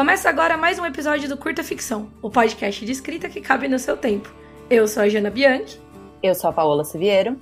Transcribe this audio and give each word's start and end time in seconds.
Começa 0.00 0.30
agora 0.30 0.56
mais 0.56 0.78
um 0.78 0.86
episódio 0.86 1.28
do 1.28 1.36
Curta 1.36 1.62
Ficção, 1.62 2.10
o 2.22 2.30
podcast 2.30 2.86
de 2.86 2.90
escrita 2.90 3.28
que 3.28 3.38
cabe 3.38 3.68
no 3.68 3.78
seu 3.78 3.98
tempo. 3.98 4.32
Eu 4.70 4.88
sou 4.88 5.02
a 5.02 5.08
Jana 5.10 5.28
Bianchi. 5.28 5.78
Eu 6.22 6.34
sou 6.34 6.48
a 6.48 6.52
Paola 6.54 6.84
Siviero. 6.84 7.38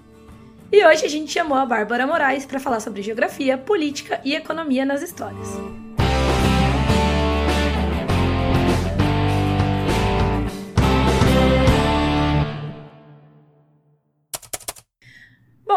E 0.73 0.85
hoje 0.85 1.07
a 1.07 1.09
gente 1.09 1.31
chamou 1.31 1.57
a 1.57 1.65
Bárbara 1.65 2.05
Moraes 2.05 2.45
para 2.45 2.59
falar 2.59 2.81
sobre 2.81 3.01
geografia, 3.01 3.57
política 3.57 4.21
e 4.25 4.35
economia 4.35 4.85
nas 4.85 5.03
histórias. 5.03 5.49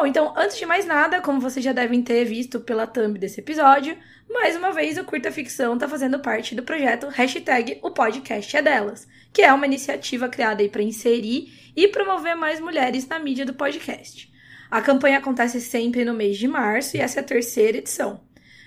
Bom, 0.02 0.08
então, 0.08 0.34
antes 0.36 0.58
de 0.58 0.66
mais 0.66 0.84
nada, 0.84 1.22
como 1.22 1.40
vocês 1.40 1.64
já 1.64 1.72
devem 1.72 2.02
ter 2.02 2.26
visto 2.26 2.60
pela 2.60 2.88
thumb 2.88 3.20
desse 3.20 3.40
episódio, 3.40 3.96
mais 4.28 4.56
uma 4.56 4.72
vez 4.72 4.98
o 4.98 5.04
Curta 5.04 5.32
Ficção 5.32 5.76
está 5.76 5.88
fazendo 5.88 6.18
parte 6.18 6.56
do 6.56 6.64
projeto 6.64 7.06
hashtag 7.08 7.78
O 7.84 7.92
Podcast 7.92 8.58
é 8.58 8.64
Delas, 8.64 9.08
que 9.32 9.44
é 9.44 9.54
uma 9.54 9.68
iniciativa 9.68 10.28
criada 10.28 10.68
para 10.70 10.82
inserir 10.82 11.54
e 11.76 11.88
promover 11.88 12.36
mais 12.36 12.60
mulheres 12.60 13.08
na 13.08 13.20
mídia 13.20 13.46
do 13.46 13.54
podcast. 13.54 14.28
A 14.72 14.82
campanha 14.82 15.20
acontece 15.20 15.62
sempre 15.62 16.04
no 16.04 16.16
mês 16.16 16.36
de 16.36 16.48
março 16.48 16.98
e 16.98 17.00
essa 17.00 17.20
é 17.20 17.22
a 17.22 17.24
terceira 17.24 17.78
edição. 17.78 18.22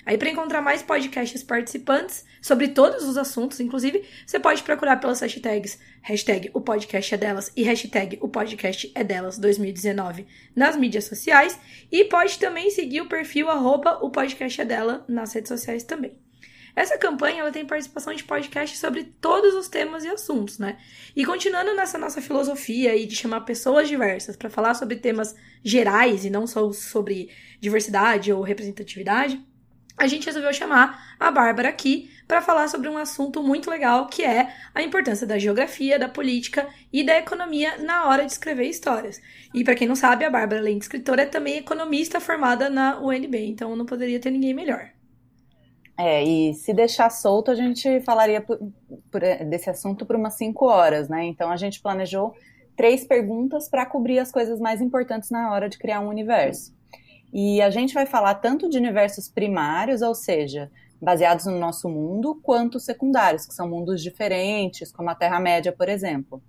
Aí, 0.06 0.18
para 0.18 0.28
encontrar 0.28 0.60
mais 0.60 0.82
podcasts 0.82 1.42
participantes 1.42 2.24
sobre 2.42 2.68
todos 2.68 3.04
os 3.04 3.16
assuntos, 3.16 3.58
inclusive, 3.58 4.04
você 4.26 4.38
pode 4.38 4.62
procurar 4.62 4.98
pelas 4.98 5.20
hashtags 5.20 5.78
hashtag 6.02 6.50
o 6.52 6.60
podcast 6.60 7.14
é 7.14 7.18
delas 7.18 7.52
e 7.56 7.62
hashtag 7.62 8.18
o 8.20 8.28
podcast 8.28 8.92
é 8.94 9.02
delas 9.02 9.38
2019 9.38 10.26
nas 10.54 10.76
mídias 10.76 11.04
sociais 11.04 11.58
e 11.90 12.04
pode 12.04 12.38
também 12.38 12.70
seguir 12.70 13.00
o 13.00 13.08
perfil 13.08 13.48
arroba 13.48 13.98
o 14.02 14.10
podcast 14.10 14.60
é 14.60 14.64
dela 14.64 15.04
nas 15.08 15.32
redes 15.32 15.48
sociais 15.48 15.84
também. 15.84 16.18
Essa 16.76 16.98
campanha 16.98 17.40
ela 17.40 17.52
tem 17.52 17.64
participação 17.64 18.12
de 18.12 18.24
podcasts 18.24 18.80
sobre 18.80 19.04
todos 19.04 19.54
os 19.54 19.68
temas 19.68 20.02
e 20.04 20.08
assuntos, 20.08 20.58
né? 20.58 20.76
E 21.14 21.24
continuando 21.24 21.72
nessa 21.74 21.96
nossa 21.96 22.20
filosofia 22.20 22.90
aí 22.90 23.06
de 23.06 23.14
chamar 23.14 23.42
pessoas 23.42 23.88
diversas 23.88 24.36
para 24.36 24.50
falar 24.50 24.74
sobre 24.74 24.96
temas 24.96 25.36
gerais 25.62 26.24
e 26.24 26.30
não 26.30 26.48
só 26.48 26.72
sobre 26.72 27.30
diversidade 27.60 28.32
ou 28.32 28.42
representatividade, 28.42 29.40
a 29.96 30.06
gente 30.06 30.26
resolveu 30.26 30.52
chamar 30.52 31.16
a 31.18 31.30
Bárbara 31.30 31.68
aqui 31.68 32.10
para 32.26 32.42
falar 32.42 32.68
sobre 32.68 32.88
um 32.88 32.96
assunto 32.96 33.42
muito 33.42 33.70
legal 33.70 34.06
que 34.06 34.24
é 34.24 34.52
a 34.74 34.82
importância 34.82 35.26
da 35.26 35.38
geografia, 35.38 35.98
da 35.98 36.08
política 36.08 36.66
e 36.92 37.04
da 37.04 37.16
economia 37.16 37.78
na 37.78 38.08
hora 38.08 38.24
de 38.24 38.32
escrever 38.32 38.68
histórias. 38.68 39.20
E 39.52 39.62
para 39.62 39.74
quem 39.74 39.86
não 39.86 39.94
sabe, 39.94 40.24
a 40.24 40.30
Bárbara, 40.30 40.60
além 40.60 40.78
de 40.78 40.84
escritora, 40.84 41.22
é 41.22 41.26
também 41.26 41.58
economista 41.58 42.20
formada 42.20 42.68
na 42.68 43.00
UNB, 43.00 43.46
então 43.46 43.76
não 43.76 43.86
poderia 43.86 44.18
ter 44.18 44.30
ninguém 44.30 44.54
melhor. 44.54 44.90
É, 45.96 46.24
e 46.24 46.54
se 46.54 46.74
deixar 46.74 47.08
solto, 47.08 47.52
a 47.52 47.54
gente 47.54 48.00
falaria 48.00 48.40
por, 48.40 48.58
por, 49.12 49.20
desse 49.48 49.70
assunto 49.70 50.04
por 50.04 50.16
umas 50.16 50.34
cinco 50.34 50.66
horas, 50.66 51.08
né? 51.08 51.24
Então 51.24 51.50
a 51.50 51.56
gente 51.56 51.80
planejou 51.80 52.34
três 52.76 53.04
perguntas 53.04 53.68
para 53.68 53.86
cobrir 53.86 54.18
as 54.18 54.32
coisas 54.32 54.58
mais 54.58 54.80
importantes 54.80 55.30
na 55.30 55.52
hora 55.52 55.68
de 55.68 55.78
criar 55.78 56.00
um 56.00 56.08
universo. 56.08 56.74
E 57.34 57.60
a 57.60 57.68
gente 57.68 57.92
vai 57.92 58.06
falar 58.06 58.36
tanto 58.36 58.70
de 58.70 58.78
universos 58.78 59.28
primários, 59.28 60.02
ou 60.02 60.14
seja, 60.14 60.70
baseados 61.02 61.46
no 61.46 61.58
nosso 61.58 61.88
mundo, 61.88 62.38
quanto 62.40 62.78
secundários, 62.78 63.44
que 63.44 63.52
são 63.52 63.68
mundos 63.68 64.00
diferentes, 64.00 64.92
como 64.92 65.10
a 65.10 65.16
Terra-média, 65.16 65.72
por 65.72 65.88
exemplo. 65.88 66.40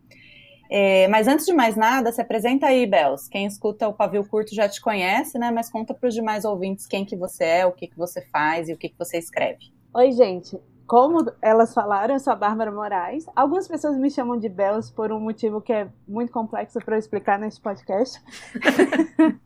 É, 0.69 1.08
mas 1.08 1.28
antes 1.28 1.47
de 1.47 1.53
mais 1.53 1.75
nada, 1.75 2.11
se 2.11 2.22
apresenta 2.22 2.67
aí, 2.67 2.86
Bels. 2.86 3.28
Quem 3.28 3.47
escuta 3.47 3.88
o 3.88 3.94
Pavio 3.94 4.23
Curto 4.28 4.53
já 4.53 4.69
te 4.69 4.80
conhece, 4.80 5.39
né? 5.39 5.50
Mas 5.50 5.72
conta 5.72 5.91
para 5.91 6.08
os 6.08 6.13
demais 6.13 6.45
ouvintes 6.45 6.86
quem 6.86 7.03
que 7.03 7.16
você 7.16 7.44
é, 7.44 7.66
o 7.66 7.72
que, 7.72 7.88
que 7.88 7.97
você 7.97 8.22
faz 8.28 8.69
e 8.69 8.73
o 8.73 8.78
que, 8.78 8.89
que 8.89 8.97
você 8.97 9.17
escreve. 9.17 9.73
Oi, 9.91 10.11
gente. 10.11 10.56
Como 10.86 11.25
elas 11.41 11.73
falaram, 11.73 12.13
eu 12.13 12.19
sou 12.19 12.31
a 12.31 12.36
Bárbara 12.36 12.72
Moraes. 12.72 13.25
Algumas 13.36 13.67
pessoas 13.67 13.97
me 13.97 14.11
chamam 14.11 14.38
de 14.38 14.47
Bels 14.47 14.91
por 14.91 15.11
um 15.11 15.19
motivo 15.19 15.59
que 15.62 15.74
é 15.74 15.88
muito 16.07 16.31
complexo 16.31 16.78
para 16.79 16.95
eu 16.95 17.00
explicar 17.00 17.40
neste 17.40 17.59
podcast. 17.59 18.22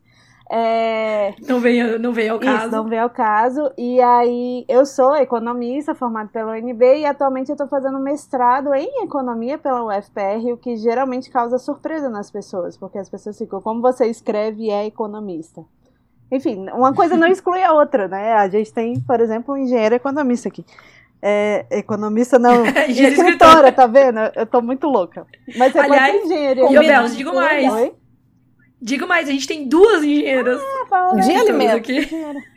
É... 0.51 1.35
Não 1.47 1.59
veio, 1.59 1.99
não 1.99 2.11
veio 2.11 2.33
ao 2.33 2.39
caso. 2.39 2.65
Isso, 2.65 2.75
não 2.75 2.87
veio 2.87 3.03
ao 3.03 3.09
caso. 3.09 3.71
E 3.77 4.01
aí, 4.01 4.65
eu 4.67 4.83
sou 4.83 5.15
economista, 5.15 5.93
formado 5.93 6.29
pela 6.29 6.53
UNB, 6.53 7.01
e 7.01 7.05
atualmente 7.05 7.49
eu 7.49 7.53
estou 7.53 7.67
fazendo 7.67 7.99
mestrado 7.99 8.73
em 8.73 9.03
economia 9.03 9.59
pela 9.59 9.83
UFPR, 9.85 10.51
o 10.51 10.57
que 10.57 10.75
geralmente 10.75 11.29
causa 11.29 11.59
surpresa 11.59 12.09
nas 12.09 12.31
pessoas, 12.31 12.75
porque 12.75 12.97
as 12.97 13.09
pessoas 13.09 13.37
ficam, 13.37 13.61
como 13.61 13.79
você 13.79 14.07
escreve 14.07 14.63
e 14.63 14.69
é 14.71 14.87
economista? 14.87 15.63
Enfim, 16.31 16.67
uma 16.73 16.93
coisa 16.93 17.15
não 17.15 17.27
exclui 17.27 17.61
a 17.63 17.73
outra, 17.73 18.07
né? 18.07 18.33
A 18.33 18.47
gente 18.49 18.73
tem, 18.73 18.99
por 19.01 19.19
exemplo, 19.19 19.53
um 19.53 19.57
engenheiro 19.57 19.95
economista 19.95 20.47
aqui. 20.47 20.65
É, 21.21 21.65
economista 21.71 22.39
não, 22.39 22.65
escritora, 22.87 23.71
tá 23.71 23.85
vendo? 23.85 24.19
Eu 24.35 24.45
tô 24.45 24.61
muito 24.61 24.87
louca. 24.87 25.27
Mas 25.57 25.73
você 25.73 25.79
Aliás, 25.79 26.11
pode 26.11 26.27
ser 26.27 26.33
engenheiro. 26.33 26.71
E, 26.71 26.79
Bel, 26.79 27.07
digo 27.09 27.35
mais. 27.35 27.71
Oi? 27.73 27.93
Digo 28.81 29.07
mais, 29.07 29.27
a 29.27 29.31
gente 29.31 29.47
tem 29.47 29.67
duas 29.67 30.03
engenheiras. 30.03 30.61
Ah, 30.91 31.15
de 31.15 31.31
alimentos. 31.31 31.75
Aqui. 31.75 32.09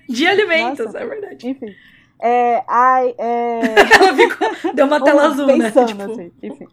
De 0.09 0.27
alimentos, 0.27 0.87
Nossa. 0.87 0.99
é 0.99 1.07
verdade. 1.07 1.49
Enfim. 1.49 1.75
É, 2.21 2.63
ai, 2.69 3.15
é... 3.19 3.61
Ela 3.99 4.15
ficou, 4.15 4.75
deu 4.75 4.87
uma 4.87 5.03
tela 5.03 5.27
azul, 5.27 5.47
né? 5.47 5.71
Pensando, 5.71 5.89
tipo... 5.89 6.03
assim, 6.03 6.33
enfim. 6.43 6.67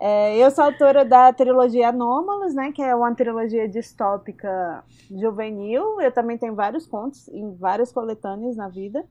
É, 0.00 0.36
eu 0.36 0.50
sou 0.50 0.64
autora 0.64 1.04
da 1.04 1.32
trilogia 1.32 1.88
Anômalos, 1.88 2.54
né, 2.54 2.70
que 2.70 2.80
é 2.80 2.94
uma 2.94 3.12
trilogia 3.14 3.68
distópica 3.68 4.84
juvenil. 5.10 6.00
Eu 6.00 6.12
também 6.12 6.38
tenho 6.38 6.54
vários 6.54 6.86
contos 6.86 7.28
em 7.28 7.54
várias 7.54 7.90
coletâneas 7.90 8.56
na 8.56 8.68
vida. 8.68 9.04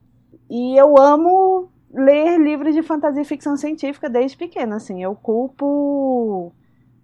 E 0.48 0.76
eu 0.76 0.98
amo 0.98 1.70
ler 1.92 2.38
livros 2.38 2.74
de 2.74 2.82
fantasia 2.82 3.22
e 3.22 3.24
ficção 3.24 3.56
científica 3.56 4.08
desde 4.08 4.36
pequena, 4.36 4.76
assim. 4.76 5.02
Eu 5.02 5.14
culpo 5.14 6.52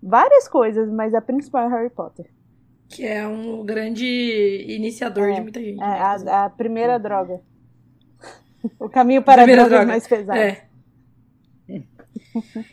várias 0.03 0.49
coisas, 0.49 0.91
mas 0.91 1.15
a 1.15 1.21
principal 1.21 1.69
é 1.69 1.69
Harry 1.69 1.91
Potter. 1.91 2.27
Que 2.89 3.05
é 3.07 3.27
um 3.27 3.65
grande 3.65 4.67
iniciador 4.69 5.29
é, 5.31 5.35
de 5.35 5.41
muita 5.41 5.61
gente. 5.61 5.83
É, 5.83 5.87
né? 5.87 6.31
a, 6.31 6.45
a, 6.45 6.51
primeira 6.51 6.99
droga. 6.99 7.41
O 8.81 8.89
caminho 8.89 9.21
para 9.23 9.43
a 9.43 9.47
droga, 9.47 9.69
droga 9.69 9.87
mais 9.87 10.07
pesado. 10.07 10.39
É. 10.39 10.65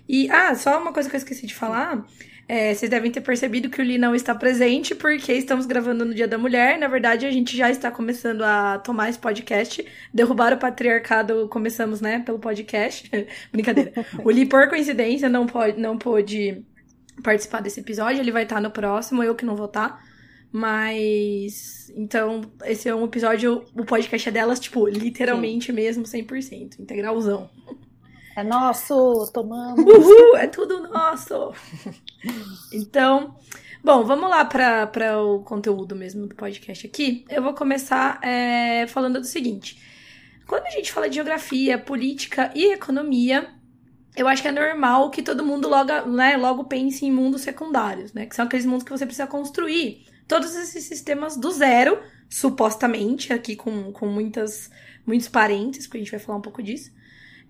E, 0.07 0.29
ah, 0.31 0.55
só 0.55 0.79
uma 0.79 0.94
coisa 0.94 1.09
que 1.09 1.16
eu 1.16 1.19
esqueci 1.19 1.45
de 1.45 1.53
falar. 1.53 2.05
É, 2.47 2.73
vocês 2.73 2.89
devem 2.89 3.09
ter 3.09 3.22
percebido 3.22 3.69
que 3.69 3.81
o 3.81 3.83
Li 3.83 3.97
não 3.97 4.13
está 4.13 4.35
presente 4.35 4.94
porque 4.94 5.31
estamos 5.31 5.66
gravando 5.66 6.03
no 6.03 6.13
Dia 6.13 6.28
da 6.28 6.38
Mulher. 6.38 6.78
Na 6.78 6.88
verdade, 6.88 7.25
a 7.25 7.31
gente 7.31 7.55
já 7.55 7.69
está 7.69 7.89
começando 7.89 8.41
a 8.41 8.78
tomar 8.79 9.09
esse 9.09 9.19
podcast. 9.19 9.85
Derrubar 10.13 10.53
o 10.53 10.57
patriarcado, 10.57 11.47
começamos, 11.47 12.01
né, 12.01 12.19
pelo 12.19 12.39
podcast. 12.39 13.09
Brincadeira. 13.53 13.93
O 14.23 14.29
Li, 14.29 14.45
por 14.45 14.67
coincidência, 14.67 15.29
não 15.29 15.45
pode, 15.45 15.79
não 15.79 15.97
pôde 15.97 16.61
participar 17.21 17.61
desse 17.61 17.79
episódio. 17.79 18.21
Ele 18.21 18.31
vai 18.31 18.43
estar 18.43 18.61
no 18.61 18.71
próximo, 18.71 19.23
eu 19.23 19.35
que 19.35 19.45
não 19.45 19.55
vou 19.55 19.67
estar. 19.67 20.03
Mas. 20.51 21.91
Então, 21.95 22.41
esse 22.65 22.89
é 22.89 22.95
um 22.95 23.05
episódio. 23.05 23.63
O 23.75 23.85
podcast 23.85 24.27
é 24.27 24.31
delas, 24.31 24.59
tipo, 24.59 24.87
literalmente 24.87 25.67
Sim. 25.67 25.73
mesmo, 25.73 26.03
100%. 26.03 26.79
Integralzão. 26.79 27.49
É 28.35 28.43
nosso, 28.43 29.29
tomamos. 29.33 29.83
Uhul, 29.83 30.37
é 30.37 30.47
tudo 30.47 30.87
nosso. 30.89 31.53
então, 32.71 33.35
bom, 33.83 34.03
vamos 34.03 34.29
lá 34.29 34.45
para 34.45 35.21
o 35.21 35.43
conteúdo 35.43 35.95
mesmo 35.95 36.27
do 36.27 36.35
podcast 36.35 36.87
aqui. 36.87 37.25
Eu 37.29 37.43
vou 37.43 37.53
começar 37.53 38.19
é, 38.23 38.87
falando 38.87 39.19
do 39.19 39.25
seguinte: 39.25 39.81
quando 40.47 40.65
a 40.65 40.69
gente 40.69 40.91
fala 40.91 41.09
de 41.09 41.15
geografia, 41.15 41.77
política 41.77 42.51
e 42.55 42.73
economia, 42.73 43.49
eu 44.16 44.27
acho 44.27 44.41
que 44.41 44.47
é 44.47 44.51
normal 44.51 45.09
que 45.09 45.22
todo 45.22 45.45
mundo 45.45 45.67
logo, 45.69 45.91
né, 46.09 46.35
logo 46.38 46.66
pense 46.66 47.05
em 47.05 47.11
mundos 47.11 47.41
secundários, 47.41 48.13
né? 48.13 48.25
Que 48.25 48.35
são 48.35 48.45
aqueles 48.45 48.66
mundos 48.66 48.83
que 48.83 48.91
você 48.91 49.05
precisa 49.05 49.27
construir 49.27 50.05
todos 50.27 50.55
esses 50.55 50.85
sistemas 50.85 51.38
do 51.38 51.51
zero, 51.51 52.01
supostamente, 52.29 53.33
aqui 53.33 53.55
com, 53.55 53.91
com 53.91 54.07
muitas, 54.07 54.69
muitos 55.05 55.28
parentes, 55.28 55.87
porque 55.87 55.97
a 55.97 56.02
gente 56.02 56.11
vai 56.11 56.19
falar 56.19 56.37
um 56.37 56.41
pouco 56.41 56.61
disso. 56.61 56.91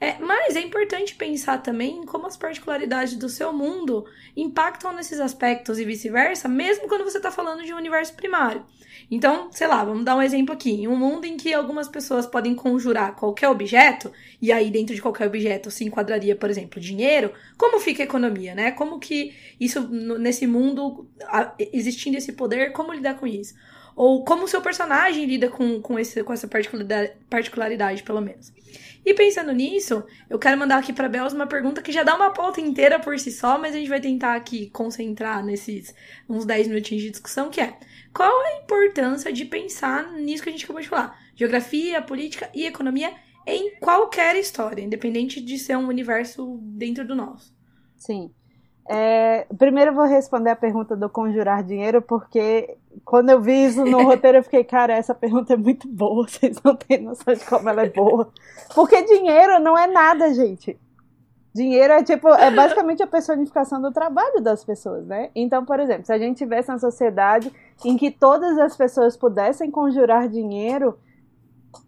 É, 0.03 0.17
mas 0.19 0.55
é 0.55 0.61
importante 0.61 1.13
pensar 1.13 1.59
também 1.59 2.03
como 2.07 2.25
as 2.25 2.35
particularidades 2.35 3.13
do 3.13 3.29
seu 3.29 3.53
mundo 3.53 4.03
impactam 4.35 4.91
nesses 4.93 5.19
aspectos 5.19 5.77
e 5.77 5.85
vice-versa, 5.85 6.47
mesmo 6.47 6.87
quando 6.87 7.03
você 7.03 7.17
está 7.17 7.29
falando 7.29 7.63
de 7.63 7.71
um 7.71 7.77
universo 7.77 8.15
primário. 8.15 8.65
Então, 9.11 9.51
sei 9.51 9.67
lá, 9.67 9.83
vamos 9.83 10.03
dar 10.03 10.15
um 10.15 10.21
exemplo 10.21 10.55
aqui. 10.55 10.71
Em 10.71 10.87
um 10.87 10.95
mundo 10.95 11.25
em 11.25 11.37
que 11.37 11.53
algumas 11.53 11.87
pessoas 11.87 12.25
podem 12.25 12.55
conjurar 12.55 13.15
qualquer 13.15 13.47
objeto, 13.49 14.11
e 14.41 14.51
aí 14.51 14.71
dentro 14.71 14.95
de 14.95 15.01
qualquer 15.03 15.27
objeto 15.27 15.69
se 15.69 15.83
enquadraria, 15.83 16.35
por 16.35 16.49
exemplo, 16.49 16.81
dinheiro, 16.81 17.31
como 17.55 17.79
fica 17.79 18.01
a 18.01 18.05
economia, 18.05 18.55
né? 18.55 18.71
Como 18.71 18.99
que 18.99 19.35
isso, 19.59 19.87
nesse 19.87 20.47
mundo, 20.47 21.07
existindo 21.59 22.17
esse 22.17 22.31
poder, 22.31 22.71
como 22.71 22.91
lidar 22.91 23.19
com 23.19 23.27
isso? 23.27 23.53
Ou 23.95 24.25
como 24.25 24.45
o 24.45 24.47
seu 24.47 24.61
personagem 24.61 25.25
lida 25.25 25.47
com, 25.47 25.79
com, 25.79 25.99
esse, 25.99 26.23
com 26.23 26.33
essa 26.33 26.47
particularidade, 26.47 27.11
particularidade, 27.29 28.01
pelo 28.01 28.19
menos. 28.21 28.51
E 29.03 29.13
pensando 29.13 29.51
nisso, 29.51 30.03
eu 30.29 30.37
quero 30.37 30.57
mandar 30.57 30.77
aqui 30.77 30.93
para 30.93 31.09
Belos 31.09 31.33
uma 31.33 31.47
pergunta 31.47 31.81
que 31.81 31.91
já 31.91 32.03
dá 32.03 32.15
uma 32.15 32.29
pauta 32.29 32.61
inteira 32.61 32.99
por 32.99 33.17
si 33.17 33.31
só, 33.31 33.57
mas 33.57 33.73
a 33.73 33.77
gente 33.77 33.89
vai 33.89 33.99
tentar 33.99 34.35
aqui 34.35 34.69
concentrar 34.69 35.43
nesses 35.43 35.93
uns 36.29 36.45
10 36.45 36.67
minutinhos 36.67 37.03
de 37.03 37.09
discussão, 37.09 37.49
que 37.49 37.59
é 37.59 37.77
qual 38.13 38.31
a 38.31 38.63
importância 38.63 39.33
de 39.33 39.45
pensar 39.45 40.11
nisso 40.13 40.43
que 40.43 40.49
a 40.49 40.51
gente 40.51 40.65
acabou 40.65 40.81
de 40.81 40.89
falar? 40.89 41.17
Geografia, 41.35 42.01
política 42.01 42.49
e 42.53 42.65
economia 42.65 43.11
em 43.47 43.75
qualquer 43.79 44.35
história, 44.35 44.83
independente 44.83 45.41
de 45.41 45.57
ser 45.57 45.77
um 45.77 45.87
universo 45.87 46.59
dentro 46.61 47.05
do 47.05 47.15
nosso. 47.15 47.55
Sim. 47.97 48.31
É, 48.87 49.47
primeiro 49.57 49.91
eu 49.91 49.95
vou 49.95 50.05
responder 50.05 50.49
a 50.49 50.55
pergunta 50.55 50.95
do 50.95 51.09
conjurar 51.09 51.63
dinheiro, 51.63 52.01
porque 52.01 52.77
quando 53.05 53.29
eu 53.29 53.41
vi 53.41 53.65
isso 53.65 53.83
no 53.85 54.03
roteiro, 54.05 54.39
eu 54.39 54.43
fiquei, 54.43 54.63
cara, 54.63 54.93
essa 54.93 55.13
pergunta 55.13 55.53
é 55.53 55.57
muito 55.57 55.87
boa, 55.87 56.25
vocês 56.29 56.57
não 56.63 56.75
têm 56.75 57.01
noção 57.01 57.33
de 57.33 57.45
como 57.45 57.69
ela 57.69 57.83
é 57.83 57.89
boa. 57.89 58.31
Porque 58.73 59.01
dinheiro 59.03 59.59
não 59.59 59.77
é 59.77 59.87
nada, 59.87 60.33
gente. 60.33 60.79
Dinheiro 61.53 61.91
é 61.91 62.03
tipo, 62.03 62.29
é 62.29 62.49
basicamente 62.49 63.03
a 63.03 63.07
personificação 63.07 63.81
do 63.81 63.91
trabalho 63.91 64.41
das 64.41 64.63
pessoas, 64.63 65.05
né? 65.05 65.29
Então, 65.35 65.65
por 65.65 65.81
exemplo, 65.81 66.05
se 66.05 66.13
a 66.13 66.17
gente 66.17 66.37
tivesse 66.37 66.71
uma 66.71 66.79
sociedade 66.79 67.51
em 67.83 67.97
que 67.97 68.09
todas 68.09 68.57
as 68.57 68.77
pessoas 68.77 69.17
pudessem 69.17 69.69
conjurar 69.69 70.29
dinheiro, 70.29 70.97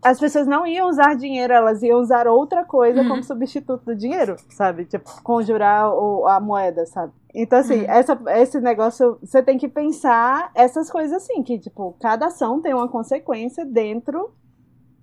as 0.04 0.20
pessoas 0.20 0.48
não 0.48 0.68
iam 0.68 0.90
usar 0.90 1.16
dinheiro, 1.16 1.54
elas 1.54 1.82
iam 1.82 2.00
usar 2.00 2.28
outra 2.28 2.66
coisa 2.66 3.02
uhum. 3.02 3.08
como 3.08 3.24
substituto 3.24 3.86
do 3.86 3.96
dinheiro, 3.96 4.36
sabe? 4.50 4.84
Tipo, 4.84 5.10
conjurar 5.24 5.94
o, 5.94 6.28
a 6.28 6.42
moeda, 6.42 6.86
sabe? 6.86 7.14
Então, 7.34 7.60
assim, 7.60 7.80
uhum. 7.80 7.90
essa, 7.90 8.22
esse 8.38 8.60
negócio, 8.60 9.18
você 9.22 9.42
tem 9.42 9.58
que 9.58 9.68
pensar 9.68 10.52
essas 10.54 10.90
coisas 10.90 11.14
assim, 11.14 11.42
que, 11.42 11.58
tipo, 11.58 11.98
cada 12.00 12.28
ação 12.28 12.62
tem 12.62 12.74
uma 12.74 12.88
consequência 12.88 13.66
dentro 13.66 14.34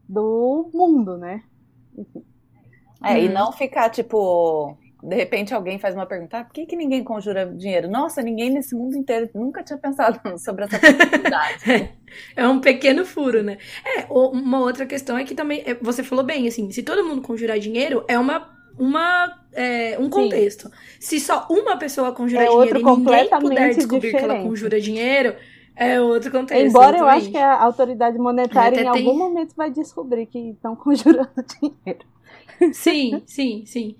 do 0.09 0.71
mundo, 0.73 1.17
né? 1.17 1.43
Enfim. 1.99 2.25
É, 3.03 3.15
uhum. 3.15 3.19
e 3.19 3.29
não 3.29 3.51
ficar, 3.51 3.91
tipo, 3.91 4.77
de 5.03 5.17
repente 5.17 5.55
alguém 5.55 5.79
faz 5.79 5.95
uma 5.95 6.07
pergunta, 6.07 6.39
ah, 6.39 6.45
por 6.45 6.53
que, 6.53 6.67
que 6.67 6.77
ninguém 6.77 7.03
conjura 7.03 7.47
dinheiro? 7.47 7.89
Nossa, 7.89 8.23
ninguém 8.23 8.51
nesse 8.51 8.75
mundo 8.77 8.97
inteiro 8.97 9.29
nunca 9.35 9.63
tinha 9.63 9.79
pensado 9.79 10.21
sobre 10.39 10.65
essa 10.65 10.79
possibilidade. 10.79 11.97
é 12.37 12.47
um 12.47 12.61
pequeno 12.61 13.05
furo, 13.05 13.43
né? 13.43 13.59
É, 13.85 14.07
uma 14.11 14.61
outra 14.61 14.87
questão 14.87 15.19
é 15.19 15.25
que 15.25 15.35
também, 15.35 15.63
é, 15.67 15.75
você 15.75 16.05
falou 16.05 16.25
bem, 16.25 16.47
assim, 16.47 16.71
se 16.71 16.83
todo 16.83 17.05
mundo 17.05 17.23
conjurar 17.23 17.59
dinheiro, 17.59 18.05
é 18.07 18.19
uma, 18.19 18.49
uma 18.79 19.40
é, 19.53 19.99
um 19.99 20.09
contexto. 20.09 20.69
Sim. 20.69 21.19
Se 21.19 21.21
só 21.21 21.47
uma 21.51 21.77
pessoa 21.77 22.13
conjura 22.13 22.45
é 22.45 22.49
dinheiro 22.49 22.79
e 22.79 22.83
ninguém 22.83 23.29
puder 23.29 23.75
descobrir 23.75 24.09
diferente. 24.09 24.27
que 24.27 24.33
ela 24.33 24.43
conjura 24.43 24.81
dinheiro, 24.81 25.35
é 25.77 26.01
outro 26.01 26.31
contexto. 26.31 26.69
Embora 26.69 26.99
eu 26.99 27.07
acho 27.07 27.31
que 27.31 27.39
a 27.39 27.63
autoridade 27.63 28.19
monetária 28.19 28.81
em 28.81 28.93
tem... 28.93 29.07
algum 29.07 29.19
momento 29.19 29.55
vai 29.57 29.71
descobrir 29.71 30.27
que 30.27 30.51
estão 30.51 30.75
conjurando 30.77 31.31
dinheiro. 31.61 32.05
Sim, 32.73 33.23
sim, 33.27 33.65
sim. 33.67 33.97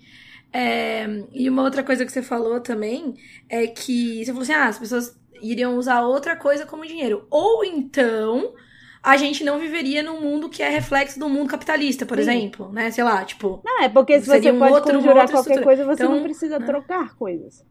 É, 0.53 1.07
e 1.33 1.49
uma 1.49 1.63
outra 1.63 1.83
coisa 1.83 2.05
que 2.05 2.13
você 2.13 2.23
falou 2.23 2.61
também 2.61 3.15
é 3.49 3.67
que 3.67 4.25
você 4.25 4.33
falou 4.33 4.43
assim: 4.43 4.53
ah, 4.53 4.67
as 4.67 4.79
pessoas 4.79 5.19
iriam 5.41 5.77
usar 5.79 6.03
outra 6.03 6.37
coisa 6.37 6.67
como 6.67 6.87
dinheiro. 6.87 7.27
Ou 7.31 7.65
então 7.65 8.53
a 9.03 9.17
gente 9.17 9.43
não 9.43 9.59
viveria 9.59 10.03
num 10.03 10.21
mundo 10.21 10.49
que 10.49 10.63
é 10.63 10.69
reflexo 10.69 11.19
do 11.19 11.29
mundo 11.29 11.49
capitalista, 11.49 12.05
por 12.05 12.17
Sim. 12.17 12.23
exemplo, 12.23 12.73
né? 12.73 12.91
Sei 12.91 13.03
lá, 13.03 13.25
tipo. 13.25 13.61
Não, 13.65 13.83
é 13.83 13.89
porque 13.89 14.21
se 14.21 14.27
você 14.27 14.51
um 14.51 14.59
pode 14.59 14.75
outro, 14.75 14.95
conjurar 14.95 15.31
qualquer 15.31 15.39
estrutura. 15.39 15.63
coisa, 15.63 15.85
você 15.85 16.03
então, 16.03 16.17
não 16.17 16.23
precisa 16.23 16.59
né? 16.59 16.67
trocar 16.67 17.15
coisas. 17.15 17.65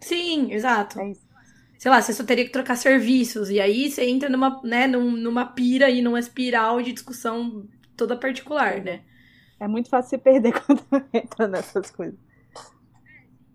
Sim, 0.00 0.52
exato. 0.52 1.00
É 1.00 1.12
sei 1.82 1.90
lá, 1.90 2.00
você 2.00 2.12
só 2.12 2.22
teria 2.22 2.44
que 2.44 2.52
trocar 2.52 2.76
serviços. 2.76 3.50
E 3.50 3.58
aí 3.58 3.90
você 3.90 4.04
entra 4.04 4.28
numa, 4.28 4.60
né, 4.62 4.86
numa 4.86 5.44
pira 5.44 5.90
e 5.90 6.00
numa 6.00 6.20
espiral 6.20 6.80
de 6.80 6.92
discussão 6.92 7.66
toda 7.96 8.16
particular, 8.16 8.80
né? 8.80 9.00
É 9.58 9.66
muito 9.66 9.88
fácil 9.88 10.10
se 10.10 10.18
perder 10.18 10.52
quando 10.62 10.84
entra 11.12 11.48
nessas 11.48 11.90
coisas. 11.90 12.16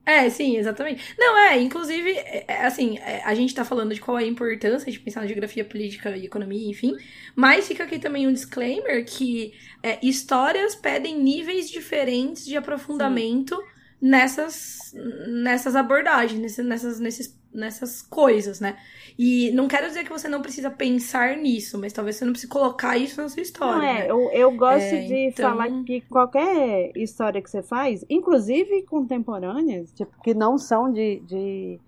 É, 0.07 0.29
sim, 0.29 0.55
exatamente. 0.55 1.03
Não, 1.19 1.37
é, 1.37 1.59
inclusive, 1.61 2.11
é, 2.11 2.45
é, 2.47 2.65
assim, 2.65 2.97
é, 2.99 3.21
a 3.25 3.35
gente 3.35 3.53
tá 3.53 3.65
falando 3.65 3.93
de 3.93 3.99
qual 3.99 4.17
é 4.17 4.23
a 4.23 4.27
importância 4.27 4.89
de 4.89 4.97
pensar 4.97 5.19
na 5.19 5.27
geografia 5.27 5.65
política 5.65 6.15
e 6.15 6.25
economia, 6.25 6.69
enfim, 6.69 6.95
mas 7.35 7.67
fica 7.67 7.83
aqui 7.83 7.99
também 7.99 8.25
um 8.25 8.31
disclaimer 8.31 9.05
que 9.05 9.53
é, 9.83 9.99
histórias 10.01 10.75
pedem 10.75 11.19
níveis 11.19 11.69
diferentes 11.69 12.45
de 12.45 12.55
aprofundamento 12.55 13.61
nessas, 14.01 14.93
nessas 15.27 15.75
abordagens, 15.75 16.57
nessas, 16.59 16.99
nesses, 16.99 17.39
nessas 17.53 18.01
coisas, 18.01 18.59
né? 18.59 18.77
E 19.17 19.51
não 19.51 19.67
quero 19.67 19.87
dizer 19.87 20.03
que 20.03 20.11
você 20.11 20.27
não 20.27 20.41
precisa 20.41 20.69
pensar 20.69 21.35
nisso, 21.35 21.79
mas 21.79 21.91
talvez 21.91 22.15
você 22.15 22.25
não 22.25 22.31
precise 22.31 22.51
colocar 22.51 22.97
isso 22.97 23.21
na 23.21 23.29
sua 23.29 23.41
história. 23.41 23.75
Não, 23.75 23.83
é, 23.83 23.99
né? 23.99 24.11
eu, 24.11 24.29
eu 24.31 24.51
gosto 24.55 24.93
é, 24.93 25.01
de 25.01 25.15
então... 25.29 25.49
falar 25.49 25.83
que 25.83 26.01
qualquer 26.01 26.91
história 26.95 27.41
que 27.41 27.49
você 27.49 27.63
faz, 27.63 28.05
inclusive 28.09 28.83
contemporâneas, 28.83 29.91
tipo, 29.93 30.11
que 30.21 30.33
não 30.33 30.57
são 30.57 30.91
de, 30.91 31.19
de 31.21 31.79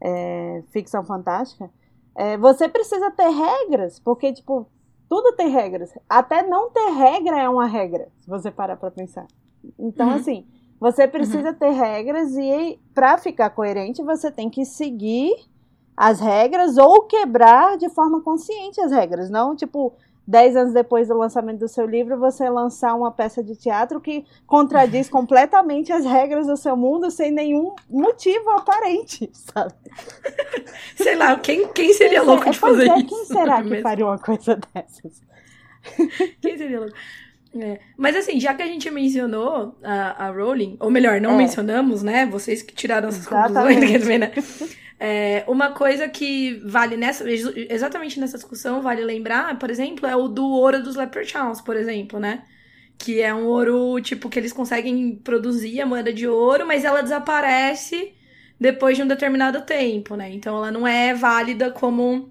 é, 0.00 0.62
ficção 0.72 1.04
fantástica, 1.04 1.70
é, 2.16 2.36
você 2.36 2.68
precisa 2.68 3.10
ter 3.12 3.28
regras, 3.28 4.00
porque, 4.00 4.32
tipo, 4.32 4.66
tudo 5.08 5.36
tem 5.36 5.48
regras. 5.48 5.92
Até 6.08 6.42
não 6.42 6.70
ter 6.70 6.90
regra 6.90 7.40
é 7.40 7.48
uma 7.48 7.66
regra, 7.66 8.08
se 8.20 8.28
você 8.28 8.50
parar 8.50 8.76
pra 8.76 8.90
pensar. 8.90 9.26
Então, 9.78 10.08
uhum. 10.08 10.14
assim, 10.14 10.46
você 10.82 11.06
precisa 11.06 11.50
uhum. 11.50 11.54
ter 11.54 11.70
regras 11.70 12.36
e 12.36 12.76
para 12.92 13.16
ficar 13.16 13.50
coerente 13.50 14.02
você 14.02 14.32
tem 14.32 14.50
que 14.50 14.64
seguir 14.64 15.32
as 15.96 16.18
regras 16.18 16.76
ou 16.76 17.02
quebrar 17.02 17.78
de 17.78 17.88
forma 17.88 18.20
consciente 18.20 18.80
as 18.80 18.90
regras, 18.90 19.30
não 19.30 19.54
tipo 19.54 19.94
dez 20.26 20.56
anos 20.56 20.74
depois 20.74 21.06
do 21.06 21.16
lançamento 21.16 21.60
do 21.60 21.68
seu 21.68 21.86
livro 21.86 22.18
você 22.18 22.50
lançar 22.50 22.96
uma 22.96 23.12
peça 23.12 23.44
de 23.44 23.54
teatro 23.54 24.00
que 24.00 24.24
contradiz 24.44 25.06
completamente 25.08 25.92
as 25.92 26.04
regras 26.04 26.48
do 26.48 26.56
seu 26.56 26.76
mundo 26.76 27.12
sem 27.12 27.30
nenhum 27.30 27.76
motivo 27.88 28.50
aparente, 28.50 29.30
sabe? 29.54 29.74
Sei 30.96 31.14
lá, 31.14 31.38
quem, 31.38 31.68
quem 31.68 31.92
seria 31.92 32.22
quem 32.22 32.28
louco 32.28 32.50
de 32.50 32.58
fazer 32.58 32.90
é, 32.90 32.98
isso? 32.98 33.06
Quem 33.06 33.24
será 33.26 33.62
que 33.62 33.80
faria 33.82 34.04
uma 34.04 34.18
coisa 34.18 34.58
dessas? 34.74 35.22
Quem 36.40 36.58
seria 36.58 36.80
louco? 36.80 36.96
É. 37.54 37.78
Mas 37.96 38.16
assim, 38.16 38.40
já 38.40 38.54
que 38.54 38.62
a 38.62 38.66
gente 38.66 38.90
mencionou 38.90 39.76
a, 39.82 40.26
a 40.26 40.30
Rowling, 40.30 40.76
ou 40.80 40.90
melhor, 40.90 41.20
não 41.20 41.32
é. 41.32 41.36
mencionamos, 41.36 42.02
né? 42.02 42.26
Vocês 42.26 42.62
que 42.62 42.74
tiraram 42.74 43.08
essas 43.08 43.26
conclusões, 43.26 43.78
quer 43.84 43.98
dizer, 43.98 44.18
né? 44.18 44.32
É, 44.98 45.44
uma 45.48 45.72
coisa 45.72 46.08
que 46.08 46.62
vale 46.64 46.96
nessa, 46.96 47.24
exatamente 47.28 48.18
nessa 48.20 48.38
discussão, 48.38 48.80
vale 48.80 49.04
lembrar, 49.04 49.58
por 49.58 49.68
exemplo, 49.68 50.06
é 50.06 50.16
o 50.16 50.28
do 50.28 50.46
ouro 50.46 50.82
dos 50.82 50.96
Leprechauns, 50.96 51.60
por 51.60 51.76
exemplo, 51.76 52.18
né? 52.18 52.44
Que 52.96 53.20
é 53.20 53.34
um 53.34 53.44
ouro, 53.46 54.00
tipo, 54.00 54.28
que 54.28 54.38
eles 54.38 54.52
conseguem 54.52 55.16
produzir 55.16 55.80
a 55.80 55.86
moeda 55.86 56.12
de 56.12 56.26
ouro, 56.26 56.66
mas 56.66 56.84
ela 56.84 57.02
desaparece 57.02 58.14
depois 58.58 58.96
de 58.96 59.02
um 59.02 59.06
determinado 59.08 59.62
tempo, 59.62 60.14
né? 60.14 60.32
Então 60.32 60.56
ela 60.56 60.70
não 60.70 60.86
é 60.86 61.12
válida 61.12 61.70
como 61.70 62.30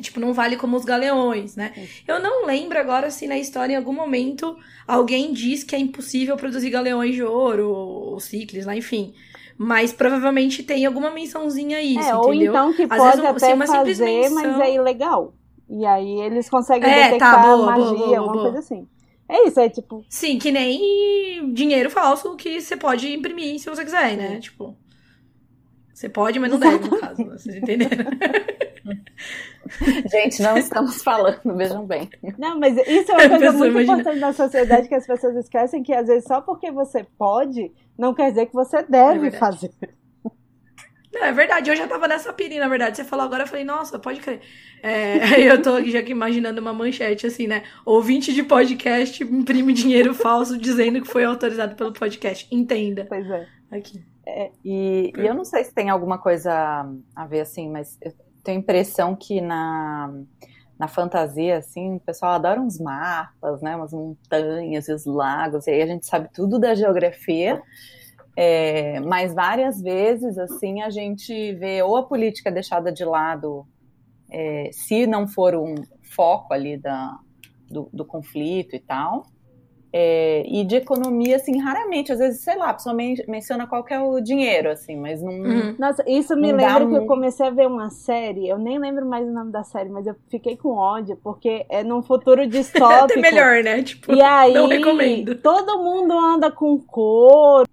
Tipo, 0.00 0.20
não 0.20 0.32
vale 0.32 0.56
como 0.56 0.76
os 0.76 0.84
galeões, 0.84 1.56
né? 1.56 1.72
Eu 2.06 2.20
não 2.20 2.46
lembro 2.46 2.78
agora 2.78 3.10
se 3.10 3.26
na 3.26 3.38
história, 3.38 3.74
em 3.74 3.76
algum 3.76 3.92
momento, 3.92 4.56
alguém 4.86 5.32
diz 5.32 5.62
que 5.62 5.74
é 5.74 5.78
impossível 5.78 6.36
produzir 6.36 6.70
galeões 6.70 7.14
de 7.14 7.22
ouro, 7.22 7.68
ou 7.68 8.20
ciclos 8.20 8.66
lá, 8.66 8.76
enfim. 8.76 9.14
Mas 9.56 9.92
provavelmente 9.92 10.62
tem 10.62 10.86
alguma 10.86 11.10
mençãozinha 11.10 11.82
isso, 11.82 12.08
é, 12.08 12.14
ou 12.14 12.32
entendeu? 12.32 12.52
então 12.52 12.72
que 12.72 12.82
Às 12.82 12.88
pode 12.88 13.20
vezes, 13.20 13.44
até 13.44 13.52
assim, 13.52 13.66
fazer, 13.66 14.04
menção... 14.04 14.52
mas 14.52 14.60
é 14.60 14.74
ilegal. 14.74 15.34
E 15.68 15.86
aí 15.86 16.20
eles 16.22 16.48
conseguem 16.48 16.90
é, 16.90 16.94
tá, 16.94 17.04
detectar 17.04 17.34
tá, 17.34 17.42
boa, 17.42 17.66
magia, 17.66 17.84
boa, 17.84 18.06
boa, 18.06 18.18
alguma 18.18 18.42
coisa 18.42 18.58
assim. 18.58 18.88
É 19.28 19.46
isso, 19.46 19.60
é 19.60 19.68
tipo. 19.68 20.04
Sim, 20.08 20.38
que 20.38 20.50
nem 20.50 21.52
dinheiro 21.52 21.88
falso 21.88 22.34
que 22.34 22.60
você 22.60 22.76
pode 22.76 23.12
imprimir 23.12 23.60
se 23.60 23.70
você 23.70 23.84
quiser, 23.84 24.16
né? 24.16 24.40
Tipo. 24.40 24.76
Você 25.94 26.08
pode, 26.08 26.40
mas 26.40 26.50
não 26.50 26.58
deve, 26.58 26.88
no 26.88 26.98
caso. 26.98 27.24
Vocês 27.26 27.56
entenderam? 27.56 28.06
Gente, 30.10 30.42
não 30.42 30.56
estamos 30.56 31.02
falando, 31.02 31.56
vejam 31.56 31.86
bem. 31.86 32.08
Não, 32.38 32.58
mas 32.58 32.76
isso 32.88 33.12
é 33.12 33.26
uma 33.26 33.28
coisa 33.38 33.52
muito 33.52 33.70
imagina. 33.72 33.92
importante 33.92 34.18
na 34.18 34.32
sociedade 34.32 34.88
que 34.88 34.94
as 34.94 35.06
pessoas 35.06 35.36
esquecem 35.36 35.82
que 35.82 35.92
às 35.92 36.06
vezes 36.06 36.24
só 36.24 36.40
porque 36.40 36.70
você 36.70 37.04
pode, 37.18 37.70
não 37.96 38.14
quer 38.14 38.30
dizer 38.30 38.46
que 38.46 38.54
você 38.54 38.82
deve 38.82 39.28
é 39.28 39.30
fazer. 39.30 39.70
Não, 41.12 41.24
é 41.24 41.32
verdade, 41.32 41.68
eu 41.68 41.76
já 41.76 41.88
tava 41.88 42.06
nessa 42.06 42.32
pirinha, 42.32 42.60
na 42.60 42.68
verdade. 42.68 42.96
Você 42.96 43.04
falou 43.04 43.24
agora, 43.24 43.42
eu 43.42 43.46
falei, 43.46 43.64
nossa, 43.64 43.98
pode 43.98 44.20
crer. 44.20 44.40
É, 44.82 45.40
eu 45.50 45.60
tô 45.60 45.74
aqui 45.74 45.90
já 45.90 45.98
aqui 45.98 46.12
imaginando 46.12 46.60
uma 46.60 46.72
manchete 46.72 47.26
assim, 47.26 47.46
né? 47.48 47.64
Ouvinte 47.84 48.32
de 48.32 48.44
podcast 48.44 49.22
imprime 49.22 49.72
dinheiro 49.72 50.14
falso 50.14 50.56
dizendo 50.56 51.00
que 51.00 51.08
foi 51.08 51.24
autorizado 51.24 51.74
pelo 51.74 51.92
podcast. 51.92 52.46
Entenda. 52.50 53.06
Pois 53.08 53.28
é. 53.28 53.46
Aqui. 53.72 54.00
É, 54.24 54.50
e, 54.64 55.12
e, 55.16 55.26
eu 55.26 55.34
não 55.34 55.44
sei 55.44 55.64
se 55.64 55.74
tem 55.74 55.90
alguma 55.90 56.18
coisa 56.18 56.86
a 57.16 57.26
ver 57.26 57.40
assim, 57.40 57.68
mas 57.68 57.98
eu 58.00 58.12
tenho 58.42 58.58
a 58.58 58.60
impressão 58.60 59.14
que 59.14 59.40
na, 59.40 60.12
na 60.78 60.88
fantasia, 60.88 61.58
assim, 61.58 61.96
o 61.96 62.00
pessoal 62.00 62.32
adora 62.32 62.60
uns 62.60 62.78
mapas, 62.80 63.60
né? 63.60 63.76
Umas 63.76 63.92
montanhas 63.92 64.88
e 64.88 64.92
os 64.92 65.04
lagos, 65.04 65.66
e 65.66 65.70
aí 65.70 65.82
a 65.82 65.86
gente 65.86 66.06
sabe 66.06 66.28
tudo 66.32 66.58
da 66.58 66.74
geografia. 66.74 67.62
É, 68.36 69.00
mas 69.00 69.34
várias 69.34 69.80
vezes, 69.82 70.38
assim, 70.38 70.80
a 70.80 70.88
gente 70.88 71.52
vê 71.54 71.82
ou 71.82 71.96
a 71.96 72.02
política 72.02 72.50
deixada 72.50 72.90
de 72.90 73.04
lado, 73.04 73.66
é, 74.30 74.70
se 74.72 75.06
não 75.06 75.28
for 75.28 75.54
um 75.54 75.74
foco 76.02 76.54
ali 76.54 76.78
da, 76.78 77.18
do, 77.68 77.90
do 77.92 78.04
conflito 78.04 78.74
e 78.74 78.80
tal, 78.80 79.26
É, 79.92 80.44
e 80.46 80.64
de 80.64 80.76
economia, 80.76 81.34
assim, 81.34 81.58
raramente, 81.58 82.12
às 82.12 82.18
vezes, 82.20 82.42
sei 82.42 82.56
lá, 82.56 82.70
a 82.70 82.74
pessoa 82.74 82.94
men 82.94 83.16
menciona 83.26 83.66
qual 83.66 83.82
que 83.82 83.92
é 83.92 84.00
o 84.00 84.20
dinheiro, 84.20 84.70
assim, 84.70 84.96
mas 84.96 85.20
não. 85.20 85.32
Uhum. 85.32 85.74
Nossa, 85.78 86.04
isso 86.06 86.36
me 86.36 86.52
lembra 86.52 86.86
que 86.86 86.94
eu 86.94 87.06
comecei 87.06 87.46
a 87.46 87.50
ver 87.50 87.66
uma 87.66 87.90
série, 87.90 88.48
eu 88.48 88.56
nem 88.56 88.78
lembro 88.78 89.04
mais 89.04 89.26
o 89.26 89.32
nome 89.32 89.50
da 89.50 89.64
série, 89.64 89.88
mas 89.88 90.06
eu 90.06 90.14
fiquei 90.28 90.56
com 90.56 90.76
ódio, 90.76 91.18
porque 91.22 91.66
é 91.68 91.82
num 91.82 92.02
futuro 92.02 92.46
distópico. 92.48 93.04
Até 93.04 93.16
melhor, 93.16 93.64
né? 93.64 93.82
Tipo, 93.82 94.12
e 94.12 94.22
aí, 94.22 94.54
não 94.54 94.68
recomendo. 94.68 95.34
Todo 95.34 95.82
mundo 95.82 96.12
anda 96.12 96.52
com 96.52 96.78
couro, 96.78 97.66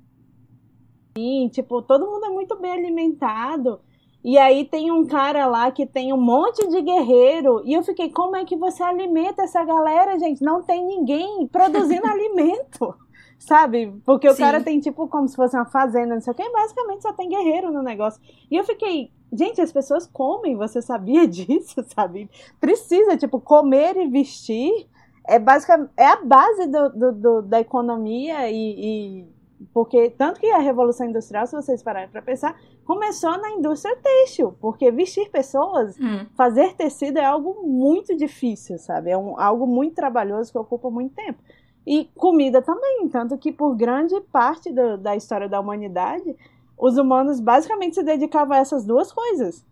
assim, 1.16 1.50
tipo, 1.50 1.82
todo 1.84 2.06
mundo 2.06 2.26
é 2.26 2.30
muito 2.30 2.56
bem 2.56 2.72
alimentado. 2.72 3.80
E 4.24 4.38
aí 4.38 4.66
tem 4.66 4.92
um 4.92 5.06
cara 5.06 5.46
lá 5.46 5.72
que 5.72 5.86
tem 5.86 6.12
um 6.12 6.20
monte 6.20 6.68
de 6.68 6.82
guerreiro. 6.82 7.62
E 7.66 7.74
eu 7.74 7.84
fiquei, 7.84 8.10
como 8.10 8.36
é 8.36 8.44
que 8.44 8.56
você 8.58 8.84
alimenta 8.84 9.44
essa 9.44 9.64
galera, 9.64 10.18
gente? 10.20 10.44
Não 10.44 10.62
tem 10.62 10.86
ninguém 10.86 11.48
produzindo 11.48 12.06
alimento. 12.08 12.96
Sabe? 13.40 13.94
Porque 14.04 14.28
o 14.28 14.34
Sim. 14.34 14.42
cara 14.42 14.62
tem 14.62 14.80
tipo 14.80 15.08
como 15.08 15.28
se 15.28 15.36
fosse 15.36 15.56
uma 15.56 15.66
fazenda, 15.66 16.16
não 16.16 16.22
sei 16.22 16.34
o 16.34 16.36
que, 16.36 16.50
basicamente 16.50 17.04
só 17.04 17.14
tem 17.14 17.30
guerreiro 17.30 17.72
no 17.72 17.84
negócio. 17.84 18.20
E 18.50 18.56
eu 18.56 18.64
fiquei, 18.64 19.12
gente, 19.32 19.62
as 19.62 19.72
pessoas 19.72 20.08
comem, 20.08 20.56
você 20.56 20.82
sabia 20.82 21.26
disso, 21.28 21.86
sabe? 21.96 22.30
Precisa, 22.60 23.16
tipo, 23.16 23.40
comer 23.40 23.96
e 23.96 24.08
vestir 24.08 24.88
é 25.28 25.38
basicamente 25.38 25.92
é 25.98 26.08
a 26.08 26.24
base 26.24 26.66
do, 26.68 26.90
do, 26.90 27.12
do 27.12 27.42
da 27.42 27.60
economia 27.60 28.50
e, 28.50 28.56
e 28.56 29.28
porque 29.74 30.10
tanto 30.12 30.40
que 30.40 30.48
a 30.48 30.60
revolução 30.60 31.08
industrial, 31.08 31.46
se 31.46 31.56
vocês 31.56 31.84
pararem 31.84 32.10
para 32.10 32.22
pensar, 32.22 32.58
começou 32.88 33.38
na 33.38 33.52
indústria 33.52 33.98
têxtil, 33.98 34.54
porque 34.62 34.90
vestir 34.90 35.30
pessoas, 35.30 36.00
hum. 36.00 36.26
fazer 36.38 36.74
tecido 36.74 37.20
é 37.20 37.26
algo 37.26 37.68
muito 37.68 38.16
difícil, 38.16 38.80
sabe? 38.80 39.10
É 39.10 39.18
um, 39.18 39.38
algo 39.38 39.68
muito 39.68 39.94
trabalhoso 39.94 40.54
que 40.54 40.58
ocupa 40.58 40.90
muito 40.90 41.14
tempo. 41.14 41.44
E 41.86 42.06
comida 42.16 42.62
também, 42.62 43.10
tanto 43.10 43.38
que 43.38 43.52
por 43.52 43.76
grande 43.76 44.18
parte 44.32 44.72
do, 44.72 44.98
da 44.98 45.18
história 45.18 45.50
da 45.50 45.60
humanidade, 45.60 46.34
os 46.78 46.98
humanos 46.98 47.42
basicamente 47.42 47.96
se 47.96 48.04
dedicavam 48.04 48.56
a 48.56 48.60
essas 48.60 48.86
duas 48.86 49.12
coisas: 49.12 49.66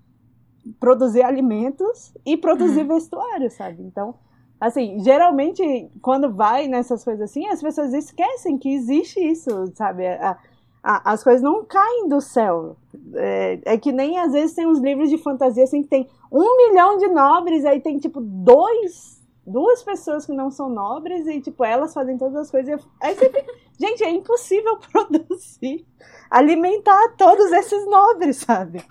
produzir 0.78 1.24
alimentos 1.24 2.14
e 2.26 2.36
produzir 2.36 2.84
hum. 2.84 2.90
vestuário, 2.90 3.50
sabe? 3.50 3.82
Então, 3.82 4.16
assim, 4.60 5.00
geralmente 5.00 5.90
quando 6.02 6.34
vai 6.34 6.68
nessas 6.68 7.02
coisas 7.02 7.30
assim, 7.30 7.48
as 7.48 7.62
pessoas 7.62 7.94
esquecem 7.94 8.58
que 8.58 8.74
existe 8.74 9.22
isso, 9.22 9.72
sabe? 9.74 10.06
A, 10.06 10.32
a, 10.32 10.38
as 10.86 11.24
coisas 11.24 11.42
não 11.42 11.66
caem 11.66 12.08
do 12.08 12.22
céu. 12.22 12.78
É, 13.16 13.60
é, 13.66 13.78
que 13.78 13.92
nem 13.92 14.20
às 14.20 14.32
vezes 14.32 14.56
tem 14.56 14.68
uns 14.68 14.80
livros 14.80 15.10
de 15.10 15.18
fantasia 15.18 15.64
assim 15.64 15.82
que 15.82 15.90
tem 15.90 16.08
um 16.32 16.58
milhão 16.58 16.98
de 16.98 17.08
nobres, 17.08 17.66
aí 17.66 17.82
tem 17.82 17.98
tipo 17.98 18.22
dois, 18.22 19.20
duas 19.46 19.82
pessoas 19.84 20.26
que 20.26 20.32
não 20.32 20.52
são 20.52 20.70
nobres 20.70 21.26
e 21.26 21.42
tipo 21.42 21.66
elas 21.66 21.94
fazem 21.94 22.18
todas 22.18 22.36
as 22.36 22.52
coisas. 22.52 22.88
Aí 23.02 23.16
fica, 23.16 23.44
gente, 23.80 24.04
é 24.04 24.12
impossível 24.12 24.78
produzir, 24.92 25.86
alimentar 26.30 27.16
todos 27.18 27.52
esses 27.52 27.86
nobres, 27.88 28.38
sabe? 28.38 28.84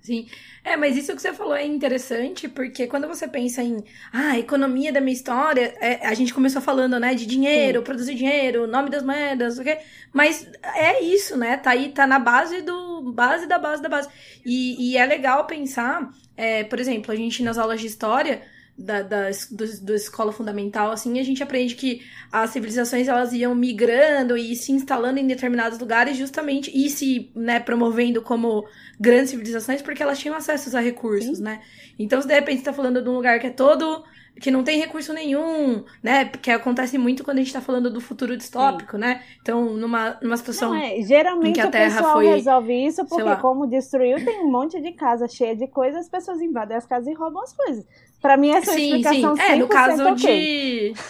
Sim. 0.00 0.26
É, 0.64 0.76
mas 0.76 0.96
isso 0.96 1.14
que 1.14 1.20
você 1.20 1.32
falou 1.32 1.54
é 1.54 1.64
interessante, 1.64 2.48
porque 2.48 2.86
quando 2.86 3.06
você 3.06 3.28
pensa 3.28 3.62
em 3.62 3.84
ah, 4.12 4.38
economia 4.38 4.92
da 4.92 5.00
minha 5.00 5.12
história, 5.12 5.74
é, 5.78 6.06
a 6.06 6.14
gente 6.14 6.32
começou 6.32 6.62
falando, 6.62 6.98
né, 6.98 7.14
de 7.14 7.26
dinheiro, 7.26 7.80
Sim. 7.80 7.84
produzir 7.84 8.14
dinheiro, 8.14 8.66
nome 8.66 8.88
das 8.88 9.02
moedas, 9.02 9.58
o 9.58 9.62
quê? 9.62 9.78
Mas 10.12 10.50
é 10.74 11.02
isso, 11.02 11.36
né? 11.36 11.56
Tá 11.58 11.70
aí, 11.70 11.90
tá 11.90 12.06
na 12.06 12.18
base 12.18 12.62
do. 12.62 13.12
base 13.12 13.46
da 13.46 13.58
base 13.58 13.82
da 13.82 13.88
base. 13.88 14.08
E, 14.44 14.92
e 14.92 14.96
é 14.96 15.04
legal 15.04 15.46
pensar, 15.46 16.10
é, 16.36 16.64
por 16.64 16.80
exemplo, 16.80 17.12
a 17.12 17.16
gente 17.16 17.42
nas 17.42 17.58
aulas 17.58 17.80
de 17.80 17.86
história 17.86 18.42
da, 18.80 19.02
da, 19.02 19.30
do, 19.50 19.84
do, 19.84 19.94
escola 19.94 20.32
fundamental, 20.32 20.90
assim, 20.90 21.18
a 21.20 21.22
gente 21.22 21.42
aprende 21.42 21.74
que 21.74 22.02
as 22.32 22.50
civilizações 22.50 23.08
elas 23.08 23.32
iam 23.32 23.54
migrando 23.54 24.36
e 24.36 24.56
se 24.56 24.72
instalando 24.72 25.18
em 25.18 25.26
determinados 25.26 25.78
lugares 25.78 26.16
justamente 26.16 26.70
e 26.74 26.88
se 26.88 27.30
né, 27.34 27.60
promovendo 27.60 28.22
como 28.22 28.66
grandes 28.98 29.30
civilizações 29.30 29.82
porque 29.82 30.02
elas 30.02 30.18
tinham 30.18 30.36
acesso 30.36 30.76
a 30.76 30.80
recursos, 30.80 31.38
Sim. 31.38 31.44
né? 31.44 31.60
Então, 31.98 32.20
se 32.20 32.26
de 32.26 32.34
repente 32.34 32.58
está 32.58 32.72
falando 32.72 33.02
de 33.02 33.08
um 33.08 33.14
lugar 33.14 33.38
que 33.38 33.46
é 33.48 33.50
todo 33.50 34.04
que 34.40 34.50
não 34.50 34.64
tem 34.64 34.78
recurso 34.78 35.12
nenhum, 35.12 35.84
né? 36.02 36.24
Que 36.26 36.50
acontece 36.50 36.96
muito 36.96 37.22
quando 37.24 37.38
a 37.38 37.40
gente 37.40 37.52
tá 37.52 37.60
falando 37.60 37.90
do 37.90 38.00
futuro 38.00 38.36
distópico, 38.36 38.92
Sim. 38.92 38.98
né? 38.98 39.22
Então, 39.40 39.74
numa, 39.74 40.18
numa 40.22 40.36
situação. 40.36 40.70
Não, 40.70 40.80
é. 40.80 41.02
Geralmente 41.02 41.50
em 41.50 41.52
que 41.52 41.60
a 41.60 41.70
Terra 41.70 41.92
o 41.92 41.96
pessoal 41.96 42.12
foi, 42.14 42.26
resolve 42.26 42.86
isso 42.86 43.04
porque, 43.06 43.36
como 43.36 43.66
destruiu, 43.66 44.24
tem 44.24 44.40
um 44.40 44.50
monte 44.50 44.80
de 44.80 44.92
casa 44.92 45.28
cheia 45.28 45.54
de 45.54 45.66
coisas, 45.66 46.00
as 46.00 46.08
pessoas 46.08 46.40
invadem 46.40 46.76
as 46.76 46.86
casas 46.86 47.08
e 47.08 47.14
roubam 47.14 47.42
as 47.42 47.52
coisas. 47.52 47.84
Pra 48.20 48.36
mim, 48.36 48.50
essa 48.50 48.72
sim, 48.72 48.96
explicação 48.96 49.36
sim. 49.36 49.42
É, 49.42 49.56
no 49.56 49.68
caso 49.68 50.08
okay. 50.10 50.92
de. 50.92 51.00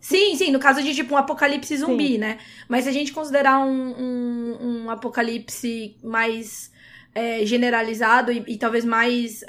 sim, 0.00 0.34
sim, 0.34 0.50
no 0.50 0.58
caso 0.58 0.82
de 0.82 0.94
tipo 0.94 1.14
um 1.14 1.18
apocalipse 1.18 1.76
zumbi, 1.76 2.12
sim. 2.12 2.18
né? 2.18 2.38
Mas 2.68 2.84
se 2.84 2.90
a 2.90 2.92
gente 2.92 3.12
considerar 3.12 3.58
um, 3.58 3.94
um, 3.98 4.58
um 4.60 4.90
apocalipse 4.90 5.96
mais 6.02 6.72
é, 7.14 7.44
generalizado 7.44 8.32
e, 8.32 8.44
e, 8.46 8.56
talvez 8.56 8.84
mais 8.84 9.42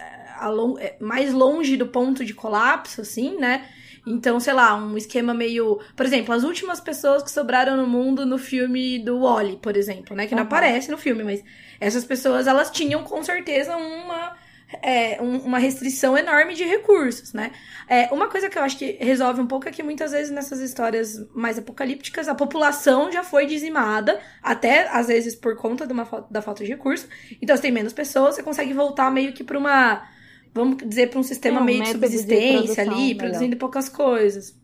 long, 0.48 0.78
é, 0.80 0.96
mais 1.00 1.34
longe 1.34 1.78
do 1.78 1.88
ponto 1.88 2.24
de 2.26 2.34
colapso, 2.34 3.02
assim, 3.02 3.38
né? 3.38 3.66
Então, 4.06 4.40
sei 4.40 4.54
lá, 4.54 4.76
um 4.76 4.98
esquema 4.98 5.34
meio. 5.34 5.80
Por 5.96 6.06
exemplo, 6.06 6.34
as 6.34 6.44
últimas 6.44 6.80
pessoas 6.80 7.24
que 7.24 7.32
sobraram 7.32 7.78
no 7.78 7.88
mundo 7.88 8.26
no 8.26 8.38
filme 8.38 9.00
do 9.00 9.22
Wally, 9.22 9.58
por 9.58 9.78
exemplo, 9.78 10.16
né? 10.16 10.28
Que 10.28 10.36
não 10.36 10.44
aparece 10.44 10.92
no 10.92 10.98
filme, 10.98 11.24
mas 11.24 11.44
essas 11.80 12.04
pessoas 12.04 12.48
elas 12.48 12.70
tinham 12.70 13.04
com 13.04 13.24
certeza 13.24 13.76
uma. 13.76 14.36
É, 14.82 15.22
um, 15.22 15.38
uma 15.38 15.60
restrição 15.60 16.18
enorme 16.18 16.56
de 16.56 16.64
recursos, 16.64 17.32
né? 17.32 17.52
É, 17.88 18.12
uma 18.12 18.28
coisa 18.28 18.50
que 18.50 18.58
eu 18.58 18.64
acho 18.64 18.76
que 18.76 18.98
resolve 19.00 19.40
um 19.40 19.46
pouco 19.46 19.70
é 19.70 19.72
que 19.72 19.84
muitas 19.84 20.14
vezes 20.14 20.32
nessas 20.32 20.60
histórias 20.62 21.24
mais 21.36 21.60
apocalípticas 21.60 22.28
a 22.28 22.34
população 22.34 23.12
já 23.12 23.24
foi 23.24 23.46
dizimada, 23.46 24.20
até 24.42 24.88
às 24.90 25.10
vezes 25.10 25.36
por 25.36 25.56
conta 25.58 25.86
de 25.86 25.94
uma, 25.94 26.08
da 26.32 26.42
falta 26.42 26.64
de 26.64 26.72
recurso. 26.72 27.08
Então, 27.40 27.56
você 27.56 27.62
tem 27.62 27.72
menos 27.72 27.94
pessoas, 27.94 28.34
você 28.34 28.42
consegue 28.42 28.74
voltar 28.74 29.12
meio 29.12 29.32
que 29.32 29.44
para 29.44 29.60
uma 29.60 30.08
vamos 30.54 30.78
dizer, 30.78 31.10
para 31.10 31.20
um 31.20 31.24
sistema 31.24 31.60
é, 31.60 31.62
um 31.62 31.66
meio 31.66 31.84
de 31.84 31.92
subsistência 31.92 32.84
de 32.84 32.90
ali, 32.90 33.02
melhor. 33.02 33.18
produzindo 33.18 33.58
poucas 33.58 33.90
coisas. 33.90 34.56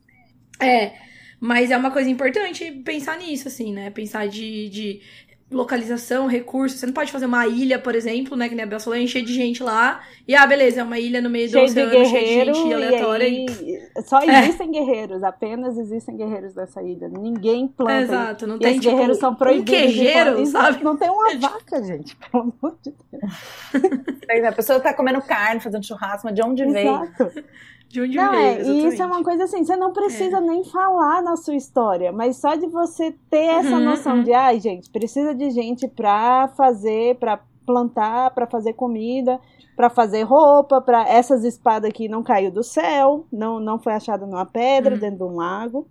É, 0.61 0.93
mas 1.39 1.71
é 1.71 1.77
uma 1.77 1.91
coisa 1.91 2.09
importante 2.09 2.71
pensar 2.83 3.17
nisso, 3.17 3.47
assim, 3.47 3.73
né? 3.73 3.89
Pensar 3.89 4.27
de, 4.27 4.69
de 4.69 5.01
localização, 5.51 6.27
recursos. 6.27 6.79
Você 6.79 6.85
não 6.85 6.93
pode 6.93 7.11
fazer 7.11 7.25
uma 7.25 7.47
ilha, 7.47 7.79
por 7.79 7.95
exemplo, 7.95 8.37
né? 8.37 8.47
Que 8.47 8.55
nem 8.55 8.63
a 8.63 8.67
Bel 8.67 8.79
falou, 8.79 8.99
encher 8.99 9.23
de 9.23 9.33
gente 9.33 9.63
lá. 9.63 10.01
E, 10.27 10.35
ah, 10.35 10.45
beleza, 10.45 10.81
é 10.81 10.83
uma 10.83 10.99
ilha 10.99 11.21
no 11.21 11.29
meio 11.29 11.49
cheio 11.49 11.65
do 11.65 11.71
oceano, 11.71 11.91
de 11.91 12.05
cheio 12.05 12.51
de 12.51 12.53
gente 12.53 12.73
aleatória. 12.73 13.27
E 13.27 13.47
aí, 13.47 14.03
Só 14.03 14.21
é. 14.21 14.43
existem 14.43 14.67
é. 14.67 14.71
guerreiros, 14.71 15.23
apenas 15.23 15.77
existem 15.77 16.15
guerreiros 16.15 16.53
nessa 16.53 16.81
ilha. 16.83 17.09
Ninguém 17.09 17.67
planta. 17.67 18.01
Exato, 18.01 18.47
não 18.47 18.57
e 18.57 18.59
tem, 18.59 18.75
os 18.75 18.79
tipo, 18.79 18.91
guerreiros 18.91 19.17
são 19.17 19.33
proibidos. 19.33 19.73
Um 19.73 19.77
queijeiro, 19.77 20.45
sabe? 20.45 20.83
Não 20.83 20.95
tem 20.95 21.09
uma 21.09 21.35
vaca, 21.35 21.83
gente, 21.83 22.15
pelo 22.15 22.43
amor 22.43 22.77
de 22.83 22.93
Deus. 23.11 24.43
a 24.47 24.51
pessoa 24.51 24.79
tá 24.79 24.93
comendo 24.93 25.21
carne, 25.21 25.59
fazendo 25.59 25.85
churrasco, 25.85 26.25
mas 26.25 26.35
de 26.35 26.43
onde 26.43 26.63
Exato. 26.63 27.31
De 27.89 28.01
onde 28.01 28.15
não, 28.15 28.31
veio, 28.31 28.43
é, 28.43 28.61
E 28.61 28.87
isso 28.87 29.01
é 29.01 29.05
uma 29.05 29.23
coisa 29.23 29.45
assim, 29.45 29.63
você 29.63 29.75
não 29.75 29.91
precisa 29.91 30.37
é. 30.37 30.41
nem 30.41 30.63
falar 30.63 31.23
na 31.23 31.35
sua 31.35 31.55
história, 31.55 32.11
mas 32.11 32.37
só 32.37 32.53
de 32.53 32.67
você 32.67 33.15
ter 33.31 33.45
essa 33.45 33.75
uhum, 33.75 33.83
noção 33.83 34.17
uhum. 34.17 34.23
de, 34.23 34.31
ai, 34.31 34.57
ah, 34.57 34.59
gente, 34.59 34.91
precisa 34.91 35.33
de 35.33 35.49
gente 35.49 35.87
pra 35.87 36.49
fazer, 36.49 37.15
pra 37.15 37.39
plantar, 37.65 38.29
pra 38.31 38.45
fazer 38.45 38.73
comida, 38.73 39.39
pra 39.75 39.89
fazer 39.89 40.21
roupa, 40.21 40.79
para 40.79 41.09
essas 41.09 41.43
espadas 41.43 41.89
aqui 41.89 42.07
não 42.07 42.21
caiu 42.21 42.51
do 42.51 42.63
céu, 42.63 43.25
não 43.31 43.59
não 43.59 43.79
foi 43.79 43.93
achada 43.93 44.23
numa 44.23 44.45
pedra 44.45 44.93
uhum. 44.93 44.99
dentro 44.99 45.17
de 45.17 45.23
um 45.23 45.35
lago, 45.35 45.87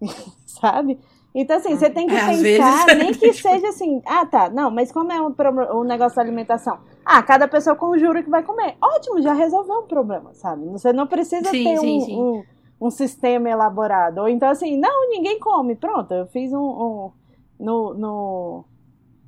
sabe? 0.44 0.98
Então, 1.34 1.56
assim, 1.56 1.76
você 1.76 1.88
tem 1.88 2.06
que 2.06 2.14
é, 2.14 2.26
pensar, 2.26 2.86
nem 2.96 3.12
que 3.14 3.32
seja 3.32 3.68
assim, 3.68 4.02
ah, 4.04 4.26
tá, 4.26 4.50
não, 4.50 4.70
mas 4.70 4.92
como 4.92 5.10
é 5.10 5.22
um, 5.22 5.34
um 5.74 5.84
negócio 5.84 6.16
da 6.16 6.22
alimentação? 6.22 6.78
Ah, 7.12 7.24
cada 7.24 7.48
pessoa 7.48 7.74
conjura 7.74 8.22
que 8.22 8.30
vai 8.30 8.44
comer. 8.44 8.76
Ótimo, 8.80 9.20
já 9.20 9.32
resolveu 9.32 9.80
um 9.80 9.86
problema, 9.88 10.32
sabe? 10.32 10.64
Você 10.68 10.92
não 10.92 11.08
precisa 11.08 11.50
sim, 11.50 11.64
ter 11.64 11.76
sim, 11.78 11.98
um, 11.98 12.00
sim. 12.02 12.16
um, 12.16 12.44
um, 12.86 12.88
sistema 12.88 13.50
elaborado. 13.50 14.18
Ou 14.18 14.28
então, 14.28 14.48
assim, 14.48 14.78
não, 14.78 15.10
ninguém 15.10 15.40
come. 15.40 15.74
Pronto, 15.74 16.14
eu 16.14 16.28
fiz 16.28 16.52
um. 16.52 16.60
um 16.60 17.10
no, 17.58 17.94
no, 17.94 18.64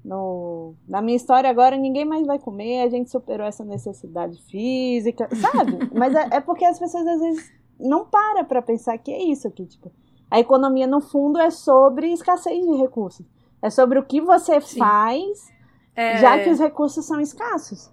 no, 0.05 0.75
na 0.89 1.03
minha 1.03 1.17
história 1.17 1.51
agora, 1.51 1.77
ninguém 1.77 2.05
mais 2.05 2.25
vai 2.25 2.39
comer, 2.39 2.83
a 2.83 2.89
gente 2.89 3.11
superou 3.11 3.49
essa 3.49 3.65
necessidade 3.65 4.41
física, 4.45 5.29
sabe? 5.35 5.79
Mas 5.93 6.15
é, 6.15 6.37
é 6.37 6.41
porque 6.41 6.65
as 6.65 6.79
pessoas 6.79 7.05
às 7.05 7.21
vezes 7.21 7.53
não 7.81 8.05
param 8.05 8.45
pra 8.45 8.63
pensar 8.63 8.97
que 8.97 9.11
é 9.11 9.25
isso 9.25 9.49
aqui, 9.49 9.67
tipo. 9.67 9.91
A 10.31 10.39
economia, 10.39 10.87
no 10.87 11.01
fundo, 11.01 11.41
é 11.41 11.51
sobre 11.51 12.13
escassez 12.13 12.65
de 12.65 12.77
recursos. 12.77 13.27
É 13.61 13.69
sobre 13.71 13.99
o 13.99 14.05
que 14.05 14.21
você 14.21 14.61
Sim. 14.61 14.79
faz, 14.79 15.52
é... 15.95 16.19
já 16.19 16.39
que 16.39 16.51
os 16.51 16.59
recursos 16.59 17.05
são 17.05 17.21
escassos. 17.21 17.91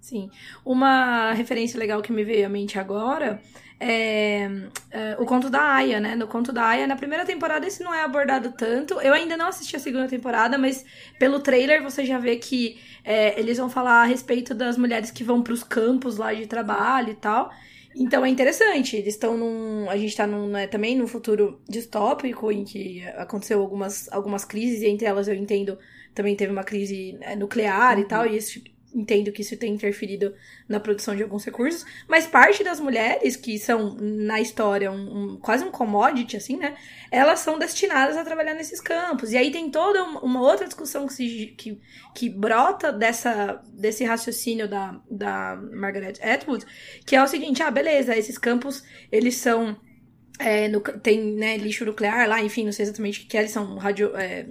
Sim. 0.00 0.30
Uma 0.64 1.32
referência 1.32 1.78
legal 1.78 2.00
que 2.00 2.12
me 2.12 2.24
veio 2.24 2.46
à 2.46 2.48
mente 2.48 2.78
agora 2.78 3.40
é, 3.80 4.50
é, 4.90 5.16
o 5.20 5.24
conto 5.24 5.48
da 5.48 5.60
Aya, 5.60 6.00
né? 6.00 6.16
No 6.16 6.26
conto 6.26 6.52
da 6.52 6.64
Aya, 6.64 6.86
na 6.86 6.96
primeira 6.96 7.24
temporada 7.24 7.66
isso 7.66 7.82
não 7.82 7.94
é 7.94 8.02
abordado 8.02 8.52
tanto. 8.52 9.00
Eu 9.00 9.12
ainda 9.14 9.36
não 9.36 9.46
assisti 9.46 9.76
a 9.76 9.78
segunda 9.78 10.08
temporada, 10.08 10.58
mas 10.58 10.84
pelo 11.18 11.40
trailer 11.40 11.82
você 11.82 12.04
já 12.04 12.18
vê 12.18 12.36
que 12.36 12.78
é, 13.04 13.38
eles 13.38 13.58
vão 13.58 13.70
falar 13.70 14.02
a 14.02 14.04
respeito 14.04 14.54
das 14.54 14.76
mulheres 14.76 15.10
que 15.10 15.22
vão 15.22 15.42
para 15.42 15.52
os 15.52 15.62
campos 15.62 16.16
lá 16.16 16.34
de 16.34 16.46
trabalho 16.46 17.10
e 17.10 17.14
tal. 17.14 17.50
Então 17.94 18.24
é 18.24 18.28
interessante, 18.28 18.96
eles 18.96 19.14
estão 19.14 19.36
num. 19.36 19.88
A 19.88 19.96
gente 19.96 20.10
está 20.10 20.26
num, 20.26 20.48
né, 20.48 20.66
também 20.66 20.96
num 20.96 21.06
futuro 21.06 21.60
distópico 21.68 22.50
em 22.50 22.64
que 22.64 23.06
aconteceu 23.16 23.60
algumas, 23.60 24.10
algumas 24.12 24.44
crises, 24.44 24.82
e 24.82 24.88
entre 24.88 25.06
elas 25.06 25.28
eu 25.28 25.34
entendo 25.34 25.78
também 26.18 26.34
teve 26.34 26.50
uma 26.50 26.64
crise 26.64 27.12
né, 27.12 27.36
nuclear 27.36 27.94
uhum. 27.94 28.02
e 28.02 28.04
tal, 28.04 28.26
e 28.26 28.36
isso 28.36 28.60
entendo 28.92 29.30
que 29.30 29.42
isso 29.42 29.56
tem 29.56 29.74
interferido 29.74 30.34
na 30.68 30.80
produção 30.80 31.14
de 31.14 31.22
alguns 31.22 31.44
recursos, 31.44 31.84
mas 32.08 32.26
parte 32.26 32.64
das 32.64 32.80
mulheres 32.80 33.36
que 33.36 33.56
são 33.56 33.94
na 34.00 34.40
história 34.40 34.90
um, 34.90 35.34
um, 35.34 35.36
quase 35.36 35.62
um 35.62 35.70
commodity 35.70 36.36
assim, 36.36 36.56
né? 36.56 36.74
Elas 37.08 37.38
são 37.38 37.56
destinadas 37.56 38.16
a 38.16 38.24
trabalhar 38.24 38.54
nesses 38.54 38.80
campos. 38.80 39.30
E 39.30 39.36
aí 39.36 39.52
tem 39.52 39.70
toda 39.70 40.02
uma 40.02 40.40
outra 40.40 40.66
discussão 40.66 41.06
que, 41.06 41.12
se, 41.12 41.54
que, 41.56 41.80
que 42.14 42.28
brota 42.28 42.90
dessa 42.90 43.62
desse 43.72 44.04
raciocínio 44.04 44.66
da, 44.66 45.00
da 45.08 45.56
Margaret 45.72 46.14
Atwood, 46.20 46.66
que 47.06 47.14
é 47.14 47.22
o 47.22 47.28
seguinte: 47.28 47.62
ah, 47.62 47.70
beleza, 47.70 48.16
esses 48.16 48.38
campos 48.38 48.82
eles 49.12 49.36
são 49.36 49.76
é, 50.38 50.68
no, 50.68 50.80
tem 50.80 51.34
né, 51.34 51.56
lixo 51.56 51.84
nuclear 51.84 52.28
lá, 52.28 52.42
enfim, 52.42 52.64
não 52.64 52.72
sei 52.72 52.84
exatamente 52.84 53.24
o 53.24 53.28
que 53.28 53.36
é, 53.36 53.40
eles 53.40 53.50
são 53.50 53.76
radio, 53.76 54.16
é, 54.16 54.46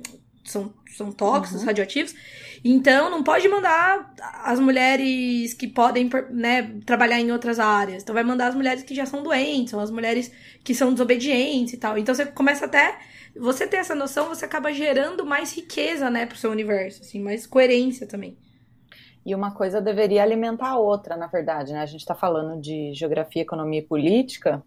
são, 0.48 0.74
são 0.96 1.12
tóxicos, 1.12 1.62
uhum. 1.62 1.68
radioativos. 1.68 2.16
Então, 2.63 3.10
não 3.10 3.24
pode 3.24 3.48
mandar 3.48 4.13
as 4.44 4.60
mulheres 4.60 5.54
que 5.54 5.68
podem 5.68 6.10
né, 6.32 6.80
trabalhar 6.86 7.20
em 7.20 7.32
outras 7.32 7.60
áreas. 7.60 8.04
Então, 8.04 8.16
vai 8.16 8.24
mandar 8.24 8.48
as 8.48 8.56
mulheres 8.56 8.84
que 8.84 8.96
já 8.96 9.06
são 9.06 9.22
doentes, 9.24 9.72
são 9.72 9.80
as 9.80 9.92
mulheres 9.92 10.32
que 10.63 10.74
são 10.74 10.92
desobedientes 10.92 11.74
e 11.74 11.77
tal. 11.77 11.98
Então, 11.98 12.13
você 12.13 12.25
começa 12.25 12.66
até. 12.66 12.98
Você 13.36 13.68
ter 13.68 13.77
essa 13.77 13.94
noção, 13.94 14.30
você 14.30 14.46
acaba 14.46 14.74
gerando 14.74 15.24
mais 15.24 15.56
riqueza, 15.56 16.10
né, 16.10 16.25
pro 16.25 16.38
seu 16.38 16.50
universo, 16.50 17.04
assim, 17.04 17.20
mais 17.20 17.46
coerência 17.46 18.08
também. 18.08 18.36
E 19.24 19.36
uma 19.36 19.51
coisa 19.51 19.80
deveria 19.80 20.24
alimentar 20.24 20.70
a 20.70 20.77
outra, 20.80 21.16
na 21.16 21.27
verdade, 21.27 21.74
né? 21.74 21.82
A 21.82 21.86
gente 21.86 22.00
está 22.00 22.16
falando 22.16 22.60
de 22.60 22.94
geografia, 22.94 23.42
economia 23.42 23.80
e 23.80 23.86
política, 23.86 24.63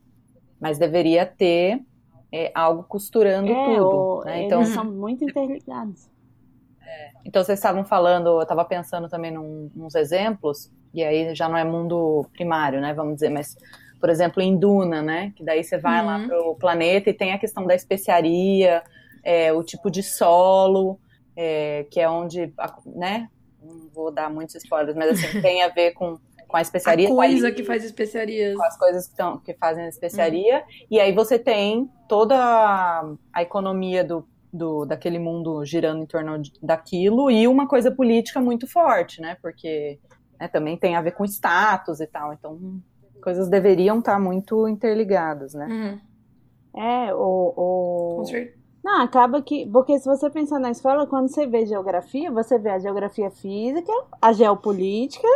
mas 0.60 0.78
deveria 0.78 1.24
ter 1.24 1.80
é, 2.32 2.50
algo 2.54 2.84
costurando 2.84 3.50
é, 3.50 3.64
tudo. 3.64 3.88
O, 3.88 4.24
né? 4.24 4.42
Então 4.42 4.64
são 4.64 4.84
muito 4.84 5.24
interligados. 5.24 6.08
É. 6.82 7.10
Então 7.24 7.42
vocês 7.42 7.58
estavam 7.58 7.84
falando, 7.84 8.28
eu 8.28 8.42
estava 8.42 8.64
pensando 8.64 9.08
também 9.08 9.30
num, 9.30 9.70
uns 9.76 9.94
exemplos, 9.94 10.70
e 10.92 11.02
aí 11.02 11.34
já 11.34 11.48
não 11.48 11.56
é 11.56 11.64
mundo 11.64 12.26
primário, 12.32 12.80
né? 12.80 12.92
Vamos 12.94 13.14
dizer, 13.14 13.30
mas 13.30 13.56
por 14.00 14.08
exemplo, 14.08 14.42
em 14.42 14.56
Duna, 14.56 15.02
né? 15.02 15.32
Que 15.36 15.44
daí 15.44 15.62
você 15.62 15.76
vai 15.76 16.00
uhum. 16.00 16.06
lá 16.06 16.26
pro 16.26 16.54
planeta 16.56 17.10
e 17.10 17.14
tem 17.14 17.32
a 17.32 17.38
questão 17.38 17.66
da 17.66 17.74
especiaria, 17.74 18.82
é, 19.22 19.52
o 19.52 19.62
tipo 19.62 19.90
de 19.90 20.02
solo, 20.02 20.98
é, 21.36 21.86
que 21.90 22.00
é 22.00 22.08
onde, 22.08 22.52
né? 22.86 23.28
Não 23.62 23.88
vou 23.94 24.10
dar 24.10 24.30
muitos 24.30 24.54
spoilers, 24.54 24.96
mas 24.96 25.10
assim, 25.10 25.40
tem 25.42 25.62
a 25.62 25.68
ver 25.68 25.92
com 25.92 26.18
com 26.50 26.56
a 26.56 26.60
especiaria. 26.60 27.08
A 27.08 27.14
coisa 27.14 27.46
ali, 27.46 27.56
que 27.56 27.64
faz 27.64 27.84
especiarias. 27.84 28.56
Com 28.56 28.64
as 28.64 28.76
coisas 28.76 29.08
que, 29.08 29.16
tão, 29.16 29.38
que 29.38 29.54
fazem 29.54 29.84
a 29.84 29.88
especiaria. 29.88 30.58
Hum. 30.58 30.86
E 30.90 31.00
aí 31.00 31.12
você 31.12 31.38
tem 31.38 31.88
toda 32.08 32.36
a, 32.36 33.12
a 33.32 33.42
economia 33.42 34.02
do, 34.04 34.26
do, 34.52 34.84
daquele 34.84 35.18
mundo 35.18 35.64
girando 35.64 36.02
em 36.02 36.06
torno 36.06 36.42
daquilo 36.62 37.30
e 37.30 37.46
uma 37.46 37.68
coisa 37.68 37.90
política 37.90 38.40
muito 38.40 38.66
forte, 38.66 39.20
né? 39.20 39.36
Porque 39.40 39.98
né, 40.38 40.48
também 40.48 40.76
tem 40.76 40.96
a 40.96 41.02
ver 41.02 41.12
com 41.12 41.24
status 41.24 42.00
e 42.00 42.06
tal. 42.06 42.32
Então, 42.32 42.80
coisas 43.22 43.48
deveriam 43.48 44.00
estar 44.00 44.18
muito 44.18 44.66
interligadas, 44.66 45.54
né? 45.54 45.66
Uhum. 45.66 46.82
É, 46.82 47.14
o. 47.14 47.54
o... 47.56 48.16
Com 48.18 48.24
certeza. 48.24 48.60
Não, 48.82 49.02
acaba 49.02 49.42
que. 49.42 49.66
Porque 49.66 49.98
se 49.98 50.06
você 50.06 50.30
pensar 50.30 50.58
na 50.58 50.70
escola, 50.70 51.06
quando 51.06 51.28
você 51.28 51.46
vê 51.46 51.66
geografia, 51.66 52.30
você 52.30 52.58
vê 52.58 52.70
a 52.70 52.78
geografia 52.78 53.30
física, 53.30 53.92
a 54.20 54.32
geopolítica 54.32 55.28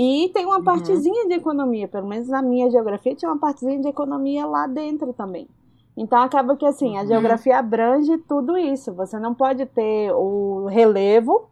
e 0.00 0.30
tem 0.32 0.46
uma 0.46 0.58
uhum. 0.58 0.62
partezinha 0.62 1.26
de 1.26 1.34
economia, 1.34 1.88
pelo 1.88 2.06
menos 2.06 2.28
na 2.28 2.40
minha 2.40 2.70
geografia 2.70 3.16
tinha 3.16 3.28
uma 3.28 3.40
partezinha 3.40 3.80
de 3.80 3.88
economia 3.88 4.46
lá 4.46 4.64
dentro 4.68 5.12
também. 5.12 5.48
Então 5.96 6.22
acaba 6.22 6.56
que 6.56 6.64
assim, 6.64 6.96
a 6.96 7.00
uhum. 7.00 7.08
geografia 7.08 7.58
abrange 7.58 8.16
tudo 8.18 8.56
isso. 8.56 8.94
Você 8.94 9.18
não 9.18 9.34
pode 9.34 9.66
ter 9.66 10.12
o 10.12 10.66
relevo 10.66 11.50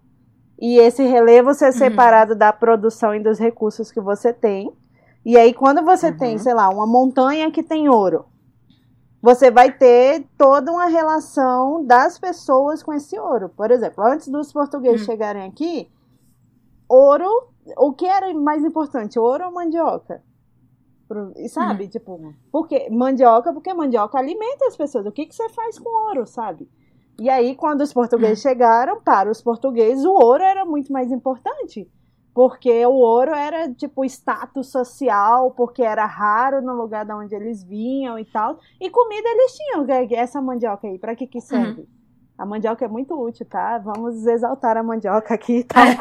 e 0.61 0.79
esse 0.79 1.03
relevo 1.03 1.53
ser 1.55 1.73
uhum. 1.73 1.73
separado 1.73 2.37
da 2.37 2.53
produção 2.53 3.13
e 3.17 3.19
dos 3.19 3.37
recursos 3.37 3.91
que 3.91 4.01
você 4.01 4.33
tem. 4.33 4.73
E 5.25 5.37
aí 5.37 5.53
quando 5.53 5.83
você 5.83 6.11
uhum. 6.11 6.17
tem, 6.17 6.39
sei 6.39 6.55
lá, 6.55 6.69
uma 6.69 6.87
montanha 6.87 7.51
que 7.51 7.65
tem 7.65 7.89
ouro, 7.89 8.27
você 9.21 9.51
vai 9.51 9.73
ter 9.73 10.25
toda 10.39 10.71
uma 10.71 10.87
relação 10.87 11.85
das 11.85 12.17
pessoas 12.17 12.81
com 12.81 12.93
esse 12.93 13.19
ouro. 13.19 13.49
Por 13.49 13.73
exemplo, 13.73 14.05
antes 14.05 14.29
dos 14.29 14.53
portugueses 14.53 15.01
uhum. 15.01 15.07
chegarem 15.07 15.43
aqui, 15.43 15.91
ouro 16.89 17.56
o 17.87 17.93
que 17.93 18.07
era 18.07 18.33
mais 18.35 18.65
importante, 18.65 19.19
ouro 19.19 19.47
ou 19.47 19.53
mandioca? 19.53 20.23
E 21.37 21.49
sabe, 21.49 21.85
uhum. 21.85 21.91
tipo, 21.91 22.35
porque 22.51 22.91
mandioca, 22.91 23.53
porque 23.53 23.73
mandioca 23.73 24.19
alimenta 24.19 24.67
as 24.67 24.77
pessoas. 24.77 25.07
O 25.07 25.13
que, 25.13 25.27
que 25.27 25.35
você 25.35 25.49
faz 25.51 25.79
com 25.79 25.89
ouro, 26.09 26.27
sabe? 26.27 26.69
E 27.21 27.31
aí, 27.31 27.55
quando 27.55 27.83
os 27.83 27.93
portugueses 27.93 28.45
uhum. 28.45 28.51
chegaram, 28.51 29.01
para 29.01 29.31
os 29.31 29.41
portugueses, 29.41 30.05
o 30.05 30.13
ouro 30.13 30.43
era 30.43 30.65
muito 30.65 30.93
mais 30.93 31.13
importante. 31.13 31.89
Porque 32.35 32.85
o 32.85 32.93
ouro 32.93 33.33
era, 33.35 33.73
tipo, 33.73 34.05
status 34.05 34.71
social, 34.71 35.53
porque 35.53 35.83
era 35.83 36.05
raro 36.05 36.61
no 36.61 36.75
lugar 36.75 37.07
de 37.07 37.13
onde 37.15 37.35
eles 37.35 37.63
vinham 37.63 38.19
e 38.19 38.25
tal. 38.25 38.59
E 38.81 38.91
comida 38.91 39.29
eles 39.29 39.57
tinham. 39.57 39.87
Essa 40.11 40.43
mandioca 40.43 40.89
aí, 40.89 40.99
para 40.99 41.15
que 41.15 41.27
que 41.27 41.41
serve? 41.41 41.83
Uhum. 41.83 41.96
A 42.39 42.45
mandioca 42.45 42.85
é 42.85 42.89
muito 42.89 43.19
útil, 43.19 43.47
tá? 43.47 43.79
Vamos 43.79 44.27
exaltar 44.27 44.77
a 44.77 44.83
mandioca 44.83 45.33
aqui, 45.35 45.65
tá? 45.69 45.87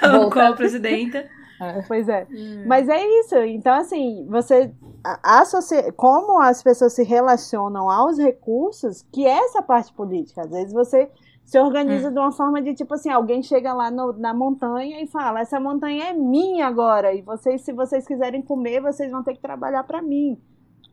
Tal 0.00 0.30
qual, 0.30 0.54
presidenta. 0.54 1.26
É. 1.60 1.82
Pois 1.88 2.08
é. 2.08 2.24
Hum. 2.30 2.64
Mas 2.66 2.88
é 2.88 3.04
isso. 3.20 3.36
Então, 3.36 3.74
assim, 3.74 4.26
você. 4.28 4.72
A, 5.04 5.40
a 5.40 5.44
como 5.96 6.40
as 6.40 6.62
pessoas 6.62 6.94
se 6.94 7.02
relacionam 7.02 7.90
aos 7.90 8.18
recursos, 8.18 9.02
que 9.12 9.26
é 9.26 9.38
essa 9.38 9.62
parte 9.62 9.92
política. 9.92 10.42
Às 10.42 10.50
vezes 10.50 10.72
você 10.72 11.10
se 11.44 11.58
organiza 11.58 12.10
hum. 12.10 12.12
de 12.12 12.18
uma 12.18 12.30
forma 12.30 12.60
de 12.60 12.74
tipo 12.74 12.94
assim, 12.94 13.10
alguém 13.10 13.42
chega 13.42 13.72
lá 13.72 13.90
no, 13.90 14.12
na 14.12 14.34
montanha 14.34 15.02
e 15.02 15.06
fala, 15.06 15.40
essa 15.40 15.58
montanha 15.58 16.10
é 16.10 16.12
minha 16.12 16.66
agora, 16.66 17.14
e 17.14 17.22
vocês, 17.22 17.62
se 17.62 17.72
vocês 17.72 18.06
quiserem 18.06 18.42
comer, 18.42 18.82
vocês 18.82 19.10
vão 19.10 19.22
ter 19.22 19.32
que 19.32 19.40
trabalhar 19.40 19.82
para 19.84 20.02
mim. 20.02 20.38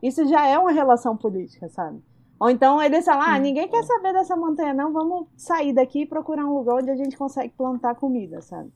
Isso 0.01 0.25
já 0.25 0.47
é 0.47 0.57
uma 0.57 0.71
relação 0.71 1.17
política, 1.17 1.67
sabe? 1.67 2.01
Ou 2.39 2.49
então 2.49 2.81
eles 2.81 3.05
falam, 3.05 3.21
ah, 3.21 3.37
hum. 3.37 3.41
ninguém 3.41 3.67
quer 3.67 3.83
saber 3.83 4.13
dessa 4.13 4.35
montanha, 4.35 4.73
não, 4.73 4.91
vamos 4.91 5.27
sair 5.37 5.73
daqui 5.73 6.01
e 6.01 6.05
procurar 6.05 6.45
um 6.45 6.57
lugar 6.57 6.75
onde 6.75 6.91
a 6.91 6.95
gente 6.95 7.17
consegue 7.17 7.53
plantar 7.55 7.95
comida, 7.95 8.41
sabe? 8.41 8.71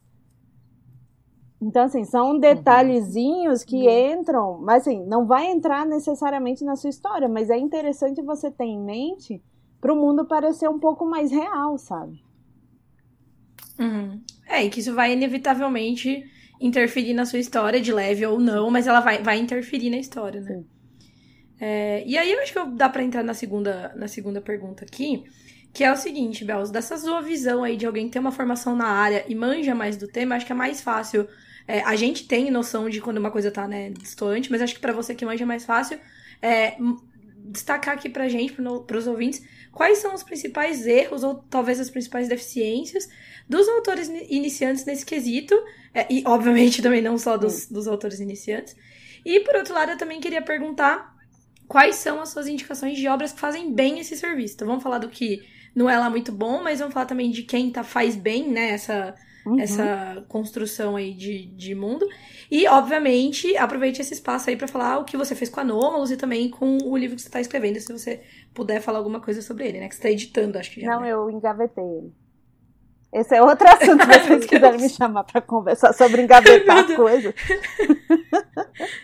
Então, 1.61 1.83
assim, 1.83 2.05
são 2.05 2.31
uhum. 2.31 2.39
detalhezinhos 2.39 3.65
que 3.65 3.75
uhum. 3.75 4.19
entram, 4.19 4.59
mas 4.61 4.87
assim, 4.87 5.05
não 5.05 5.25
vai 5.25 5.51
entrar 5.51 5.85
necessariamente 5.85 6.63
na 6.63 6.77
sua 6.77 6.89
história, 6.89 7.27
mas 7.27 7.49
é 7.49 7.57
interessante 7.57 8.21
você 8.21 8.49
ter 8.49 8.63
em 8.63 8.79
mente 8.79 9.43
para 9.81 9.93
o 9.93 9.95
mundo 9.95 10.25
parecer 10.25 10.69
um 10.69 10.79
pouco 10.79 11.05
mais 11.05 11.31
real, 11.31 11.77
sabe? 11.77 12.23
Uhum. 13.77 14.21
É, 14.47 14.63
e 14.63 14.69
que 14.69 14.79
isso 14.79 14.93
vai 14.93 15.11
inevitavelmente 15.11 16.23
interferir 16.61 17.13
na 17.13 17.25
sua 17.25 17.39
história, 17.39 17.79
de 17.79 17.91
leve 17.91 18.25
ou 18.25 18.39
não, 18.39 18.69
mas 18.69 18.87
ela 18.87 19.01
vai, 19.01 19.21
vai 19.21 19.37
interferir 19.37 19.89
na 19.89 19.97
história, 19.97 20.41
né? 20.41 20.55
Sim. 20.55 20.78
É, 21.59 22.03
e 22.05 22.17
aí 22.17 22.31
eu 22.31 22.39
acho 22.41 22.53
que 22.53 22.65
dá 22.75 22.87
para 22.87 23.03
entrar 23.03 23.23
na 23.23 23.33
segunda, 23.33 23.93
na 23.95 24.07
segunda 24.07 24.39
pergunta 24.39 24.85
aqui, 24.85 25.25
que 25.73 25.83
é 25.83 25.91
o 25.91 25.95
seguinte, 25.97 26.45
Belos, 26.45 26.71
dessa 26.71 26.97
sua 26.97 27.21
visão 27.21 27.63
aí 27.63 27.75
de 27.75 27.85
alguém 27.85 28.05
que 28.07 28.13
tem 28.13 28.19
uma 28.19 28.31
formação 28.31 28.75
na 28.75 28.87
área 28.87 29.25
e 29.27 29.35
manja 29.35 29.75
mais 29.75 29.97
do 29.97 30.07
tema, 30.07 30.35
acho 30.35 30.45
que 30.45 30.51
é 30.51 30.55
mais 30.55 30.81
fácil. 30.81 31.27
É, 31.67 31.81
a 31.81 31.95
gente 31.95 32.27
tem 32.27 32.49
noção 32.49 32.89
de 32.89 32.99
quando 32.99 33.17
uma 33.17 33.29
coisa 33.29 33.51
tá, 33.51 33.67
né, 33.67 33.91
distante, 33.91 34.49
mas 34.49 34.61
acho 34.61 34.73
que 34.73 34.79
para 34.79 34.93
você 34.93 35.13
que 35.13 35.25
manja 35.25 35.43
é 35.43 35.45
mais 35.45 35.65
fácil 35.65 35.99
é, 36.41 36.75
destacar 37.45 37.95
aqui 37.95 38.09
pra 38.09 38.27
gente, 38.27 38.53
pro, 38.53 38.83
pros 38.83 39.05
ouvintes, 39.05 39.43
quais 39.71 39.99
são 39.99 40.15
os 40.15 40.23
principais 40.23 40.87
erros 40.87 41.23
ou 41.23 41.35
talvez 41.49 41.79
as 41.79 41.89
principais 41.89 42.27
deficiências 42.27 43.07
dos 43.47 43.67
autores 43.67 44.07
iniciantes 44.29 44.85
nesse 44.85 45.05
quesito, 45.05 45.55
é, 45.93 46.11
e 46.11 46.23
obviamente 46.25 46.81
também 46.83 47.01
não 47.01 47.17
só 47.17 47.37
dos, 47.37 47.67
dos 47.67 47.87
autores 47.87 48.19
iniciantes. 48.19 48.75
E 49.25 49.41
por 49.41 49.55
outro 49.55 49.73
lado, 49.73 49.91
eu 49.91 49.97
também 49.97 50.19
queria 50.19 50.41
perguntar 50.41 51.18
quais 51.69 51.95
são 51.97 52.19
as 52.19 52.29
suas 52.29 52.47
indicações 52.47 52.97
de 52.97 53.07
obras 53.07 53.31
que 53.31 53.39
fazem 53.39 53.71
bem 53.71 53.99
esse 53.99 54.17
serviço. 54.17 54.55
Então 54.55 54.67
vamos 54.67 54.83
falar 54.83 54.97
do 54.97 55.07
que 55.07 55.47
não 55.75 55.87
é 55.87 55.97
lá 55.97 56.09
muito 56.09 56.31
bom, 56.31 56.63
mas 56.63 56.79
vamos 56.79 56.93
falar 56.93 57.05
também 57.05 57.29
de 57.29 57.43
quem 57.43 57.71
tá, 57.71 57.83
faz 57.83 58.15
bem, 58.15 58.49
né, 58.49 58.71
essa, 58.71 59.13
uhum. 59.45 59.59
essa 59.59 60.25
construção 60.27 60.95
aí 60.95 61.13
de, 61.13 61.45
de 61.45 61.75
mundo. 61.75 62.07
E, 62.49 62.67
obviamente, 62.67 63.55
aproveite 63.55 64.01
esse 64.01 64.15
espaço 64.15 64.49
aí 64.49 64.57
para 64.57 64.67
falar 64.67 64.97
o 64.97 65.05
que 65.05 65.15
você 65.15 65.35
fez 65.35 65.47
com 65.47 65.59
Anômalos 65.59 66.09
e 66.09 66.17
também 66.17 66.49
com 66.49 66.79
o 66.83 66.97
livro 66.97 67.15
que 67.15 67.21
você 67.21 67.29
tá 67.29 67.39
escrevendo, 67.39 67.79
se 67.79 67.93
você 67.93 68.23
puder 68.51 68.81
falar 68.81 68.97
alguma 68.97 69.21
coisa 69.21 69.39
sobre 69.43 69.67
ele, 69.67 69.79
né, 69.79 69.87
que 69.87 69.95
você 69.95 70.01
tá 70.01 70.09
editando, 70.09 70.57
acho 70.57 70.71
que 70.71 70.81
já. 70.81 70.95
Não, 70.95 71.01
né? 71.01 71.11
eu 71.11 71.29
engavetei 71.29 71.83
ele. 71.83 72.11
Esse 73.11 73.35
é 73.35 73.41
outro 73.41 73.67
assunto, 73.67 74.03
se 74.03 74.19
vocês 74.19 74.45
quiserem 74.45 74.81
me 74.81 74.89
chamar 74.89 75.23
para 75.23 75.41
conversar 75.41 75.93
sobre 75.93 76.21
engavetar 76.21 76.85
coisas. 76.95 77.33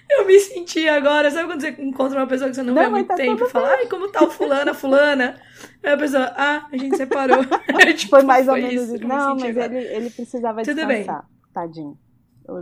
Eu 0.07 0.27
me 0.27 0.39
senti 0.39 0.87
agora, 0.87 1.31
sabe 1.31 1.47
quando 1.47 1.61
você 1.61 1.69
encontra 1.69 2.19
uma 2.19 2.27
pessoa 2.27 2.49
que 2.49 2.55
você 2.55 2.61
não, 2.61 2.75
não 2.75 2.81
vê 2.81 2.87
há 2.87 2.89
muito 2.91 3.07
tá 3.07 3.15
tempo 3.15 3.43
e 3.43 3.49
fala, 3.49 3.69
ai, 3.69 3.87
como 3.87 4.07
tá 4.11 4.23
o 4.23 4.29
fulana, 4.29 4.75
fulana? 4.75 5.41
Aí 5.83 5.93
a 5.93 5.97
pessoa, 5.97 6.31
ah, 6.37 6.67
a 6.71 6.77
gente 6.77 6.95
separou. 6.95 7.39
tipo, 7.97 8.11
foi 8.11 8.23
mais 8.23 8.47
ou 8.47 8.53
menos 8.53 8.89
isso. 8.89 9.07
Não, 9.07 9.35
mas 9.35 9.57
ele, 9.57 9.77
ele 9.77 10.09
precisava 10.11 10.61
Tudo 10.61 10.75
descansar, 10.75 11.21
bem. 11.21 11.51
tadinho. 11.51 11.97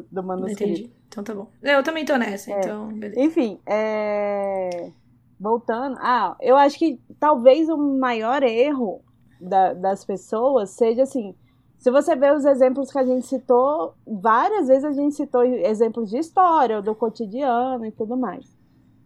do 0.09 0.23
manuscrito. 0.23 0.63
Entendi. 0.63 0.93
Então 1.09 1.25
tá 1.25 1.35
bom. 1.35 1.51
Eu 1.61 1.83
também 1.83 2.05
tô 2.05 2.15
nessa, 2.15 2.53
é. 2.53 2.59
então 2.59 2.87
beleza. 2.87 3.19
Enfim, 3.19 3.59
é... 3.67 4.89
voltando. 5.37 5.97
Ah, 5.99 6.37
eu 6.39 6.55
acho 6.55 6.79
que 6.79 7.01
talvez 7.19 7.67
o 7.67 7.77
maior 7.77 8.43
erro 8.43 9.03
da, 9.43 9.73
das 9.73 10.05
pessoas 10.05 10.71
seja 10.71 11.03
assim. 11.03 11.35
Se 11.77 11.91
você 11.91 12.15
ver 12.15 12.33
os 12.33 12.45
exemplos 12.45 12.91
que 12.91 12.97
a 12.97 13.05
gente 13.05 13.27
citou, 13.27 13.93
várias 14.07 14.67
vezes 14.67 14.85
a 14.85 14.91
gente 14.91 15.15
citou 15.15 15.43
exemplos 15.43 16.09
de 16.09 16.17
história, 16.17 16.77
ou 16.77 16.81
do 16.81 16.95
cotidiano 16.95 17.85
e 17.85 17.91
tudo 17.91 18.15
mais. 18.15 18.45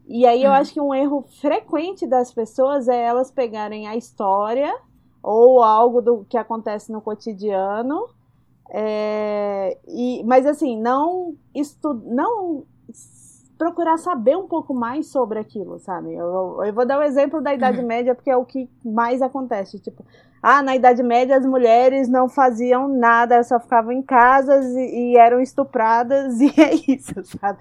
E 0.08 0.26
aí 0.26 0.44
eu 0.44 0.52
hum. 0.52 0.54
acho 0.54 0.74
que 0.74 0.82
um 0.82 0.94
erro 0.94 1.26
frequente 1.42 2.06
das 2.06 2.32
pessoas 2.32 2.88
é 2.88 3.02
elas 3.02 3.32
pegarem 3.32 3.88
a 3.88 3.96
história 3.96 4.74
ou 5.24 5.62
algo 5.62 6.02
do 6.02 6.26
que 6.30 6.38
acontece 6.38 6.92
no 6.92 7.02
cotidiano, 7.02 8.08
é, 8.70 9.78
e, 9.88 10.24
mas 10.24 10.46
assim, 10.46 10.80
não, 10.80 11.36
estu, 11.54 11.94
não 12.06 12.64
procurar 13.58 13.98
saber 13.98 14.38
um 14.38 14.48
pouco 14.48 14.74
mais 14.74 15.08
sobre 15.08 15.40
aquilo, 15.40 15.80
sabe? 15.80 16.14
Eu, 16.14 16.64
eu 16.64 16.74
vou 16.74 16.86
dar 16.86 16.98
o 16.98 17.02
um 17.02 17.04
exemplo 17.04 17.42
da 17.42 17.54
Idade 17.54 17.80
uhum. 17.80 17.88
Média 17.88 18.14
porque 18.14 18.30
é 18.30 18.38
o 18.38 18.46
que 18.46 18.70
mais 18.86 19.22
acontece. 19.22 19.80
Tipo, 19.80 20.06
ah, 20.42 20.62
na 20.62 20.76
Idade 20.76 21.04
Média 21.04 21.38
as 21.38 21.46
mulheres 21.46 22.08
não 22.08 22.30
faziam 22.30 22.88
nada, 22.88 23.36
elas 23.36 23.48
só 23.48 23.60
ficavam 23.60 23.92
em 23.92 24.02
casas 24.02 24.66
e, 24.76 25.14
e 25.14 25.18
eram 25.18 25.42
estupradas 25.42 26.40
e 26.42 26.54
é 26.60 26.74
isso, 26.92 27.14
sabe? 27.40 27.60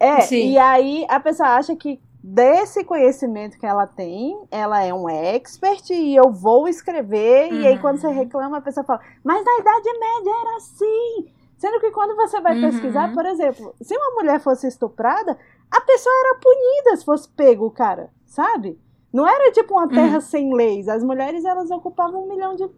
É, 0.00 0.20
Sim. 0.20 0.52
e 0.52 0.58
aí 0.58 1.06
a 1.08 1.18
pessoa 1.18 1.50
acha 1.50 1.74
que 1.74 2.00
desse 2.22 2.84
conhecimento 2.84 3.58
que 3.58 3.66
ela 3.66 3.86
tem, 3.86 4.38
ela 4.50 4.82
é 4.82 4.92
um 4.92 5.08
expert 5.08 5.90
e 5.90 6.14
eu 6.14 6.30
vou 6.30 6.68
escrever. 6.68 7.52
Uhum. 7.52 7.60
E 7.60 7.66
aí, 7.66 7.74
uhum. 7.74 7.80
quando 7.80 7.98
você 7.98 8.08
reclama, 8.08 8.58
a 8.58 8.60
pessoa 8.60 8.84
fala, 8.84 9.00
mas 9.24 9.44
na 9.44 9.58
Idade 9.58 9.98
Média 9.98 10.32
era 10.40 10.56
assim. 10.56 11.32
Sendo 11.56 11.80
que 11.80 11.90
quando 11.90 12.14
você 12.14 12.40
vai 12.40 12.54
uhum. 12.54 12.70
pesquisar, 12.70 13.12
por 13.12 13.26
exemplo, 13.26 13.74
se 13.80 13.96
uma 13.96 14.14
mulher 14.14 14.40
fosse 14.40 14.68
estuprada, 14.68 15.36
a 15.70 15.80
pessoa 15.80 16.14
era 16.24 16.38
punida 16.38 16.96
se 16.96 17.04
fosse 17.04 17.28
pego 17.30 17.66
o 17.66 17.70
cara, 17.70 18.10
sabe? 18.26 18.78
Não 19.12 19.26
era 19.26 19.52
tipo 19.52 19.74
uma 19.74 19.88
terra 19.88 20.16
uhum. 20.16 20.20
sem 20.20 20.54
leis. 20.54 20.88
As 20.88 21.02
mulheres 21.02 21.44
elas 21.44 21.70
ocupavam 21.70 22.24
um 22.24 22.28
milhão 22.28 22.54
de 22.54 22.68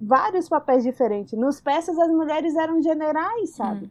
vários 0.00 0.48
papéis 0.48 0.82
diferentes. 0.82 1.38
Nos 1.38 1.60
peças 1.60 1.98
as 1.98 2.08
mulheres 2.08 2.54
eram 2.56 2.80
generais, 2.82 3.50
sabe? 3.50 3.84
Uhum. 3.84 3.90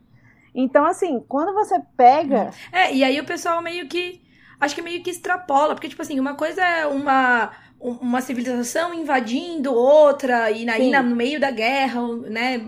Então, 0.56 0.86
assim, 0.86 1.24
quando 1.28 1.54
você 1.54 1.80
pega. 1.96 2.46
Uhum. 2.46 2.80
É, 2.80 2.94
e 2.94 3.04
aí 3.04 3.20
o 3.20 3.26
pessoal 3.26 3.62
meio 3.62 3.88
que. 3.88 4.22
Acho 4.60 4.76
que 4.76 4.82
meio 4.82 5.02
que 5.02 5.10
extrapola, 5.10 5.74
porque, 5.74 5.88
tipo 5.88 6.02
assim, 6.02 6.20
uma 6.20 6.36
coisa 6.36 6.62
é 6.62 6.86
uma 6.86 7.52
uma 7.80 8.20
civilização 8.20 8.94
invadindo 8.94 9.74
outra 9.74 10.52
e 10.52 10.70
aí 10.70 10.92
no 10.92 11.16
meio 11.16 11.40
da 11.40 11.50
guerra, 11.50 12.06
né, 12.30 12.62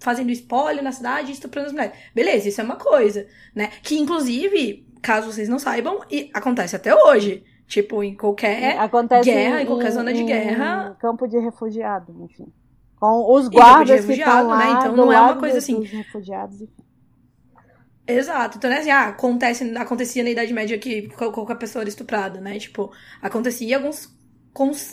fazendo 0.00 0.30
espólio 0.30 0.82
na 0.82 0.90
cidade 0.90 1.32
estuprando 1.32 1.66
as 1.66 1.72
mulheres. 1.72 1.98
Beleza, 2.14 2.48
isso 2.48 2.60
é 2.60 2.64
uma 2.64 2.76
coisa, 2.76 3.26
né? 3.54 3.70
Que 3.82 3.98
inclusive, 3.98 4.86
caso 5.02 5.30
vocês 5.30 5.50
não 5.50 5.58
saibam, 5.58 6.00
acontece 6.32 6.74
até 6.74 6.94
hoje. 6.94 7.44
Tipo, 7.68 8.02
em 8.02 8.16
qualquer 8.16 8.78
acontece 8.78 9.30
guerra, 9.30 9.60
em, 9.60 9.64
em 9.64 9.66
qualquer 9.66 9.92
zona 9.92 10.10
de 10.10 10.24
guerra. 10.24 10.96
Campo 10.98 11.28
de 11.28 11.38
refugiado, 11.38 12.16
enfim. 12.24 12.50
Com 12.98 13.30
os 13.30 13.46
guardas 13.46 14.06
que 14.06 14.12
estão 14.12 14.36
né? 14.36 14.42
lá, 14.42 14.58
né? 14.58 14.80
Então 14.80 14.96
não 14.96 15.12
é 15.12 15.20
uma 15.20 15.36
coisa 15.36 15.58
assim. 15.58 15.82
Refugiados, 15.82 16.62
enfim. 16.62 16.82
Exato. 18.06 18.56
Então, 18.56 18.70
né, 18.70 18.78
assim, 18.78 18.90
ah, 18.90 19.08
acontece, 19.08 19.76
acontecia 19.76 20.24
na 20.24 20.30
Idade 20.30 20.50
Média 20.54 20.78
que 20.78 21.08
qualquer 21.10 21.58
pessoa 21.58 21.82
era 21.82 21.90
estuprada, 21.90 22.40
né? 22.40 22.58
Tipo, 22.58 22.90
acontecia 23.20 23.76
alguns 23.76 24.16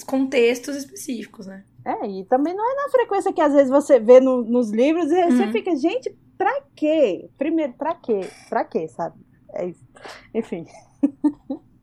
contextos 0.05 0.75
específicos, 0.75 1.47
né? 1.47 1.63
É, 1.85 2.05
e 2.05 2.25
também 2.25 2.53
não 2.53 2.71
é 2.71 2.75
na 2.75 2.89
frequência 2.89 3.31
que 3.31 3.39
às 3.39 3.53
vezes 3.53 3.69
você 3.69 4.01
vê 4.01 4.19
no, 4.19 4.43
nos 4.43 4.69
livros 4.69 5.09
e 5.09 5.15
uhum. 5.15 5.31
você 5.31 5.51
fica, 5.53 5.73
gente, 5.77 6.13
pra 6.37 6.61
quê? 6.75 7.29
Primeiro, 7.37 7.71
pra 7.73 7.95
quê? 7.95 8.19
Pra 8.49 8.65
quê, 8.65 8.89
sabe? 8.89 9.15
É 9.53 9.65
isso. 9.67 9.85
Enfim. 10.33 10.65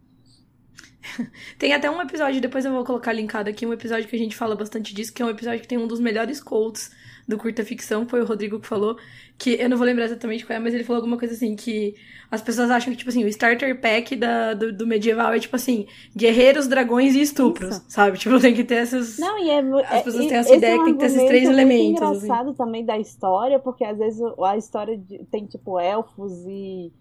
Tem 1.59 1.73
até 1.73 1.91
um 1.91 2.01
episódio, 2.01 2.41
depois 2.41 2.65
eu 2.65 2.73
vou 2.73 2.85
colocar 2.85 3.13
linkado 3.13 3.49
aqui, 3.51 3.67
um 3.67 3.73
episódio 3.73 4.09
que 4.09 4.17
a 4.17 4.19
gente 4.19 4.37
fala 4.37 4.55
bastante 4.55 4.95
disso, 4.95 5.13
que 5.13 5.23
é 5.23 5.25
um 5.25 5.31
episódio 5.31 5.61
que 5.61 5.69
tem 5.69 5.79
um 5.79 5.87
dos 5.87 6.01
melhores 6.01 6.41
quotes 6.41 6.91
do 7.27 7.39
Curta 7.39 7.65
Ficção, 7.65 8.07
foi 8.07 8.21
o 8.21 8.25
Rodrigo 8.25 8.59
que 8.59 8.67
falou, 8.67 8.97
que 9.39 9.51
eu 9.61 9.69
não 9.69 9.77
vou 9.77 9.87
lembrar 9.87 10.07
exatamente 10.07 10.45
qual 10.45 10.57
é, 10.57 10.61
mas 10.61 10.75
ele 10.75 10.85
falou 10.85 10.99
alguma 10.99 11.17
coisa 11.17 11.35
assim, 11.35 11.55
que 11.55 11.95
as 12.31 12.43
pessoas 12.43 12.71
acham 12.71 12.93
que, 12.93 12.99
tipo 12.99 13.11
assim, 13.11 13.25
o 13.25 13.29
starter 13.29 13.81
pack 13.81 14.17
da, 14.17 14.55
do, 14.55 14.73
do 14.73 14.87
medieval 14.87 15.33
é, 15.33 15.39
tipo 15.39 15.55
assim, 15.55 15.87
guerreiros, 16.17 16.67
dragões 16.67 17.15
e 17.15 17.21
estupros, 17.21 17.77
Isso. 17.77 17.85
sabe? 17.89 18.19
Tipo, 18.19 18.41
tem 18.41 18.55
que 18.55 18.65
ter 18.65 18.77
essas... 18.77 19.19
Não, 19.19 19.39
e 19.39 19.51
é... 19.51 19.59
As 19.59 20.03
pessoas 20.03 20.25
é, 20.25 20.29
têm 20.29 20.37
essa 20.39 20.55
ideia 20.55 20.73
é 20.73 20.75
um 20.77 20.79
que 20.79 20.85
tem 20.85 20.95
que 20.95 21.01
ter 21.01 21.07
esses 21.07 21.29
três 21.29 21.49
elementos. 21.49 22.03
É 22.03 22.07
engraçado 22.07 22.49
assim. 22.51 22.57
também 22.57 22.85
da 22.85 22.99
história, 22.99 23.59
porque 23.59 23.85
às 23.85 23.99
vezes 23.99 24.21
a 24.45 24.57
história 24.57 24.97
de, 24.97 25.25
tem, 25.31 25.47
tipo, 25.47 25.79
elfos 25.79 26.33
e 26.47 26.93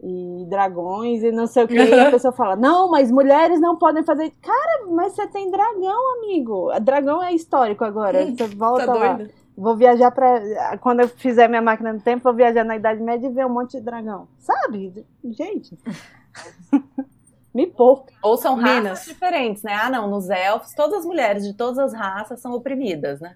e 0.00 0.46
dragões 0.48 1.22
e 1.22 1.32
não 1.32 1.46
sei 1.46 1.64
o 1.64 1.68
que. 1.68 1.74
E 1.74 2.00
a 2.00 2.10
pessoa 2.10 2.32
fala: 2.32 2.56
Não, 2.56 2.90
mas 2.90 3.10
mulheres 3.10 3.60
não 3.60 3.76
podem 3.76 4.02
fazer. 4.04 4.32
Cara, 4.42 4.86
mas 4.90 5.12
você 5.12 5.26
tem 5.26 5.50
dragão, 5.50 6.16
amigo. 6.18 6.70
Dragão 6.80 7.22
é 7.22 7.32
histórico 7.32 7.84
agora. 7.84 8.24
Hum, 8.24 8.36
você 8.36 8.46
volta 8.46 8.86
tá 8.86 8.94
lá. 8.94 9.18
Vou 9.56 9.76
viajar 9.76 10.12
para 10.12 10.78
Quando 10.78 11.00
eu 11.00 11.08
fizer 11.08 11.48
minha 11.48 11.62
máquina 11.62 11.92
do 11.92 12.00
tempo, 12.00 12.22
vou 12.22 12.34
viajar 12.34 12.64
na 12.64 12.76
Idade 12.76 13.02
Média 13.02 13.26
e 13.26 13.32
ver 13.32 13.44
um 13.44 13.52
monte 13.52 13.78
de 13.78 13.84
dragão. 13.84 14.28
Sabe? 14.38 15.04
Gente. 15.24 15.76
Me 17.52 17.66
poupa. 17.66 18.12
Ou 18.22 18.36
são 18.36 18.54
raças 18.54 18.76
Minas. 18.76 19.04
diferentes, 19.04 19.62
né? 19.64 19.72
Ah, 19.72 19.90
não, 19.90 20.08
nos 20.08 20.30
elfos, 20.30 20.74
todas 20.74 21.00
as 21.00 21.04
mulheres 21.04 21.42
de 21.42 21.56
todas 21.56 21.78
as 21.78 21.92
raças 21.92 22.40
são 22.40 22.52
oprimidas, 22.52 23.20
né? 23.20 23.34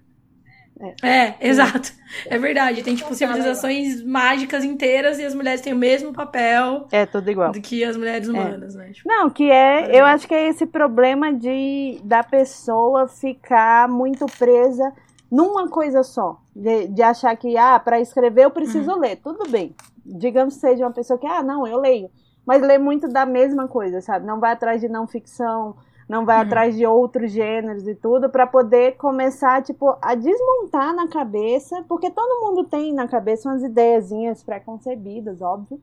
É, 0.79 1.07
é 1.07 1.37
exato. 1.41 1.91
É 2.25 2.37
verdade. 2.37 2.83
Tem, 2.83 2.95
tipo, 2.95 3.13
civilizações 3.13 4.03
mágicas 4.03 4.63
inteiras 4.63 5.19
e 5.19 5.25
as 5.25 5.33
mulheres 5.33 5.61
têm 5.61 5.73
o 5.73 5.77
mesmo 5.77 6.13
papel. 6.13 6.87
É, 6.91 7.05
tudo 7.05 7.29
igual. 7.29 7.51
Do 7.51 7.61
que 7.61 7.83
as 7.83 7.95
mulheres 7.95 8.27
é. 8.27 8.31
humanas, 8.31 8.75
é. 8.75 8.77
né? 8.79 8.91
Tipo, 8.91 9.07
não, 9.07 9.29
que 9.29 9.49
é. 9.49 9.99
Eu 9.99 10.05
acho 10.05 10.27
que 10.27 10.33
é 10.33 10.47
esse 10.47 10.65
problema 10.65 11.33
de 11.33 11.99
da 12.03 12.23
pessoa 12.23 13.07
ficar 13.07 13.87
muito 13.87 14.25
presa 14.37 14.91
numa 15.31 15.67
coisa 15.67 16.03
só. 16.03 16.39
De, 16.55 16.87
de 16.87 17.01
achar 17.01 17.35
que, 17.35 17.57
ah, 17.57 17.79
para 17.79 17.99
escrever 17.99 18.45
eu 18.45 18.51
preciso 18.51 18.91
uhum. 18.91 18.99
ler. 18.99 19.15
Tudo 19.17 19.49
bem. 19.49 19.75
Digamos 20.05 20.55
que 20.55 20.61
seja 20.61 20.85
uma 20.85 20.91
pessoa 20.91 21.17
que, 21.17 21.27
ah, 21.27 21.41
não, 21.41 21.65
eu 21.65 21.79
leio. 21.79 22.09
Mas 22.45 22.61
lê 22.61 22.77
muito 22.77 23.07
da 23.07 23.25
mesma 23.25 23.67
coisa, 23.67 24.01
sabe? 24.01 24.25
Não 24.25 24.39
vai 24.39 24.51
atrás 24.51 24.81
de 24.81 24.89
não 24.89 25.07
ficção, 25.07 25.75
não 26.13 26.25
vai 26.25 26.37
uhum. 26.37 26.43
atrás 26.43 26.77
de 26.77 26.85
outros 26.85 27.31
gêneros 27.31 27.87
e 27.87 27.95
tudo, 27.95 28.29
para 28.29 28.45
poder 28.45 28.97
começar, 28.97 29.63
tipo, 29.63 29.97
a 30.01 30.13
desmontar 30.13 30.93
na 30.93 31.07
cabeça, 31.07 31.83
porque 31.87 32.11
todo 32.11 32.45
mundo 32.45 32.63
tem 32.65 32.93
na 32.93 33.07
cabeça 33.07 33.49
umas 33.49 33.63
ideiazinhas 33.63 34.43
pré-concebidas, 34.43 35.41
óbvio. 35.41 35.81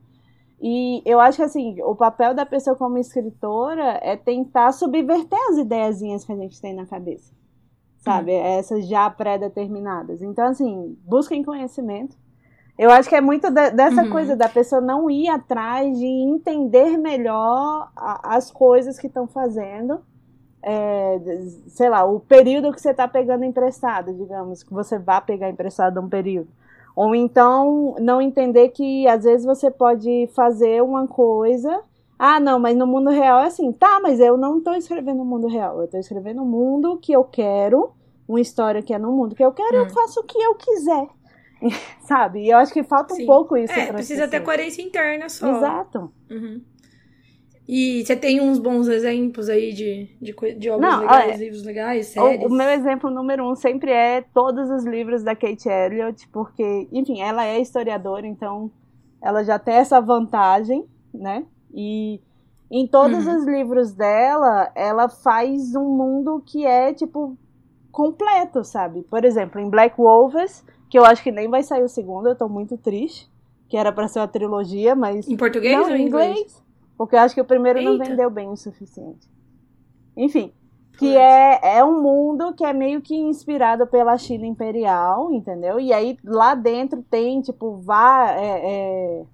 E 0.63 1.03
eu 1.05 1.19
acho 1.19 1.39
que, 1.39 1.43
assim, 1.43 1.83
o 1.83 1.97
papel 1.97 2.33
da 2.33 2.47
pessoa 2.47 2.77
como 2.77 2.99
escritora 2.99 3.99
é 4.03 4.17
tentar 4.17 4.73
subverter 4.73 5.39
as 5.51 5.59
ideiazinhas 5.59 6.25
que 6.25 6.33
a 6.33 6.37
gente 6.37 6.61
tem 6.61 6.75
na 6.75 6.87
cabeça 6.87 7.33
sabe? 8.01 8.33
Uhum. 8.33 8.47
Essas 8.59 8.89
já 8.89 9.09
pré-determinadas. 9.11 10.23
Então, 10.23 10.47
assim, 10.47 10.97
busquem 11.05 11.45
conhecimento. 11.45 12.17
Eu 12.79 12.91
acho 12.91 13.09
que 13.09 13.15
é 13.15 13.21
muito 13.21 13.51
de, 13.51 13.71
dessa 13.73 14.05
uhum. 14.05 14.11
coisa 14.11 14.35
da 14.35 14.49
pessoa 14.49 14.81
não 14.81 15.11
ir 15.11 15.29
atrás 15.29 15.99
de 15.99 16.07
entender 16.07 16.97
melhor 16.97 17.91
a, 17.95 18.37
as 18.37 18.51
coisas 18.51 18.99
que 18.99 19.07
estão 19.07 19.27
fazendo. 19.27 20.01
É, 20.63 21.19
sei 21.69 21.89
lá, 21.89 22.05
o 22.05 22.21
período 22.21 22.73
que 22.73 22.81
você 22.81 22.91
está 22.91 23.09
pegando 23.09 23.45
emprestado, 23.45 24.13
digamos, 24.13 24.63
que 24.63 24.73
você 24.73 24.99
vá 24.99 25.21
pegar 25.21 25.49
emprestado 25.49 26.01
um 26.01 26.09
período. 26.09 26.49
Ou 26.95 27.15
então 27.15 27.97
não 27.99 28.21
entender 28.21 28.69
que 28.71 29.07
às 29.09 29.25
vezes 29.25 29.47
você 29.47 29.71
pode 29.71 30.29
fazer 30.35 30.83
uma 30.83 31.07
coisa. 31.07 31.83
Ah, 32.19 32.39
não, 32.39 32.59
mas 32.59 32.77
no 32.77 32.87
mundo 32.87 33.09
real 33.09 33.41
é 33.41 33.47
assim. 33.47 33.73
Tá, 33.73 34.01
mas 34.01 34.21
eu 34.21 34.37
não 34.37 34.59
estou 34.59 34.75
escrevendo 34.75 35.19
no 35.19 35.25
mundo 35.25 35.47
real. 35.47 35.79
Eu 35.79 35.85
estou 35.85 35.99
escrevendo 35.99 36.43
o 36.43 36.47
mundo 36.47 36.99
que 36.99 37.13
eu 37.13 37.25
quero 37.25 37.95
uma 38.31 38.41
história 38.41 38.81
que 38.81 38.95
é 38.95 38.99
no 38.99 39.11
mundo 39.13 39.35
que 39.35 39.45
eu 39.45 39.53
quero, 39.53 39.77
hum. 39.77 39.81
eu 39.81 39.91
faço 39.91 40.21
o 40.21 40.25
que 40.25 40.39
eu 40.39 40.55
quiser. 40.55 41.09
Sabe? 42.01 42.45
E 42.45 42.51
eu 42.51 42.59
acho 42.59 42.73
que 42.73 42.83
falta 42.83 43.15
Sim. 43.15 43.25
um 43.25 43.27
pouco 43.27 43.57
isso. 43.57 43.73
É, 43.73 43.93
precisa 43.93 44.29
ter 44.29 44.41
coerência 44.41 44.83
interna 44.83 45.29
só. 45.29 45.49
Exato. 45.57 46.13
Uhum. 46.31 46.63
E 47.73 48.05
você 48.05 48.17
tem 48.17 48.41
uns 48.41 48.59
bons 48.59 48.89
exemplos 48.89 49.49
aí 49.49 49.73
de, 49.73 50.09
de, 50.21 50.35
de 50.57 50.71
obras 50.71 50.91
Não, 50.93 51.01
legais, 51.03 51.25
olha, 51.25 51.37
livros 51.37 51.63
legais, 51.63 52.07
séries? 52.09 52.43
O, 52.43 52.49
o, 52.49 52.51
meu 52.51 52.69
exemplo 52.69 53.09
número 53.09 53.49
um 53.49 53.55
sempre 53.55 53.93
é 53.93 54.23
todos 54.35 54.69
os 54.69 54.85
livros 54.85 55.23
da 55.23 55.37
Kate 55.37 55.69
Elliott, 55.69 56.27
porque, 56.33 56.89
enfim, 56.91 57.21
ela 57.21 57.47
é 57.47 57.61
historiadora, 57.61 58.27
então 58.27 58.73
ela 59.23 59.45
já 59.45 59.57
tem 59.57 59.75
essa 59.75 60.01
vantagem, 60.01 60.85
né? 61.15 61.45
E 61.73 62.21
em 62.69 62.89
todos 62.89 63.25
uhum. 63.25 63.37
os 63.37 63.45
livros 63.45 63.93
dela, 63.93 64.73
ela 64.75 65.09
faz 65.09 65.77
um 65.77 65.91
mundo 65.91 66.43
que 66.45 66.67
é, 66.67 66.93
tipo, 66.93 67.39
completo, 67.93 68.65
sabe? 68.65 69.03
Por 69.03 69.25
exemplo, 69.25 69.61
em 69.61 69.71
Black 69.71 69.97
Wolves, 69.97 70.67
que 70.89 70.99
eu 70.99 71.05
acho 71.05 71.23
que 71.23 71.31
nem 71.31 71.49
vai 71.49 71.63
sair 71.63 71.85
o 71.85 71.89
segundo, 71.89 72.31
eu 72.31 72.35
tô 72.35 72.49
muito 72.49 72.77
triste, 72.77 73.31
que 73.69 73.77
era 73.77 73.93
para 73.93 74.09
ser 74.09 74.19
uma 74.19 74.27
trilogia, 74.27 74.97
mas 74.97 75.29
em 75.29 75.37
português 75.37 75.79
não, 75.79 75.85
ou 75.85 75.95
em 75.95 76.09
inglês? 76.09 76.31
inglês? 76.31 76.70
Porque 77.01 77.17
eu 77.17 77.21
acho 77.21 77.35
que 77.35 77.41
o 77.41 77.47
primeiro 77.47 77.79
Eita. 77.79 77.91
não 77.91 77.99
vendeu 77.99 78.29
bem 78.29 78.51
o 78.51 78.57
suficiente. 78.59 79.27
Enfim, 80.15 80.53
que 80.99 81.17
é, 81.17 81.79
é 81.79 81.83
um 81.83 82.03
mundo 82.03 82.53
que 82.53 82.63
é 82.63 82.75
meio 82.75 83.01
que 83.01 83.17
inspirado 83.17 83.87
pela 83.87 84.19
China 84.19 84.45
imperial, 84.45 85.33
entendeu? 85.33 85.81
E 85.81 85.95
aí 85.95 86.19
lá 86.23 86.55
dentro 86.55 87.03
tem, 87.11 87.41
tipo, 87.41 87.79
vá, 87.79 88.33
é, 88.33 88.61
é, 88.63 89.25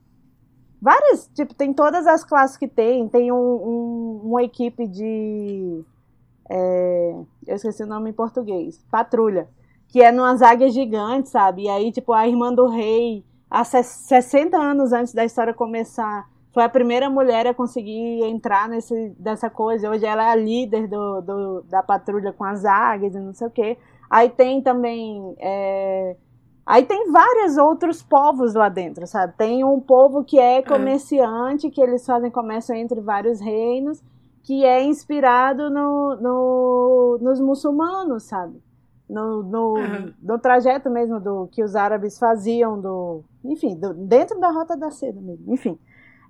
várias, 0.81 1.29
tipo, 1.35 1.57
tem 1.57 1.73
todas 1.73 2.07
as 2.07 2.23
classes 2.23 2.57
que 2.57 2.69
tem, 2.69 3.09
tem 3.09 3.33
um, 3.33 3.37
um, 3.37 4.21
uma 4.23 4.45
equipe 4.45 4.87
de, 4.87 5.85
é, 6.49 7.17
eu 7.49 7.57
esqueci 7.57 7.83
o 7.83 7.87
nome 7.89 8.11
em 8.11 8.13
português, 8.13 8.81
patrulha, 8.93 9.49
que 9.89 10.01
é 10.01 10.13
numas 10.13 10.41
águias 10.41 10.73
gigantes, 10.73 11.33
sabe? 11.33 11.63
E 11.63 11.69
aí, 11.69 11.91
tipo, 11.91 12.13
a 12.13 12.29
irmã 12.29 12.55
do 12.55 12.69
rei, 12.69 13.25
há 13.51 13.65
60 13.65 14.57
anos 14.57 14.93
antes 14.93 15.13
da 15.13 15.25
história 15.25 15.53
começar, 15.53 16.29
foi 16.57 16.65
a 16.65 16.71
primeira 16.71 17.11
mulher 17.11 17.47
a 17.47 17.53
conseguir 17.53 18.25
entrar 18.25 18.67
nesse, 18.67 19.11
dessa 19.19 19.51
coisa. 19.51 19.91
Hoje 19.91 20.07
ela 20.07 20.25
é 20.25 20.31
a 20.31 20.35
líder 20.35 20.89
do, 20.89 21.21
do 21.21 21.63
da 21.69 21.83
patrulha 21.83 22.33
com 22.33 22.45
as 22.45 22.65
águias 22.65 23.15
e 23.15 23.21
não 23.21 23.35
sei 23.35 23.47
o 23.47 23.51
quê. 23.51 23.77
Aí 24.09 24.31
tem 24.31 24.63
também. 24.63 25.37
É... 25.39 26.17
Aí 26.65 26.87
tem 26.87 27.13
vários 27.13 27.59
outros 27.59 28.03
povos 28.03 28.55
lá 28.55 28.71
dentro, 28.71 29.07
sabe? 29.07 29.35
Tem 29.37 29.65
um 29.65 29.79
povo 29.79 30.25
que 30.25 30.39
é 30.39 30.63
comerciante, 30.63 31.69
que 31.69 31.79
eles 31.79 32.07
fazem 32.07 32.31
comércio 32.31 32.75
entre 32.75 33.03
vários 33.03 33.39
reinos, 33.39 34.03
que 34.43 34.65
é 34.65 34.83
inspirado 34.83 35.69
no, 35.69 36.17
no 36.17 37.19
nos 37.21 37.39
muçulmanos, 37.39 38.23
sabe? 38.23 38.59
No, 39.07 39.43
no, 39.43 39.75
uhum. 39.75 40.15
no, 40.23 40.39
trajeto 40.39 40.89
mesmo 40.89 41.21
do 41.21 41.49
que 41.53 41.63
os 41.63 41.77
árabes 41.77 42.19
faziam, 42.19 42.81
do, 42.81 43.23
enfim, 43.45 43.77
do, 43.77 43.93
dentro 43.93 44.41
da 44.41 44.51
Rota 44.51 44.75
da 44.75 44.91
Seda 44.91 45.21
mesmo, 45.21 45.53
enfim. 45.53 45.79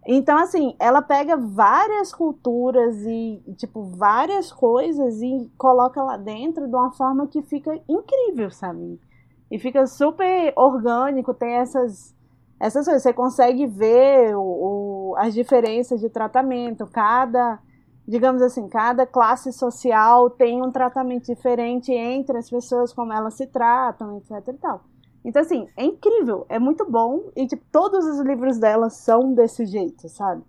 Então, 0.09 0.39
assim, 0.39 0.77
ela 0.79 1.03
pega 1.03 1.37
várias 1.37 2.15
culturas 2.15 2.97
e, 3.05 3.43
tipo, 3.57 3.83
várias 3.83 4.53
coisas 4.53 5.21
e 5.21 5.51
coloca 5.59 6.01
lá 6.01 6.17
dentro 6.17 6.69
de 6.69 6.75
uma 6.77 6.93
forma 6.93 7.27
que 7.27 7.43
fica 7.43 7.77
incrível, 7.89 8.49
sabe? 8.49 9.01
E 9.51 9.59
fica 9.59 9.85
super 9.89 10.53
orgânico, 10.57 11.35
tem 11.35 11.55
essas, 11.55 12.15
essas 12.61 12.85
coisas. 12.85 13.03
Você 13.03 13.13
consegue 13.13 13.67
ver 13.67 14.37
o, 14.37 14.43
o, 14.43 15.15
as 15.19 15.35
diferenças 15.35 16.01
de 16.01 16.09
tratamento. 16.09 16.87
Cada, 16.87 17.59
digamos 18.07 18.43
assim, 18.43 18.69
cada 18.69 19.05
classe 19.07 19.53
social 19.53 20.31
tem 20.31 20.63
um 20.63 20.71
tratamento 20.71 21.27
diferente 21.27 21.91
entre 21.93 22.39
as 22.39 22.49
pessoas, 22.49 22.93
como 22.93 23.13
elas 23.13 23.35
se 23.35 23.49
tratam, 23.49 24.19
etc 24.19 24.55
e 24.55 24.59
tal. 24.59 24.85
Então, 25.27 25.43
assim, 25.43 25.67
é 25.77 25.85
incrível, 25.85 26.47
é 26.49 26.57
muito 26.57 26.89
bom. 26.89 27.31
E, 27.35 27.49
tipo, 27.49 27.65
todos 27.73 28.07
os 28.07 28.21
livros 28.21 28.59
dela 28.59 28.89
são 28.89 29.35
desse 29.35 29.67
jeito, 29.67 30.09
sabe? 30.09 30.45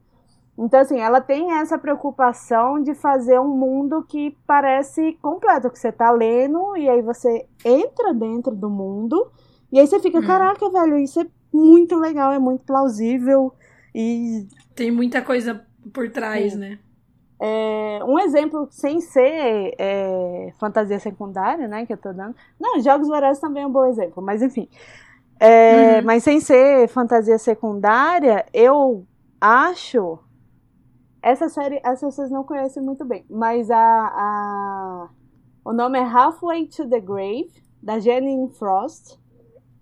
Então, 0.56 0.80
assim, 0.80 1.00
ela 1.00 1.20
tem 1.20 1.52
essa 1.54 1.80
preocupação 1.80 2.82
de 2.84 2.94
fazer 2.94 3.40
um 3.40 3.48
mundo 3.48 4.04
que 4.08 4.38
parece 4.46 5.14
completo, 5.20 5.72
que 5.72 5.80
você 5.80 5.92
tá 5.92 6.12
lendo 6.12 6.78
e 6.78 6.88
aí 6.88 7.02
você 7.02 7.48
entra 7.66 8.14
dentro 8.14 8.56
do 8.56 8.70
mundo 8.70 9.32
e 9.72 9.80
aí 9.80 9.88
você 9.88 10.00
fica, 10.00 10.20
hum. 10.20 10.28
caraca, 10.28 10.70
velho, 10.70 11.00
isso 11.00 11.22
é 11.22 11.28
muito 11.52 11.96
legal, 11.96 12.32
é 12.32 12.38
muito 12.38 12.64
plausível 12.64 13.52
e... 13.96 14.48
Tem 14.76 14.92
muita 14.92 15.24
coisa 15.24 15.66
por 15.92 16.10
trás, 16.12 16.54
Sim. 16.54 16.60
né? 16.60 16.80
É, 17.40 18.00
um 18.04 18.18
exemplo 18.18 18.68
sem 18.72 19.00
ser 19.00 19.76
é, 19.78 20.54
fantasia 20.60 21.00
secundária, 21.00 21.68
né, 21.68 21.86
que 21.86 21.94
eu 21.94 21.98
tô 21.98 22.12
dando. 22.12 22.36
Não, 22.60 22.80
Jogos 22.82 23.08
Vorazes 23.08 23.40
também 23.40 23.64
é 23.64 23.68
um 23.68 23.72
bom 23.72 23.86
exemplo, 23.86 24.24
mas 24.24 24.42
enfim. 24.42 24.68
É, 25.40 26.00
uhum. 26.00 26.06
Mas 26.06 26.24
sem 26.24 26.40
ser 26.40 26.88
fantasia 26.88 27.38
secundária, 27.38 28.46
eu 28.52 29.06
acho. 29.40 30.18
Essa 31.22 31.50
série, 31.50 31.80
as 31.84 32.00
pessoas 32.00 32.32
não 32.32 32.44
conhecem 32.44 32.82
muito 32.82 33.06
bem, 33.06 33.26
mas 33.30 33.70
a, 33.70 33.78
a 33.78 35.10
o 35.68 35.74
nome 35.74 36.00
é 36.00 36.02
Halfway 36.02 36.68
to 36.68 36.88
the 36.88 37.02
Grave, 37.02 37.52
da 37.84 38.00
Janine 38.00 38.50
Frost, 38.52 39.20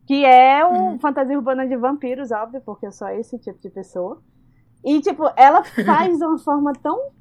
que 0.07 0.25
é 0.25 0.65
um 0.65 0.93
uhum. 0.93 0.99
fantasia 0.99 1.37
urbana 1.37 1.67
de 1.67 1.77
vampiros, 1.77 2.31
óbvio, 2.31 2.59
porque 2.65 2.87
eu 2.87 2.91
sou 2.91 3.07
esse 3.09 3.37
tipo 3.37 3.59
de 3.59 3.69
pessoa. 3.69 4.19
E, 4.83 4.99
tipo, 4.99 5.23
ela 5.35 5.63
faz 5.63 6.17
de 6.17 6.25
uma 6.25 6.39
forma 6.39 6.73
tão 6.73 7.11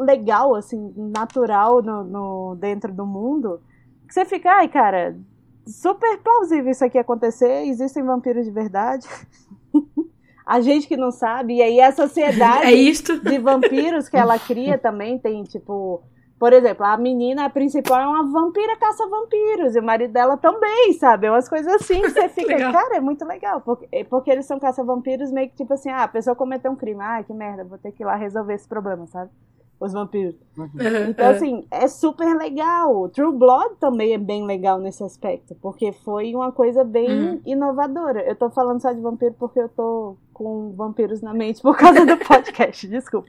legal, 0.00 0.54
assim, 0.54 0.92
natural 0.96 1.82
no, 1.82 2.04
no, 2.04 2.56
dentro 2.56 2.92
do 2.92 3.06
mundo, 3.06 3.60
que 4.06 4.14
você 4.14 4.24
fica, 4.24 4.50
ai, 4.50 4.68
cara, 4.68 5.16
super 5.66 6.18
plausível 6.18 6.70
isso 6.70 6.84
aqui 6.84 6.98
acontecer, 6.98 7.66
existem 7.66 8.02
vampiros 8.02 8.44
de 8.44 8.50
verdade. 8.50 9.06
a 10.44 10.60
gente 10.60 10.86
que 10.88 10.96
não 10.96 11.10
sabe, 11.10 11.56
e 11.56 11.62
aí 11.62 11.80
a 11.80 11.92
sociedade 11.92 12.64
é 12.72 13.30
de 13.30 13.38
vampiros 13.38 14.08
que 14.08 14.16
ela 14.16 14.38
cria 14.38 14.78
também 14.78 15.18
tem, 15.18 15.42
tipo, 15.44 16.02
por 16.38 16.52
exemplo, 16.52 16.86
a 16.86 16.96
menina 16.96 17.50
principal 17.50 18.00
é 18.00 18.06
uma 18.06 18.30
vampira 18.30 18.76
caça-vampiros, 18.76 19.74
e 19.74 19.80
o 19.80 19.82
marido 19.82 20.12
dela 20.12 20.36
também, 20.36 20.92
sabe? 20.94 21.26
É 21.26 21.30
umas 21.30 21.48
coisas 21.48 21.72
assim 21.74 22.00
que 22.00 22.10
você 22.10 22.28
fica, 22.30 22.56
cara, 22.72 22.96
é 22.96 23.00
muito 23.00 23.24
legal, 23.24 23.60
porque, 23.60 24.04
porque 24.04 24.30
eles 24.30 24.46
são 24.46 24.58
caça-vampiros 24.58 25.30
meio 25.30 25.50
que 25.50 25.56
tipo 25.56 25.74
assim, 25.74 25.90
ah, 25.90 26.04
a 26.04 26.08
pessoa 26.08 26.36
cometeu 26.36 26.70
um 26.70 26.76
crime, 26.76 27.00
ai, 27.02 27.24
que 27.24 27.34
merda, 27.34 27.64
vou 27.64 27.76
ter 27.76 27.92
que 27.92 28.02
ir 28.02 28.06
lá 28.06 28.14
resolver 28.14 28.54
esse 28.54 28.68
problema, 28.68 29.06
sabe? 29.06 29.30
Os 29.80 29.92
vampiros. 29.92 30.34
Uhum. 30.56 30.70
Então, 31.08 31.26
é. 31.26 31.30
assim, 31.30 31.66
é 31.70 31.86
super 31.86 32.36
legal. 32.36 33.08
True 33.10 33.32
Blood 33.32 33.76
também 33.78 34.12
é 34.12 34.18
bem 34.18 34.44
legal 34.44 34.78
nesse 34.80 35.02
aspecto, 35.04 35.54
porque 35.62 35.92
foi 35.92 36.34
uma 36.34 36.50
coisa 36.50 36.82
bem 36.82 37.08
uhum. 37.10 37.40
inovadora. 37.46 38.22
Eu 38.22 38.34
tô 38.34 38.50
falando 38.50 38.80
só 38.80 38.92
de 38.92 39.00
vampiro 39.00 39.34
porque 39.38 39.60
eu 39.60 39.68
tô 39.68 40.16
com 40.32 40.72
vampiros 40.72 41.20
na 41.22 41.32
mente 41.32 41.62
por 41.62 41.76
causa 41.76 42.04
do 42.04 42.16
podcast, 42.26 42.86
desculpa. 42.88 43.28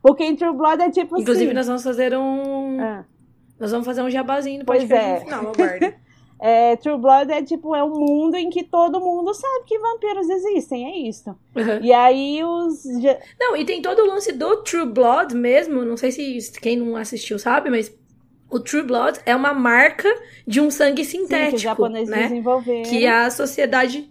Porque 0.00 0.24
em 0.24 0.34
True 0.34 0.56
Blood 0.56 0.82
é 0.82 0.90
tipo 0.90 1.18
Inclusive, 1.18 1.46
assim... 1.46 1.54
nós 1.54 1.66
vamos 1.66 1.84
fazer 1.84 2.16
um... 2.16 2.80
É. 2.80 3.04
Nós 3.60 3.70
vamos 3.70 3.86
fazer 3.86 4.02
um 4.02 4.10
jabazinho 4.10 4.60
no 4.60 4.64
podcast 4.64 5.24
pois 5.26 5.30
é. 5.30 5.42
no 5.42 5.54
final. 5.54 6.02
É, 6.44 6.74
True 6.74 6.98
Blood 6.98 7.30
é 7.30 7.40
tipo, 7.40 7.72
é 7.72 7.84
um 7.84 7.90
mundo 7.90 8.34
em 8.34 8.50
que 8.50 8.64
todo 8.64 9.00
mundo 9.00 9.32
sabe 9.32 9.64
que 9.64 9.78
vampiros 9.78 10.28
existem, 10.28 10.90
é 10.90 11.08
isso. 11.08 11.30
Uhum. 11.54 11.78
E 11.80 11.92
aí 11.92 12.42
os. 12.42 12.82
Não, 13.38 13.56
e 13.56 13.64
tem 13.64 13.80
todo 13.80 14.00
o 14.00 14.06
lance 14.08 14.32
do 14.32 14.56
True 14.56 14.86
Blood 14.86 15.36
mesmo. 15.36 15.84
Não 15.84 15.96
sei 15.96 16.10
se 16.10 16.50
quem 16.60 16.76
não 16.76 16.96
assistiu 16.96 17.38
sabe, 17.38 17.70
mas 17.70 17.96
o 18.50 18.58
True 18.58 18.82
Blood 18.82 19.20
é 19.24 19.36
uma 19.36 19.54
marca 19.54 20.08
de 20.44 20.60
um 20.60 20.68
sangue 20.68 21.04
sintético. 21.04 21.86
Sim, 21.86 21.92
que 22.04 22.10
né? 22.10 22.22
desenvolveram. 22.22 22.90
Que 22.90 23.06
a 23.06 23.30
sociedade 23.30 24.10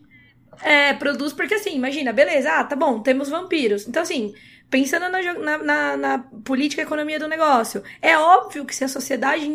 é, 0.64 0.94
produz, 0.94 1.34
porque 1.34 1.56
assim, 1.56 1.76
imagina, 1.76 2.14
beleza, 2.14 2.50
ah, 2.50 2.64
tá 2.64 2.78
bom, 2.78 3.02
temos 3.02 3.28
vampiros. 3.28 3.86
Então, 3.90 4.04
assim, 4.04 4.34
pensando 4.70 5.10
na, 5.10 5.34
na, 5.34 5.58
na, 5.58 5.98
na 5.98 6.20
política 6.46 6.82
e 6.82 6.86
economia 6.86 7.20
do 7.20 7.28
negócio, 7.28 7.84
é 8.02 8.18
óbvio 8.18 8.64
que 8.64 8.74
se 8.74 8.86
a 8.86 8.88
sociedade 8.88 9.46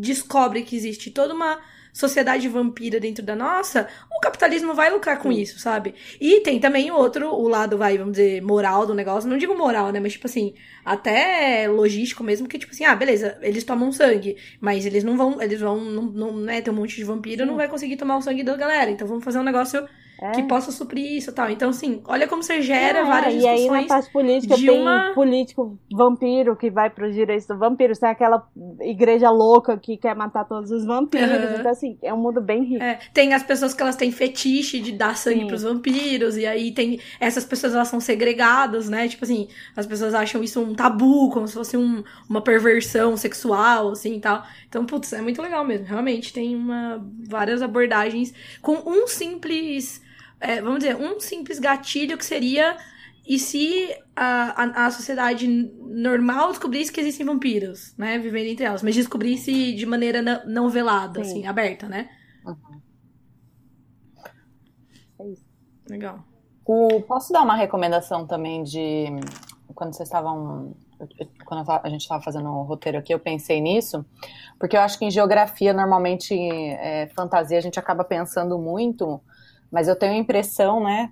descobre 0.00 0.64
que 0.64 0.76
existe 0.76 1.10
toda 1.10 1.32
uma 1.32 1.58
sociedade 1.96 2.46
vampira 2.46 3.00
dentro 3.00 3.24
da 3.24 3.34
nossa, 3.34 3.88
o 4.14 4.20
capitalismo 4.20 4.74
vai 4.74 4.90
lucrar 4.90 5.18
com 5.18 5.32
Sim. 5.32 5.40
isso, 5.40 5.58
sabe? 5.58 5.94
E 6.20 6.40
tem 6.40 6.60
também 6.60 6.90
o 6.90 6.94
outro, 6.94 7.34
o 7.34 7.48
lado, 7.48 7.78
vai, 7.78 7.96
vamos 7.96 8.12
dizer, 8.12 8.42
moral 8.42 8.86
do 8.86 8.92
negócio. 8.92 9.30
Não 9.30 9.38
digo 9.38 9.56
moral, 9.56 9.90
né? 9.90 9.98
Mas, 9.98 10.12
tipo 10.12 10.26
assim, 10.26 10.52
até 10.84 11.66
logístico 11.66 12.22
mesmo, 12.22 12.46
que, 12.46 12.58
tipo 12.58 12.72
assim, 12.72 12.84
ah, 12.84 12.94
beleza, 12.94 13.38
eles 13.40 13.64
tomam 13.64 13.90
sangue, 13.92 14.36
mas 14.60 14.84
eles 14.84 15.04
não 15.04 15.16
vão, 15.16 15.40
eles 15.40 15.58
vão, 15.58 15.80
não, 15.80 16.02
não 16.02 16.36
né, 16.36 16.60
tem 16.60 16.70
um 16.70 16.76
monte 16.76 16.96
de 16.96 17.04
vampiro, 17.04 17.46
não 17.46 17.56
vai 17.56 17.66
conseguir 17.66 17.96
tomar 17.96 18.18
o 18.18 18.22
sangue 18.22 18.42
da 18.42 18.54
galera. 18.58 18.90
Então 18.90 19.08
vamos 19.08 19.24
fazer 19.24 19.38
um 19.38 19.42
negócio 19.42 19.88
é. 20.20 20.30
que 20.32 20.42
possa 20.44 20.72
suprir 20.72 21.12
isso 21.12 21.30
e 21.30 21.32
tal. 21.32 21.50
Então, 21.50 21.70
assim, 21.70 22.00
olha 22.06 22.26
como 22.26 22.42
você 22.42 22.62
gera 22.62 23.00
é, 23.00 23.04
várias 23.04 23.34
e 23.34 23.38
discussões. 23.38 23.60
E 23.60 23.68
aí 23.68 23.82
na 23.82 23.86
parte 23.86 24.12
política 24.12 24.54
tem 24.56 24.70
uma... 24.70 25.12
político 25.14 25.78
vampiro 25.92 26.56
que 26.56 26.70
vai 26.70 26.88
para 26.88 27.06
os 27.06 27.14
direitos 27.14 27.46
do 27.46 27.58
vampiro. 27.58 27.92
Tem 27.98 28.08
aquela 28.08 28.48
igreja 28.80 29.30
louca 29.30 29.76
que 29.76 29.96
quer 29.96 30.14
matar 30.16 30.44
todos 30.44 30.70
os 30.70 30.84
vampiros. 30.86 31.30
Uhum. 31.30 31.60
Então, 31.60 31.70
assim, 31.70 31.98
é 32.02 32.12
um 32.14 32.18
mundo 32.18 32.40
bem 32.40 32.64
rico. 32.64 32.82
É, 32.82 32.98
tem 33.12 33.34
as 33.34 33.42
pessoas 33.42 33.74
que 33.74 33.82
elas 33.82 33.96
têm 33.96 34.10
fetiche 34.10 34.80
de 34.80 34.92
dar 34.92 35.16
sangue 35.16 35.46
para 35.46 35.56
os 35.56 35.62
vampiros. 35.62 36.36
E 36.36 36.46
aí 36.46 36.72
tem. 36.72 36.98
Essas 37.20 37.44
pessoas 37.44 37.74
elas 37.74 37.88
são 37.88 38.00
segregadas, 38.00 38.88
né? 38.88 39.08
Tipo 39.08 39.24
assim, 39.24 39.48
as 39.76 39.86
pessoas 39.86 40.14
acham 40.14 40.42
isso 40.42 40.60
um 40.60 40.74
tabu, 40.74 41.30
como 41.30 41.46
se 41.46 41.54
fosse 41.54 41.76
um, 41.76 42.02
uma 42.28 42.40
perversão 42.40 43.16
sexual, 43.16 43.90
assim 43.90 44.16
e 44.16 44.20
tal. 44.20 44.42
Então, 44.68 44.86
putz, 44.86 45.12
é 45.12 45.20
muito 45.20 45.42
legal 45.42 45.64
mesmo. 45.64 45.86
Realmente 45.86 46.32
tem 46.32 46.56
uma, 46.56 47.04
várias 47.28 47.60
abordagens 47.60 48.32
com 48.62 48.82
um 48.86 49.06
simples 49.06 50.05
é, 50.40 50.60
vamos 50.60 50.80
dizer, 50.80 50.96
um 50.96 51.18
simples 51.20 51.58
gatilho 51.58 52.16
que 52.18 52.24
seria 52.24 52.76
e 53.26 53.38
se 53.38 53.92
a, 54.14 54.62
a, 54.62 54.86
a, 54.86 54.90
sociedade 54.90 55.48
normal 55.48 56.50
descobrisse 56.50 56.92
que 56.92 57.00
existem 57.00 57.26
vampiros, 57.26 57.92
né? 57.98 58.18
Vivendo 58.18 58.46
entre 58.46 58.64
elas, 58.64 58.82
mas 58.82 58.94
descobrisse 58.94 59.74
de 59.74 59.84
maneira 59.84 60.22
não, 60.22 60.46
não 60.46 60.70
velada, 60.70 61.24
Sim. 61.24 61.30
assim, 61.30 61.46
aberta, 61.46 61.88
né? 61.88 62.08
Uhum. 62.44 62.80
É 65.18 65.28
isso. 65.28 65.44
Legal. 65.88 66.24
O, 66.64 67.00
posso 67.02 67.32
dar 67.32 67.42
uma 67.42 67.56
recomendação 67.56 68.26
também 68.26 68.62
de 68.62 69.06
quando 69.74 69.94
vocês 69.94 70.08
estavam. 70.08 70.74
Quando 71.44 71.70
a 71.70 71.88
gente 71.90 72.00
estava 72.00 72.22
fazendo 72.22 72.48
o 72.48 72.62
roteiro 72.62 72.96
aqui, 72.96 73.12
eu 73.12 73.18
pensei 73.20 73.60
nisso, 73.60 74.04
porque 74.58 74.76
eu 74.76 74.80
acho 74.80 74.98
que 74.98 75.04
em 75.04 75.10
geografia, 75.10 75.74
normalmente, 75.74 76.34
é, 76.34 77.06
fantasia, 77.08 77.58
a 77.58 77.60
gente 77.60 77.78
acaba 77.78 78.02
pensando 78.02 78.58
muito 78.58 79.20
mas 79.70 79.88
eu 79.88 79.96
tenho 79.96 80.12
a 80.12 80.16
impressão, 80.16 80.82
né? 80.82 81.10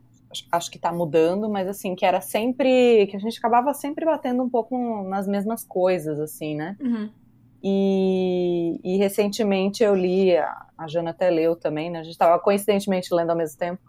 Acho 0.51 0.71
que 0.71 0.79
está 0.79 0.93
mudando, 0.93 1.49
mas 1.49 1.69
assim, 1.69 1.95
que 1.95 2.05
era 2.05 2.21
sempre. 2.21 3.07
que 3.09 3.17
a 3.17 3.21
gente 3.21 3.39
acabava 3.39 3.73
sempre 3.73 4.05
batendo 4.05 4.43
um 4.43 4.51
pouco 4.51 4.77
nas 5.05 5.29
mesmas 5.29 5.65
coisas, 5.65 6.19
assim, 6.19 6.57
né? 6.57 6.77
Uhum. 6.81 7.09
E, 7.63 8.79
e 8.85 8.99
recentemente 8.99 9.83
eu 9.83 9.95
li, 9.95 10.37
a, 10.37 10.55
a 10.77 10.87
Jana 10.87 11.11
até 11.11 11.31
leu 11.31 11.57
também, 11.57 11.91
né? 11.91 12.01
A 12.01 12.03
gente 12.03 12.13
estava 12.13 12.39
coincidentemente 12.39 13.15
lendo 13.15 13.31
ao 13.31 13.37
mesmo 13.37 13.57
tempo, 13.57 13.81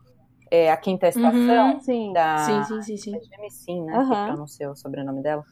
é, 0.51 0.71
A 0.71 0.77
Quinta 0.77 1.07
Estação, 1.07 1.73
Uhum. 1.73 1.81
Sim. 1.81 2.13
da 2.13 2.37
Sim, 2.37 2.63
sim, 2.63 2.81
sim, 2.83 2.97
sim. 2.97 3.15
é 3.15 3.19
Gemicin, 3.35 3.83
né? 3.83 3.97
Aham. 3.97 4.15
Que 4.21 4.31
pronunciou 4.31 4.71
o 4.71 4.75
sobrenome 4.75 5.21
dela. 5.21 5.43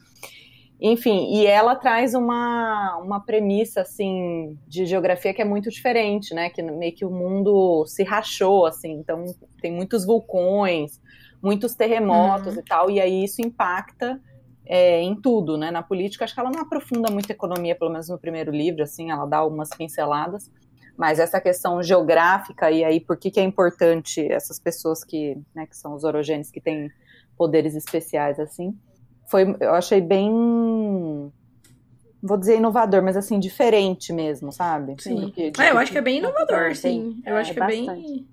Enfim, 0.81 1.33
e 1.33 1.45
ela 1.45 1.75
traz 1.75 2.13
uma, 2.13 2.97
uma 2.97 3.19
premissa, 3.23 3.81
assim, 3.81 4.57
de 4.67 4.85
geografia 4.85 5.33
que 5.33 5.41
é 5.41 5.45
muito 5.45 5.69
diferente, 5.69 6.33
né? 6.33 6.49
Que 6.49 6.61
meio 6.61 6.93
que 6.93 7.05
o 7.05 7.09
mundo 7.09 7.85
se 7.85 8.03
rachou, 8.03 8.65
assim. 8.65 8.91
Então, 8.91 9.23
tem 9.61 9.71
muitos 9.71 10.05
vulcões, 10.05 10.99
muitos 11.41 11.73
terremotos 11.75 12.55
Uhum. 12.55 12.59
e 12.59 12.63
tal. 12.63 12.91
E 12.91 12.99
aí 12.99 13.23
isso 13.23 13.41
impacta 13.41 14.19
é, 14.65 15.01
em 15.01 15.15
tudo, 15.15 15.57
né? 15.57 15.71
Na 15.71 15.81
política, 15.83 16.25
acho 16.25 16.33
que 16.33 16.39
ela 16.39 16.51
não 16.51 16.61
aprofunda 16.61 17.09
muito 17.09 17.29
a 17.29 17.33
economia, 17.33 17.75
pelo 17.75 17.91
menos 17.91 18.09
no 18.09 18.17
primeiro 18.19 18.51
livro, 18.51 18.83
assim. 18.83 19.09
Ela 19.09 19.25
dá 19.25 19.37
algumas 19.37 19.69
pinceladas. 19.69 20.51
Mas 20.97 21.17
essa 21.17 21.41
questão 21.41 21.81
geográfica 21.81 22.69
e 22.69 22.83
aí 22.83 22.99
por 22.99 23.17
que, 23.17 23.31
que 23.31 23.39
é 23.39 23.43
importante 23.43 24.21
essas 24.31 24.59
pessoas 24.59 25.03
que, 25.03 25.37
né, 25.55 25.65
que 25.65 25.75
são 25.75 25.95
os 25.95 26.03
orogênios 26.03 26.51
que 26.51 26.61
têm 26.61 26.91
poderes 27.35 27.73
especiais 27.75 28.39
assim, 28.39 28.77
foi 29.33 29.43
eu 29.59 29.73
achei 29.73 29.99
bem 29.99 30.31
vou 32.21 32.37
dizer 32.37 32.57
inovador, 32.57 33.03
mas 33.03 33.17
assim 33.17 33.39
diferente 33.39 34.13
mesmo, 34.13 34.51
sabe? 34.51 34.95
Sim. 35.01 35.19
Porque, 35.25 35.51
É, 35.59 35.71
eu 35.71 35.77
acho 35.77 35.91
que 35.91 35.97
é 35.97 36.01
bem 36.01 36.19
inovador, 36.19 36.75
sim. 36.75 37.21
Eu 37.25 37.35
É, 37.35 37.39
acho 37.39 37.53
que 37.53 37.59
é 37.59 37.63
bem. 37.63 37.85
bastante. 37.85 38.27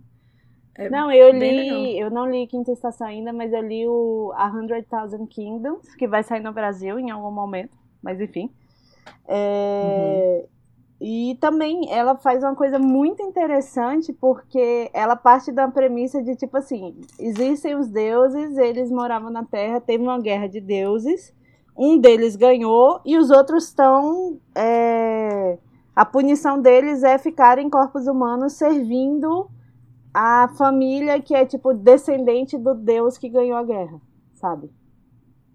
é 0.77 0.89
Não, 0.91 1.11
eu 1.13 1.33
bem 1.39 1.53
li, 1.61 1.99
eu 1.99 2.11
não 2.11 2.31
li 2.31 2.47
Quinta 2.47 2.73
Estação 2.73 3.07
ainda, 3.07 3.33
mas 3.33 3.53
eu 3.53 3.61
li 3.63 3.87
o 3.87 4.33
A 4.37 4.47
Hundred 4.49 4.87
Thousand 4.89 5.27
Kingdoms, 5.27 5.95
que 5.97 6.07
vai 6.09 6.23
sair 6.23 6.41
no 6.41 6.53
Brasil 6.53 6.99
em 6.99 7.11
algum 7.11 7.31
momento, 7.31 7.77
mas 8.03 8.21
enfim. 8.21 8.51
É, 9.29 10.47
E 11.01 11.37
também 11.41 11.91
ela 11.91 12.15
faz 12.15 12.43
uma 12.45 12.55
coisa 12.55 12.79
muito 12.79 13.23
interessante, 13.23 14.13
porque 14.13 14.91
ela 14.93 15.17
parte 15.17 15.51
da 15.51 15.67
premissa 15.69 16.23
de 16.23 16.37
tipo 16.37 16.59
assim: 16.59 16.95
existem 17.19 17.75
os 17.75 17.89
deuses, 17.89 18.59
eles 18.59 18.91
moravam 18.91 19.31
na 19.31 19.43
Terra, 19.45 19.81
teve 19.81 20.03
uma 20.05 20.21
guerra 20.21 20.47
de 20.47 20.61
deuses, 20.61 21.33
um 21.77 21.97
deles 21.97 22.37
ganhou 22.37 23.01
e 23.05 23.17
os 23.17 23.31
outros 23.31 23.65
estão. 23.69 24.39
é, 24.55 25.59
A 25.97 26.05
punição 26.05 26.61
deles 26.61 27.03
é 27.03 27.17
ficar 27.17 27.59
em 27.59 27.71
corpos 27.71 28.07
humanos 28.07 28.53
servindo 28.55 29.49
a 30.13 30.49
família 30.59 31.21
que 31.21 31.35
é 31.35 31.47
tipo 31.47 31.73
descendente 31.73 32.59
do 32.59 32.75
deus 32.75 33.17
que 33.17 33.29
ganhou 33.29 33.57
a 33.57 33.63
guerra, 33.63 34.01
sabe? 34.35 34.71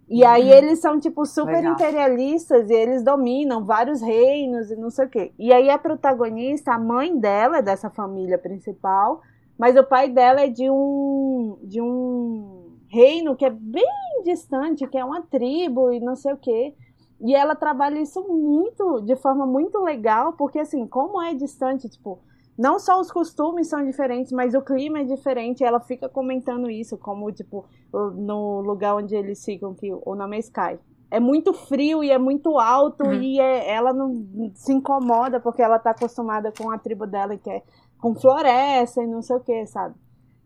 E 0.08 0.24
aí 0.24 0.52
eles 0.52 0.80
são 0.80 1.00
tipo 1.00 1.26
super 1.26 1.56
Legal. 1.56 1.74
imperialistas 1.74 2.70
e 2.70 2.74
eles 2.74 3.04
dominam 3.04 3.66
vários 3.66 4.02
reinos 4.02 4.70
e 4.70 4.76
não 4.76 4.90
sei 4.90 5.06
o 5.06 5.10
quê. 5.10 5.34
E 5.38 5.52
aí 5.52 5.70
a 5.70 5.80
protagonista, 5.80 6.74
a 6.74 6.80
mãe 6.80 7.18
dela 7.18 7.58
é 7.58 7.62
dessa 7.62 7.90
família 7.90 8.38
principal, 8.38 9.22
mas 9.58 9.76
o 9.76 9.84
pai 9.84 10.10
dela 10.10 10.42
é 10.42 10.48
de 10.48 10.70
um 10.70 11.58
de 11.64 11.82
um 11.82 12.78
reino 12.88 13.36
que 13.36 13.46
é 13.46 13.50
bem 13.50 14.24
distante, 14.24 14.88
que 14.88 14.98
é 14.98 15.04
uma 15.04 15.24
tribo 15.24 15.92
e 15.92 16.00
não 16.00 16.16
sei 16.16 16.34
o 16.34 16.38
quê. 16.38 16.76
E 17.20 17.34
ela 17.34 17.56
trabalha 17.56 18.00
isso 18.00 18.22
muito, 18.28 19.02
de 19.02 19.16
forma 19.16 19.48
muito 19.48 19.80
legal, 19.80 20.34
porque 20.34 20.60
assim, 20.60 20.86
como 20.86 21.22
é 21.22 21.34
distante, 21.34 21.90
tipo, 21.90 22.20
não 22.58 22.80
só 22.80 23.00
os 23.00 23.12
costumes 23.12 23.68
são 23.68 23.84
diferentes, 23.86 24.32
mas 24.32 24.54
o 24.54 24.62
clima 24.62 25.00
é 25.00 25.04
diferente. 25.04 25.64
Ela 25.64 25.80
fica 25.80 26.08
comentando 26.10 26.70
isso, 26.70 26.98
como, 26.98 27.32
tipo, 27.32 27.66
no 27.94 28.62
lugar 28.62 28.96
onde 28.96 29.16
eles 29.16 29.44
ficam, 29.44 29.74
que 29.76 29.92
o 29.94 30.16
nome 30.16 30.38
é 30.38 30.40
Sky. 30.40 30.80
É 31.12 31.20
muito 31.20 31.54
frio 31.54 32.04
e 32.04 32.12
é 32.12 32.18
muito 32.18 32.58
alto, 32.60 33.04
Uhum. 33.04 33.14
e 33.14 33.40
é- 33.40 33.70
ela 33.72 33.94
não 33.94 34.26
se 34.56 34.74
incomoda 34.74 35.40
porque 35.40 35.62
ela 35.62 35.80
tá 35.80 35.92
acostumada 35.92 36.52
com 36.52 36.70
a 36.72 36.78
tribo 36.78 37.06
dela, 37.06 37.38
que 37.38 37.50
é 37.50 37.62
com 38.00 38.16
floresta 38.16 39.02
e 39.04 39.08
não 39.08 39.22
sei 39.22 39.36
o 39.36 39.40
que, 39.40 39.66
sabe? 39.68 39.96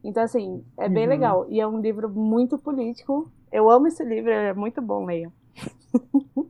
Então, 0.04 0.24
assim, 0.24 0.64
é 0.78 0.88
bem 0.90 1.04
Uhum. 1.04 1.10
legal. 1.10 1.46
E 1.50 1.60
é 1.60 1.68
um 1.68 1.80
livro 1.80 2.10
muito 2.10 2.58
político. 2.58 3.32
Eu 3.52 3.70
amo 3.70 3.88
esse 3.88 4.04
livro, 4.04 4.30
é 4.32 4.54
muito 4.54 4.82
bom, 4.82 5.06
leiam. 5.06 5.32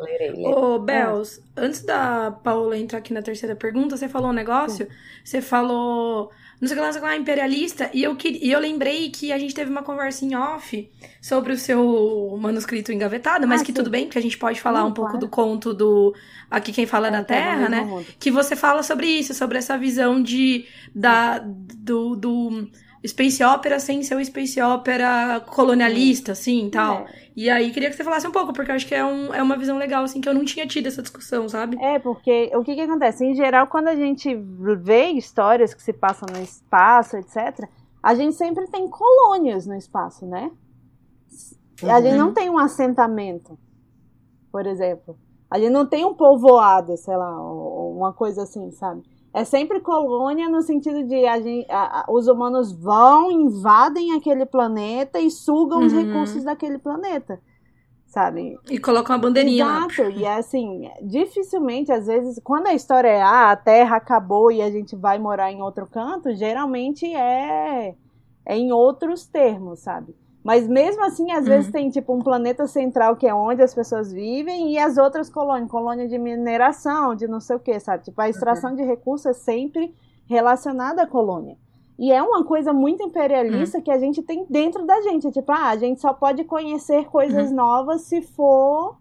Lerei, 0.00 0.30
lerei. 0.30 0.44
Ô, 0.46 0.78
Bels, 0.78 1.40
antes 1.56 1.82
da 1.84 2.30
Paula 2.30 2.76
entrar 2.78 2.98
aqui 2.98 3.12
na 3.12 3.20
terceira 3.22 3.56
pergunta, 3.56 3.96
você 3.96 4.08
falou 4.08 4.30
um 4.30 4.32
negócio, 4.32 4.86
você 5.24 5.40
falou, 5.42 6.30
não 6.60 6.68
sei 6.68 6.76
o 6.76 6.80
que 6.80 6.86
lá, 6.86 6.92
sei 6.92 7.02
lá, 7.02 7.16
imperialista, 7.16 7.90
e 7.92 8.02
eu, 8.04 8.14
que- 8.14 8.38
e 8.40 8.50
eu 8.52 8.60
lembrei 8.60 9.10
que 9.10 9.32
a 9.32 9.38
gente 9.38 9.54
teve 9.54 9.70
uma 9.70 9.82
conversa 9.82 10.24
em 10.24 10.36
off 10.36 10.88
sobre 11.20 11.52
o 11.52 11.58
seu 11.58 12.38
manuscrito 12.40 12.92
engavetado, 12.92 13.46
mas 13.48 13.60
Ah, 13.60 13.64
que 13.64 13.72
sim. 13.72 13.76
tudo 13.76 13.90
bem, 13.90 14.04
porque 14.06 14.18
a 14.18 14.22
gente 14.22 14.38
pode 14.38 14.60
falar 14.60 14.80
Não, 14.80 14.88
um 14.88 14.92
pouco 14.94 15.10
claro. 15.12 15.26
do 15.26 15.28
conto 15.28 15.74
do 15.74 16.14
Aqui 16.50 16.72
Quem 16.72 16.86
Fala 16.86 17.08
é 17.08 17.10
da 17.10 17.18
É, 17.18 17.22
tá 17.22 17.34
no 17.34 17.40
Terra, 17.40 17.68
né? 17.68 17.80
mundo. 17.82 18.06
que 18.20 18.30
você 18.30 18.54
fala 18.54 18.82
sobre 18.84 19.06
isso, 19.06 19.34
sobre 19.34 19.58
essa 19.58 19.76
visão 19.76 20.22
de 20.22 20.64
da 20.94 21.38
do, 21.40 22.14
do 22.16 22.70
space 23.06 23.42
opera 23.44 23.78
sem 23.78 24.02
ser 24.02 24.16
o 24.16 24.24
space 24.24 24.60
opera 24.60 25.40
colonialista, 25.40 26.32
assim, 26.32 26.68
tal. 26.70 27.06
É. 27.06 27.28
E 27.36 27.48
aí 27.48 27.70
queria 27.70 27.88
que 27.88 27.96
você 27.96 28.02
falasse 28.02 28.26
um 28.26 28.32
pouco, 28.32 28.52
porque 28.52 28.70
eu 28.70 28.74
acho 28.74 28.86
que 28.86 28.94
é, 28.94 29.04
um, 29.04 29.32
é 29.32 29.42
uma 29.42 29.56
visão 29.56 29.78
legal, 29.78 30.02
assim, 30.02 30.20
que 30.20 30.28
eu 30.28 30.34
não 30.34 30.44
tinha 30.44 30.66
tido 30.66 30.88
essa 30.88 31.00
discussão, 31.00 31.48
sabe? 31.48 31.76
É, 31.80 31.98
porque 31.98 32.50
o 32.54 32.62
que, 32.64 32.74
que 32.74 32.80
acontece? 32.80 33.24
Em 33.24 33.34
geral, 33.34 33.68
quando 33.68 33.88
a 33.88 33.94
gente 33.94 34.34
vê 34.80 35.10
histórias 35.10 35.72
que 35.72 35.82
se 35.82 35.92
passam 35.92 36.26
no 36.32 36.42
espaço, 36.42 37.16
etc., 37.16 37.68
a 38.02 38.14
gente 38.14 38.34
sempre 38.34 38.66
tem 38.68 38.88
colônias 38.88 39.66
no 39.66 39.76
espaço, 39.76 40.26
né? 40.26 40.50
A 41.84 42.00
gente 42.00 42.16
não 42.16 42.32
tem 42.32 42.50
um 42.50 42.58
assentamento, 42.58 43.56
por 44.50 44.66
exemplo. 44.66 45.16
A 45.50 45.58
gente 45.58 45.70
não 45.70 45.86
tem 45.86 46.04
um 46.04 46.14
povoado, 46.14 46.96
sei 46.96 47.16
lá, 47.16 47.40
uma 47.40 48.12
coisa 48.12 48.42
assim, 48.42 48.70
sabe? 48.72 49.02
É 49.32 49.44
sempre 49.44 49.80
colônia 49.80 50.48
no 50.48 50.62
sentido 50.62 51.04
de 51.06 51.26
a 51.26 51.40
gente, 51.40 51.70
a- 51.70 52.00
a- 52.02 52.06
os 52.10 52.26
humanos 52.28 52.72
vão, 52.72 53.30
invadem 53.30 54.12
aquele 54.16 54.46
planeta 54.46 55.20
e 55.20 55.30
sugam 55.30 55.84
os 55.84 55.92
Uhum. 55.92 55.98
recursos 56.00 56.44
daquele 56.44 56.78
planeta, 56.78 57.40
sabe? 58.06 58.60
E 58.70 58.78
coloca 58.78 59.12
uma 59.12 59.18
bandeirinha 59.18 59.66
lá. 59.66 59.80
Exato, 59.80 60.10
e 60.10 60.24
é 60.24 60.34
assim, 60.36 60.90
dificilmente, 61.02 61.92
às 61.92 62.06
vezes, 62.06 62.40
quando 62.42 62.66
a 62.68 62.74
história 62.74 63.08
é 63.08 63.22
ah, 63.22 63.52
a 63.52 63.56
Terra 63.56 63.96
acabou 63.96 64.50
e 64.50 64.60
a 64.62 64.70
gente 64.70 64.96
vai 64.96 65.18
morar 65.18 65.52
em 65.52 65.62
outro 65.62 65.86
canto, 65.88 66.34
geralmente 66.34 67.06
é, 67.06 67.96
é 68.46 68.56
em 68.56 68.72
outros 68.72 69.26
termos, 69.28 69.80
sabe? 69.80 70.16
Mas 70.48 70.66
mesmo 70.66 71.04
assim, 71.04 71.30
às 71.30 71.40
Uhum. 71.40 71.44
vezes 71.44 71.70
tem 71.70 71.90
tipo 71.90 72.10
um 72.14 72.20
planeta 72.20 72.66
central 72.66 73.16
que 73.16 73.26
é 73.26 73.34
onde 73.34 73.60
as 73.62 73.74
pessoas 73.74 74.10
vivem 74.10 74.72
e 74.72 74.78
as 74.78 74.96
outras 74.96 75.28
colônias, 75.28 75.70
colônia 75.70 76.08
de 76.08 76.16
mineração, 76.18 77.14
de 77.14 77.28
não 77.28 77.38
sei 77.38 77.56
o 77.56 77.60
que, 77.60 77.78
sabe? 77.78 78.04
Tipo, 78.04 78.18
a 78.22 78.30
extração 78.30 78.74
de 78.74 78.82
recursos 78.82 79.26
é 79.26 79.32
sempre 79.34 79.94
relacionada 80.26 81.02
à 81.02 81.06
colônia. 81.06 81.56
E 81.98 82.10
é 82.10 82.22
uma 82.22 82.44
coisa 82.44 82.72
muito 82.72 83.02
imperialista 83.02 83.80
que 83.82 83.90
a 83.90 83.98
gente 83.98 84.22
tem 84.22 84.46
dentro 84.48 84.86
da 84.86 85.02
gente. 85.02 85.30
Tipo, 85.30 85.52
ah, 85.52 85.68
a 85.68 85.76
gente 85.76 86.00
só 86.00 86.14
pode 86.14 86.44
conhecer 86.44 87.04
coisas 87.06 87.50
novas 87.52 88.02
se 88.02 88.22
for 88.22 88.96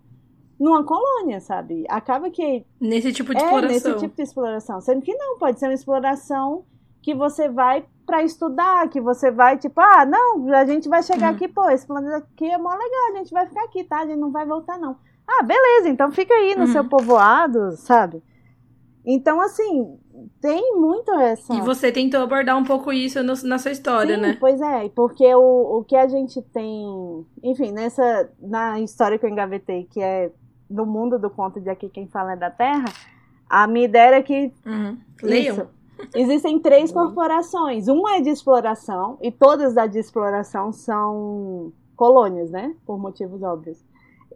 numa 0.59 0.83
colônia, 0.83 1.39
sabe? 1.39 1.85
Acaba 1.87 2.29
que 2.29 2.65
Nesse 2.81 3.13
tipo 3.13 3.33
de 3.33 3.39
é 3.41 3.45
exploração. 3.45 3.91
nesse 3.91 3.99
tipo 3.99 4.15
de 4.17 4.21
exploração. 4.23 4.81
Sendo 4.81 5.01
que 5.01 5.13
não, 5.15 5.37
pode 5.37 5.59
ser 5.59 5.67
uma 5.67 5.73
exploração 5.75 6.65
que 7.01 7.13
você 7.15 7.47
vai 7.47 7.85
pra 8.07 8.23
estudar, 8.23 8.89
que 8.89 8.99
você 9.01 9.29
vai, 9.29 9.57
tipo, 9.57 9.79
ah, 9.79 10.05
não, 10.05 10.51
a 10.55 10.65
gente 10.65 10.89
vai 10.89 11.03
chegar 11.03 11.27
Uhum. 11.29 11.35
aqui, 11.35 11.47
pô, 11.47 11.69
esse 11.69 11.85
planeta 11.85 12.17
aqui 12.17 12.45
é 12.49 12.57
mó 12.57 12.71
legal, 12.71 13.11
a 13.13 13.17
gente 13.17 13.31
vai 13.31 13.45
ficar 13.45 13.65
aqui, 13.65 13.83
tá? 13.83 13.99
A 13.99 14.05
gente 14.07 14.17
não 14.17 14.31
vai 14.31 14.45
voltar, 14.47 14.79
não. 14.79 14.95
Ah, 15.27 15.43
beleza, 15.43 15.89
então 15.89 16.11
fica 16.11 16.33
aí 16.33 16.55
no 16.55 16.61
Uhum. 16.61 16.67
seu 16.67 16.85
povoado, 16.85 17.73
sabe? 17.77 18.23
Então, 19.05 19.39
assim, 19.41 19.97
tem 20.41 20.75
muito 20.75 21.11
essa. 21.13 21.53
E 21.53 21.61
você 21.61 21.91
tentou 21.91 22.21
abordar 22.21 22.57
um 22.57 22.63
pouco 22.63 22.91
isso 22.91 23.21
no- 23.23 23.33
na 23.43 23.57
sua 23.59 23.71
história, 23.71 24.15
Sim, 24.15 24.21
né? 24.21 24.37
Pois 24.39 24.59
é, 24.59 24.89
porque 24.89 25.33
o, 25.35 25.79
o 25.79 25.83
que 25.83 25.95
a 25.95 26.07
gente 26.07 26.41
tem, 26.41 26.85
enfim, 27.43 27.71
nessa 27.71 28.29
na 28.39 28.79
história 28.81 29.17
que 29.19 29.25
eu 29.25 29.29
engavetei, 29.29 29.85
que 29.85 30.01
é 30.01 30.31
no 30.69 30.85
mundo 30.85 31.17
do 31.19 31.29
conto 31.29 31.61
de 31.61 31.69
aqui 31.69 31.87
quem 31.89 32.07
fala 32.07 32.33
é 32.33 32.35
da 32.37 32.49
Terra, 32.51 32.85
a 33.49 33.65
minha 33.67 33.85
ideia 33.85 34.07
era 34.07 34.23
que 34.23 34.51
Uhum. 34.65 34.97
Leiam. 35.23 35.55
isso, 35.55 35.67
existem 36.15 36.59
três 36.59 36.91
corporações, 36.91 37.87
uma 37.87 38.15
é 38.17 38.21
de 38.21 38.29
exploração 38.29 39.17
e 39.21 39.31
todas 39.31 39.73
da 39.73 39.87
de 39.87 39.99
exploração 39.99 40.71
são 40.71 41.71
colônias, 41.95 42.51
né? 42.51 42.75
Por 42.85 42.97
motivos 42.99 43.41
óbvios. 43.41 43.83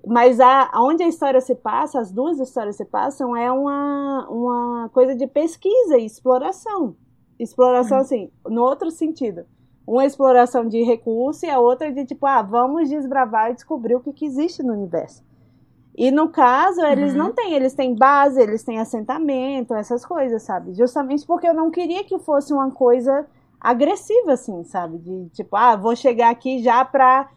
Mas 0.06 0.40
a, 0.40 0.72
onde 0.78 1.04
a 1.04 1.08
história 1.08 1.40
se 1.42 1.54
passa, 1.54 2.00
as 2.00 2.12
duas 2.12 2.40
histórias 2.40 2.76
se 2.76 2.86
passam, 2.86 3.36
é 3.36 3.52
uma, 3.52 4.28
uma 4.30 4.90
coisa 4.90 5.16
de 5.16 5.28
pesquisa 5.28 5.98
e 5.98 6.06
exploração. 6.06 6.96
Exploração, 7.40 7.98
Uhum. 7.98 8.04
assim, 8.04 8.32
no 8.48 8.64
outro 8.64 8.90
sentido. 8.90 9.46
Uma 9.86 10.06
exploração 10.06 10.68
de 10.68 10.82
recurso 10.84 11.46
e 11.46 11.50
a 11.50 11.60
outra 11.60 11.92
de 11.92 12.06
tipo, 12.06 12.26
ah, 12.26 12.42
vamos 12.42 12.90
desbravar 12.90 13.52
e 13.52 13.54
descobrir 13.56 13.96
o 13.96 14.00
que, 14.00 14.14
que 14.14 14.26
existe 14.26 14.64
no 14.64 14.74
universo. 14.74 15.24
E 16.04 16.10
no 16.10 16.30
caso, 16.30 16.82
eles 16.82 17.12
Uhum. 17.12 17.18
não 17.20 17.32
têm, 17.32 17.54
eles 17.54 17.76
têm 17.76 17.94
base, 17.94 18.42
eles 18.42 18.64
têm 18.64 18.80
assentamento, 18.80 19.76
essas 19.76 20.04
coisas, 20.04 20.42
sabe? 20.42 20.74
Justamente 20.74 21.28
porque 21.28 21.46
eu 21.48 21.54
não 21.54 21.70
queria 21.70 22.04
que 22.04 22.18
fosse 22.18 22.52
uma 22.52 22.72
coisa 22.72 23.28
agressiva, 23.60 24.34
assim, 24.34 24.64
sabe? 24.64 24.98
De 24.98 25.30
tipo, 25.30 25.56
ah, 25.56 25.76
vou 25.76 25.96
chegar 25.96 26.32
aqui 26.32 26.64
já 26.64 26.84
pra 26.84 27.30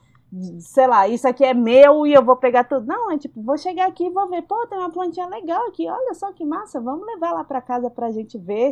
sei 0.60 0.86
lá, 0.86 1.06
isso 1.06 1.28
aqui 1.28 1.44
é 1.44 1.52
meu 1.52 2.06
e 2.06 2.14
eu 2.14 2.24
vou 2.24 2.36
pegar 2.36 2.64
tudo. 2.64 2.86
Não, 2.86 3.12
é 3.12 3.18
tipo, 3.18 3.42
vou 3.42 3.58
chegar 3.58 3.86
aqui 3.86 4.06
e 4.06 4.10
vou 4.10 4.30
ver, 4.30 4.40
pô, 4.42 4.66
tem 4.66 4.78
uma 4.78 4.90
plantinha 4.90 5.26
legal 5.28 5.68
aqui, 5.68 5.86
olha 5.88 6.14
só 6.14 6.32
que 6.32 6.44
massa, 6.44 6.80
vamos 6.80 7.06
levar 7.06 7.32
lá 7.32 7.44
para 7.44 7.60
casa 7.60 7.90
pra 7.90 8.10
gente 8.10 8.38
ver 8.38 8.70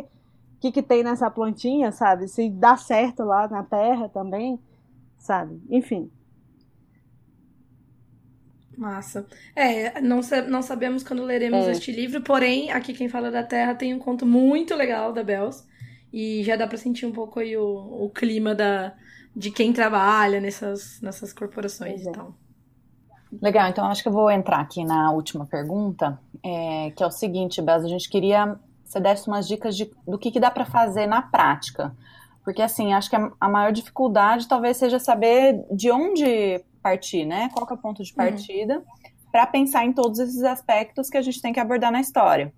o 0.57 0.59
que, 0.59 0.71
que 0.71 0.81
tem 0.81 1.03
nessa 1.03 1.29
plantinha, 1.29 1.91
sabe? 1.91 2.27
Se 2.27 2.49
dá 2.49 2.75
certo 2.77 3.23
lá 3.23 3.47
na 3.47 3.61
terra 3.63 4.09
também, 4.09 4.59
sabe? 5.19 5.61
Enfim. 5.69 6.09
Massa. 8.77 9.25
É, 9.55 10.01
não, 10.01 10.21
não 10.47 10.61
sabemos 10.61 11.03
quando 11.03 11.23
leremos 11.23 11.67
é. 11.67 11.71
este 11.71 11.91
livro, 11.91 12.21
porém, 12.21 12.71
aqui 12.71 12.93
quem 12.93 13.07
fala 13.07 13.29
da 13.29 13.43
Terra 13.43 13.75
tem 13.75 13.93
um 13.93 13.99
conto 13.99 14.25
muito 14.25 14.75
legal 14.75 15.13
da 15.13 15.23
Bells. 15.23 15.63
E 16.11 16.43
já 16.43 16.55
dá 16.55 16.67
para 16.67 16.77
sentir 16.77 17.05
um 17.05 17.11
pouco 17.11 17.39
aí 17.39 17.57
o, 17.57 18.05
o 18.05 18.09
clima 18.09 18.53
da, 18.53 18.93
de 19.35 19.49
quem 19.49 19.73
trabalha 19.73 20.39
nessas, 20.39 21.01
nessas 21.01 21.33
corporações 21.33 22.05
é. 22.05 22.09
e 22.09 22.11
tal. 22.11 22.35
Legal, 23.41 23.67
então 23.69 23.85
acho 23.85 24.03
que 24.03 24.09
eu 24.09 24.13
vou 24.13 24.29
entrar 24.29 24.59
aqui 24.59 24.85
na 24.85 25.11
última 25.11 25.45
pergunta, 25.45 26.19
é, 26.43 26.91
que 26.91 27.03
é 27.03 27.07
o 27.07 27.11
seguinte, 27.11 27.61
Bells, 27.61 27.85
a 27.85 27.89
gente 27.89 28.07
queria 28.07 28.55
que 28.83 28.91
você 28.91 28.99
desse 28.99 29.27
umas 29.27 29.47
dicas 29.47 29.75
de, 29.75 29.89
do 30.07 30.19
que, 30.19 30.29
que 30.29 30.39
dá 30.39 30.51
para 30.51 30.65
fazer 30.65 31.07
na 31.07 31.21
prática. 31.21 31.95
Porque, 32.43 32.61
assim, 32.61 32.93
acho 32.93 33.09
que 33.09 33.15
a, 33.15 33.31
a 33.39 33.49
maior 33.49 33.71
dificuldade 33.71 34.47
talvez 34.47 34.77
seja 34.77 34.99
saber 34.99 35.65
de 35.71 35.89
onde 35.89 36.63
partir, 36.83 37.25
né? 37.25 37.49
Qual 37.53 37.67
é 37.67 37.73
o 37.73 37.77
ponto 37.77 38.03
de 38.03 38.11
uhum. 38.11 38.17
partida 38.17 38.77
uhum. 38.77 38.83
para 39.31 39.47
pensar 39.47 39.85
em 39.85 39.93
todos 39.93 40.19
esses 40.19 40.43
aspectos 40.43 41.09
que 41.09 41.17
a 41.17 41.21
gente 41.21 41.41
tem 41.41 41.53
que 41.53 41.59
abordar 41.59 41.91
na 41.91 42.01
história. 42.01 42.53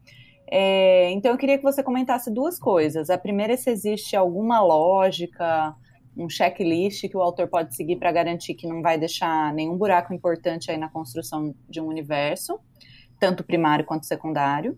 É, 0.48 1.10
então 1.12 1.32
eu 1.32 1.38
queria 1.38 1.58
que 1.58 1.64
você 1.64 1.82
comentasse 1.82 2.32
duas 2.32 2.60
coisas. 2.60 3.10
A 3.10 3.18
primeira 3.18 3.54
é 3.54 3.58
se 3.58 3.70
existe 3.70 4.16
alguma 4.16 4.60
lógica, 4.62 5.76
um 6.18 6.30
checklist 6.30 7.08
que 7.08 7.18
o 7.18 7.22
autor 7.22 7.48
pode 7.48 7.76
seguir 7.76 7.98
para 7.98 8.12
garantir 8.12 8.54
que 8.54 8.68
não 8.68 8.82
vai 8.82 8.98
deixar 8.98 9.54
nenhum 9.54 9.78
buraco 9.78 10.14
importante 10.14 10.72
aí 10.72 10.78
na 10.78 10.90
construção 10.90 11.54
de 11.70 11.82
um 11.82 11.88
universo, 11.88 12.60
tanto 13.20 13.44
primário 13.44 13.86
quanto 13.86 14.06
secundário. 14.06 14.78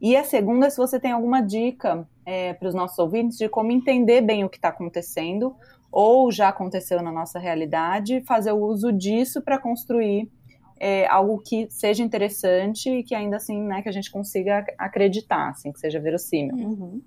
E 0.00 0.16
a 0.16 0.24
segunda, 0.24 0.68
se 0.68 0.76
você 0.76 0.98
tem 0.98 1.12
alguma 1.12 1.40
dica 1.40 2.06
é, 2.26 2.52
para 2.54 2.68
os 2.68 2.74
nossos 2.74 2.98
ouvintes 2.98 3.38
de 3.38 3.48
como 3.48 3.70
entender 3.70 4.20
bem 4.20 4.44
o 4.44 4.48
que 4.48 4.56
está 4.56 4.68
acontecendo, 4.68 5.54
ou 5.94 6.32
já 6.32 6.48
aconteceu 6.48 7.00
na 7.00 7.12
nossa 7.12 7.38
realidade, 7.38 8.20
fazer 8.26 8.50
o 8.50 8.58
uso 8.58 8.92
disso 8.92 9.40
para 9.40 9.60
construir 9.60 10.28
é, 10.76 11.06
algo 11.06 11.38
que 11.38 11.68
seja 11.70 12.02
interessante 12.02 12.90
e 12.90 13.04
que 13.04 13.14
ainda 13.14 13.36
assim, 13.36 13.62
né, 13.62 13.80
que 13.80 13.88
a 13.88 13.92
gente 13.92 14.10
consiga 14.10 14.66
acreditar, 14.76 15.50
assim, 15.50 15.70
que 15.70 15.78
seja 15.78 16.00
verossímil. 16.00 16.56
Uhum. 16.56 17.00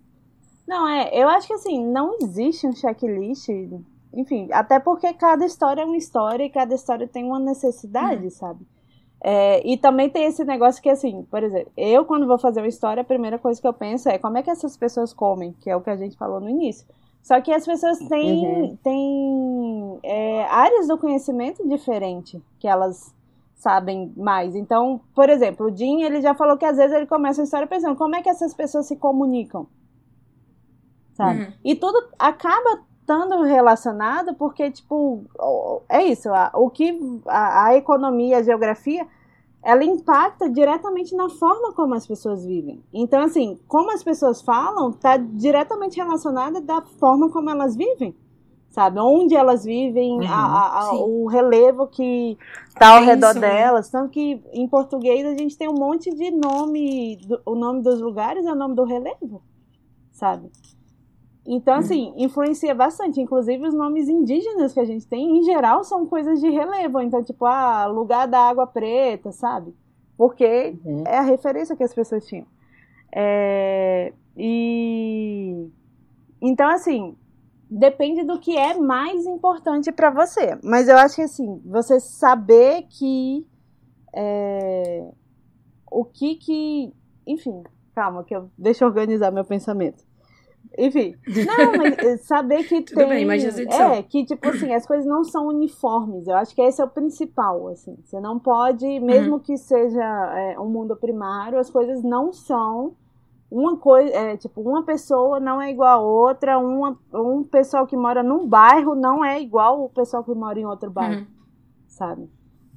Não, 0.65 0.87
é, 0.87 1.09
eu 1.11 1.27
acho 1.27 1.47
que 1.47 1.53
assim, 1.53 1.85
não 1.85 2.17
existe 2.21 2.65
um 2.65 2.73
checklist, 2.73 3.49
enfim, 4.13 4.47
até 4.53 4.79
porque 4.79 5.13
cada 5.13 5.45
história 5.45 5.81
é 5.81 5.85
uma 5.85 5.97
história 5.97 6.45
e 6.45 6.49
cada 6.49 6.73
história 6.73 7.05
tem 7.09 7.25
uma 7.25 7.39
necessidade, 7.39 8.23
uhum. 8.23 8.29
sabe? 8.29 8.65
É, 9.21 9.67
e 9.67 9.75
também 9.75 10.09
tem 10.09 10.27
esse 10.27 10.45
negócio 10.45 10.81
que, 10.81 10.89
assim, 10.89 11.23
por 11.29 11.43
exemplo, 11.43 11.69
eu 11.75 12.05
quando 12.05 12.25
vou 12.25 12.37
fazer 12.37 12.61
uma 12.61 12.69
história, 12.69 13.01
a 13.01 13.05
primeira 13.05 13.37
coisa 13.37 13.59
que 13.59 13.67
eu 13.67 13.73
penso 13.73 14.07
é 14.07 14.17
como 14.17 14.37
é 14.37 14.43
que 14.43 14.49
essas 14.49 14.77
pessoas 14.77 15.11
comem, 15.11 15.53
que 15.59 15.69
é 15.69 15.75
o 15.75 15.81
que 15.81 15.89
a 15.89 15.97
gente 15.97 16.15
falou 16.15 16.39
no 16.39 16.49
início. 16.49 16.87
Só 17.27 17.41
que 17.41 17.51
as 17.51 17.65
pessoas 17.65 17.99
têm, 18.07 18.47
uhum. 18.47 18.77
têm 18.81 19.99
é, 20.01 20.45
áreas 20.45 20.87
do 20.87 20.97
conhecimento 20.97 21.67
diferente 21.67 22.41
que 22.57 22.65
elas 22.65 23.13
sabem 23.53 24.13
mais. 24.15 24.55
Então, 24.55 25.01
por 25.13 25.29
exemplo, 25.29 25.65
o 25.65 25.75
Jim, 25.75 26.03
ele 26.03 26.21
já 26.21 26.33
falou 26.33 26.57
que 26.57 26.63
às 26.63 26.77
vezes 26.77 26.95
ele 26.95 27.05
começa 27.05 27.41
a 27.41 27.43
história 27.43 27.67
pensando 27.67 27.97
como 27.97 28.15
é 28.15 28.21
que 28.21 28.29
essas 28.29 28.53
pessoas 28.53 28.85
se 28.85 28.95
comunicam. 28.95 29.67
Sabe? 31.15 31.41
Uhum. 31.41 31.53
E 31.65 31.75
tudo 31.75 32.01
acaba 32.17 32.79
estando 33.01 33.41
relacionado 33.41 34.33
porque, 34.35 34.71
tipo, 34.71 35.25
é 35.89 36.05
isso, 36.05 36.29
o 36.53 36.69
que 36.69 36.97
a, 37.27 37.65
a 37.65 37.75
economia, 37.75 38.37
a 38.37 38.43
geografia 38.43 39.05
ela 39.67 39.83
impacta 39.83 40.49
diretamente 40.49 41.13
na 41.13 41.27
forma 41.29 41.73
como 41.73 41.93
as 41.93 42.07
pessoas 42.07 42.45
vivem. 42.45 42.81
Então, 42.93 43.21
assim, 43.21 43.59
como 43.67 43.91
as 43.91 44.01
pessoas 44.01 44.41
falam 44.41 44.91
está 44.91 45.17
diretamente 45.17 45.97
relacionada 45.97 46.61
da 46.61 46.81
forma 46.81 47.29
como 47.29 47.49
elas 47.49 47.75
vivem, 47.75 48.15
sabe? 48.69 48.97
Onde 49.01 49.35
elas 49.35 49.65
vivem, 49.65 50.21
uhum, 50.21 50.25
a, 50.25 50.83
a, 50.83 50.93
o 50.93 51.27
relevo 51.27 51.85
que 51.85 52.37
está 52.69 52.95
ao 52.95 53.03
é 53.03 53.07
redor 53.07 53.31
isso, 53.31 53.39
né? 53.41 53.49
delas. 53.49 53.89
Tanto 53.89 54.09
que 54.09 54.41
em 54.53 54.69
português 54.69 55.25
a 55.25 55.35
gente 55.37 55.57
tem 55.57 55.67
um 55.67 55.77
monte 55.77 56.15
de 56.15 56.31
nome, 56.31 57.17
do, 57.27 57.41
o 57.45 57.53
nome 57.53 57.81
dos 57.81 57.99
lugares 57.99 58.45
é 58.45 58.51
o 58.53 58.55
nome 58.55 58.73
do 58.73 58.85
relevo, 58.85 59.41
sabe? 60.13 60.49
Então, 61.47 61.75
uhum. 61.75 61.79
assim, 61.79 62.13
influencia 62.17 62.75
bastante. 62.75 63.21
Inclusive, 63.21 63.65
os 63.65 63.73
nomes 63.73 64.09
indígenas 64.09 64.73
que 64.73 64.81
a 64.81 64.85
gente 64.85 65.07
tem, 65.07 65.37
em 65.37 65.43
geral, 65.43 65.81
são 65.85 66.05
coisas 66.05 66.41
de 66.41 66.49
relevo. 66.49 66.99
Então, 66.99 67.23
tipo, 67.23 67.45
ah, 67.45 67.85
lugar 67.85 68.27
da 68.27 68.41
água 68.41 68.67
preta, 68.67 69.31
sabe? 69.31 69.73
Porque 70.17 70.77
uhum. 70.83 71.03
é 71.07 71.17
a 71.19 71.21
referência 71.21 71.75
que 71.75 71.83
as 71.83 71.93
pessoas 71.93 72.25
tinham. 72.25 72.45
É... 73.15 74.11
E. 74.35 75.69
Então, 76.41 76.69
assim, 76.69 77.15
depende 77.69 78.25
do 78.25 78.39
que 78.39 78.57
é 78.57 78.73
mais 78.75 79.25
importante 79.25 79.89
para 79.89 80.09
você. 80.09 80.59
Mas 80.61 80.89
eu 80.89 80.97
acho 80.97 81.15
que, 81.15 81.21
assim, 81.21 81.61
você 81.65 81.97
saber 82.01 82.83
que. 82.89 83.47
É... 84.13 85.09
O 85.89 86.03
que 86.03 86.35
que. 86.35 86.93
Enfim, 87.25 87.63
calma, 87.95 88.25
que 88.25 88.35
eu... 88.35 88.49
deixa 88.57 88.83
eu 88.83 88.89
organizar 88.89 89.31
meu 89.31 89.45
pensamento. 89.45 90.06
Enfim. 90.77 91.15
Não, 91.27 91.77
mas 91.77 91.97
eh, 91.97 92.17
saber 92.17 92.63
que 92.63 92.81
Tudo 92.81 92.97
tem. 92.97 93.09
Bem, 93.09 93.25
mas 93.25 93.43
é, 93.43 94.01
que, 94.03 94.25
tipo 94.25 94.47
assim, 94.49 94.73
as 94.73 94.85
coisas 94.85 95.05
não 95.05 95.23
são 95.23 95.47
uniformes. 95.47 96.27
Eu 96.27 96.35
acho 96.35 96.55
que 96.55 96.61
esse 96.61 96.81
é 96.81 96.85
o 96.85 96.89
principal, 96.89 97.67
assim. 97.67 97.95
Você 98.03 98.19
não 98.19 98.39
pode, 98.39 98.99
mesmo 98.99 99.33
uhum. 99.33 99.39
que 99.39 99.57
seja 99.57 100.03
é, 100.35 100.59
um 100.59 100.69
mundo 100.69 100.95
primário, 100.95 101.59
as 101.59 101.69
coisas 101.69 102.03
não 102.03 102.33
são 102.33 102.95
uma 103.49 103.77
coisa, 103.77 104.13
é, 104.13 104.37
tipo, 104.37 104.61
uma 104.61 104.83
pessoa 104.83 105.39
não 105.39 105.61
é 105.61 105.71
igual 105.71 105.99
a 105.99 106.03
outra, 106.03 106.59
uma, 106.59 106.99
um 107.13 107.43
pessoal 107.43 107.87
que 107.87 107.95
mora 107.95 108.21
num 108.21 108.45
bairro 108.45 108.93
não 108.93 109.23
é 109.23 109.41
igual 109.41 109.83
o 109.83 109.89
pessoal 109.89 110.23
que 110.23 110.33
mora 110.33 110.59
em 110.59 110.65
outro 110.65 110.91
bairro, 110.91 111.21
uhum. 111.21 111.27
sabe? 111.87 112.29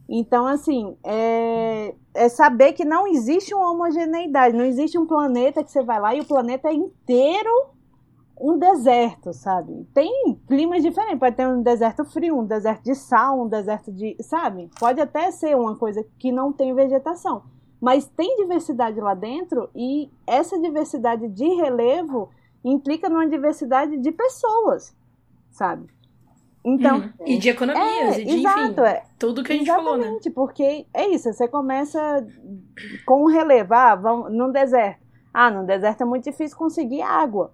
Então, 0.09 0.47
assim, 0.47 0.97
é, 1.05 1.95
é, 2.15 2.29
saber 2.29 2.73
que 2.73 2.85
não 2.85 3.07
existe 3.07 3.55
uma 3.55 3.71
homogeneidade, 3.71 4.57
não 4.57 4.65
existe 4.65 4.99
um 4.99 5.07
planeta 5.07 5.63
que 5.63 5.71
você 5.71 5.83
vai 5.83 6.01
lá 6.01 6.15
e 6.15 6.21
o 6.21 6.25
planeta 6.25 6.69
é 6.69 6.75
inteiro 6.75 7.51
um 8.41 8.59
deserto, 8.59 9.33
sabe? 9.35 9.87
Tem 9.93 10.41
climas 10.49 10.83
diferentes, 10.83 11.19
pode 11.19 11.37
ter 11.37 11.47
um 11.47 11.63
deserto 11.63 12.05
frio, 12.07 12.39
um 12.39 12.47
deserto 12.47 12.83
de 12.83 12.95
sal, 12.95 13.43
um 13.43 13.49
deserto 13.49 13.93
de, 13.93 14.17
sabe? 14.23 14.71
Pode 14.81 15.01
até 15.01 15.31
ser 15.31 15.55
uma 15.57 15.77
coisa 15.77 16.05
que 16.19 16.33
não 16.33 16.51
tem 16.53 16.75
vegetação, 16.75 17.43
mas 17.81 18.07
tem 18.07 18.37
diversidade 18.37 18.99
lá 18.99 19.15
dentro 19.15 19.69
e 19.75 20.11
essa 20.27 20.59
diversidade 20.59 21.29
de 21.29 21.47
relevo 21.55 22.31
implica 22.65 23.09
numa 23.11 23.29
diversidade 23.29 23.99
de 23.99 24.11
pessoas, 24.11 24.97
sabe? 25.51 25.87
Então, 26.65 26.99
hum, 26.99 27.11
e 27.27 27.39
de 27.39 27.49
economias, 27.49 28.19
é, 28.19 28.21
e 28.21 28.25
de 28.25 28.37
exato, 28.37 28.73
enfim, 28.73 28.81
é, 28.83 29.03
tudo 29.19 29.43
que 29.43 29.53
a 29.53 29.57
gente 29.57 29.67
falou, 29.67 29.97
né? 29.97 30.03
Exatamente, 30.03 30.31
porque 30.31 30.87
é 30.93 31.09
isso, 31.09 31.33
você 31.33 31.49
começa 31.49 32.27
com 33.07 33.25
um 33.25 33.27
relevo, 33.27 33.75
ah, 33.75 33.95
vamos, 33.95 34.33
num 34.33 34.51
deserto. 34.51 35.01
Ah, 35.33 35.51
no 35.51 35.65
deserto 35.65 36.03
é 36.03 36.05
muito 36.05 36.25
difícil 36.25 36.59
conseguir 36.59 37.03
água. 37.03 37.53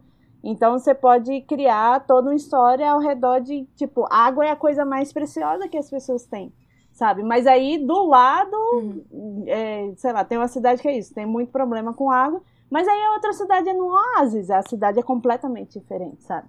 Então 0.48 0.78
você 0.78 0.94
pode 0.94 1.40
criar 1.40 2.06
toda 2.06 2.28
uma 2.28 2.36
história 2.36 2.88
ao 2.88 3.00
redor 3.00 3.40
de, 3.40 3.64
tipo, 3.74 4.06
água 4.08 4.46
é 4.46 4.50
a 4.50 4.56
coisa 4.56 4.84
mais 4.84 5.12
preciosa 5.12 5.66
que 5.66 5.76
as 5.76 5.90
pessoas 5.90 6.24
têm, 6.24 6.52
sabe? 6.92 7.24
Mas 7.24 7.48
aí 7.48 7.84
do 7.84 8.06
lado, 8.06 8.56
uhum. 8.74 9.44
é, 9.48 9.92
sei 9.96 10.12
lá, 10.12 10.24
tem 10.24 10.38
uma 10.38 10.46
cidade 10.46 10.80
que 10.80 10.86
é 10.86 10.96
isso, 10.96 11.12
tem 11.12 11.26
muito 11.26 11.50
problema 11.50 11.92
com 11.92 12.12
água, 12.12 12.40
mas 12.70 12.86
aí 12.86 13.06
a 13.06 13.14
outra 13.14 13.32
cidade 13.32 13.68
é 13.68 13.74
no 13.74 13.88
oásis, 13.88 14.48
a 14.48 14.62
cidade 14.62 15.00
é 15.00 15.02
completamente 15.02 15.80
diferente, 15.80 16.22
sabe? 16.22 16.48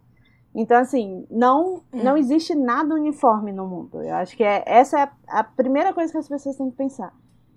Então, 0.53 0.77
assim, 0.77 1.25
não, 1.31 1.81
uhum. 1.91 2.03
não 2.03 2.15
existe 2.15 2.53
nada 2.53 2.93
uniforme 2.93 3.51
no 3.51 3.67
mundo. 3.67 4.03
Eu 4.03 4.13
acho 4.13 4.37
que 4.37 4.43
é, 4.43 4.63
essa 4.67 4.99
é 4.99 5.03
a, 5.27 5.39
a, 5.39 5.43
primeira 5.43 5.91
coisa 5.91 6.11
que 6.11 6.17
as 6.19 6.27
pessoas 6.27 6.55
têm 6.55 6.69
que 6.69 6.77
pensar. 6.77 7.11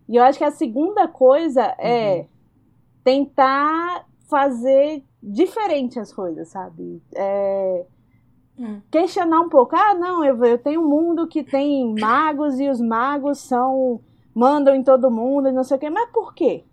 E 0.09 0.17
eu 0.17 0.25
acho 0.25 0.39
que 0.39 0.45
a 0.45 0.51
segunda 0.51 1.07
coisa 1.07 1.75
é 1.79 2.21
uhum. 2.21 2.27
tentar 3.05 4.07
fazer 4.31 5.05
diferente 5.23 5.99
as 5.99 6.13
coisas, 6.13 6.49
sabe? 6.49 7.03
É, 7.15 7.85
hum. 8.59 8.81
Questionar 8.91 9.41
um 9.41 9.49
pouco. 9.49 9.77
Ah, 9.77 9.95
não, 9.95 10.25
eu, 10.25 10.43
eu 10.45 10.57
tenho 10.57 10.81
um 10.81 10.89
mundo 10.89 11.27
que 11.27 11.43
tem 11.43 11.95
magos 11.99 12.59
e 12.59 12.69
os 12.69 12.81
magos 12.81 13.39
são 13.39 14.01
mandam 14.35 14.75
em 14.75 14.83
todo 14.83 15.11
mundo 15.11 15.49
e 15.49 15.53
não 15.53 15.65
sei 15.65 15.77
o 15.77 15.81
quê. 15.81 15.91
Mas 15.91 16.09
por 16.11 16.33
quê? 16.33 16.65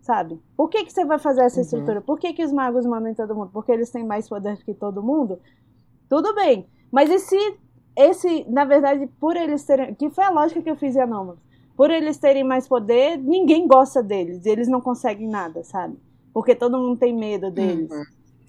Sabe? 0.00 0.40
Por 0.56 0.68
que, 0.68 0.84
que 0.84 0.92
você 0.92 1.04
vai 1.04 1.18
fazer 1.18 1.42
essa 1.42 1.56
uhum. 1.56 1.62
estrutura? 1.62 2.00
Por 2.00 2.18
que, 2.18 2.32
que 2.32 2.44
os 2.44 2.52
magos 2.52 2.86
mandam 2.86 3.10
em 3.10 3.14
todo 3.14 3.34
mundo? 3.34 3.50
Porque 3.52 3.72
eles 3.72 3.90
têm 3.90 4.04
mais 4.04 4.28
poder 4.28 4.62
que 4.64 4.72
todo 4.72 5.02
mundo? 5.02 5.40
Tudo 6.08 6.34
bem. 6.34 6.66
Mas 6.92 7.10
e 7.10 7.18
se 7.18 7.58
esse, 7.96 8.44
na 8.48 8.64
verdade, 8.64 9.06
por 9.18 9.36
eles 9.36 9.64
terem. 9.64 9.94
Que 9.94 10.10
foi 10.10 10.24
a 10.24 10.30
lógica 10.30 10.60
que 10.62 10.70
eu 10.70 10.76
fiz 10.76 10.96
em 10.96 11.00
Anômalos. 11.00 11.40
Por 11.76 11.90
eles 11.90 12.18
terem 12.18 12.44
mais 12.44 12.68
poder, 12.68 13.16
ninguém 13.18 13.66
gosta 13.66 14.02
deles. 14.02 14.46
Eles 14.46 14.68
não 14.68 14.80
conseguem 14.80 15.28
nada, 15.28 15.64
sabe? 15.64 15.96
porque 16.34 16.56
todo 16.56 16.76
mundo 16.76 16.98
tem 16.98 17.16
medo 17.16 17.48
deles. 17.48 17.88
Uhum. 17.88 18.02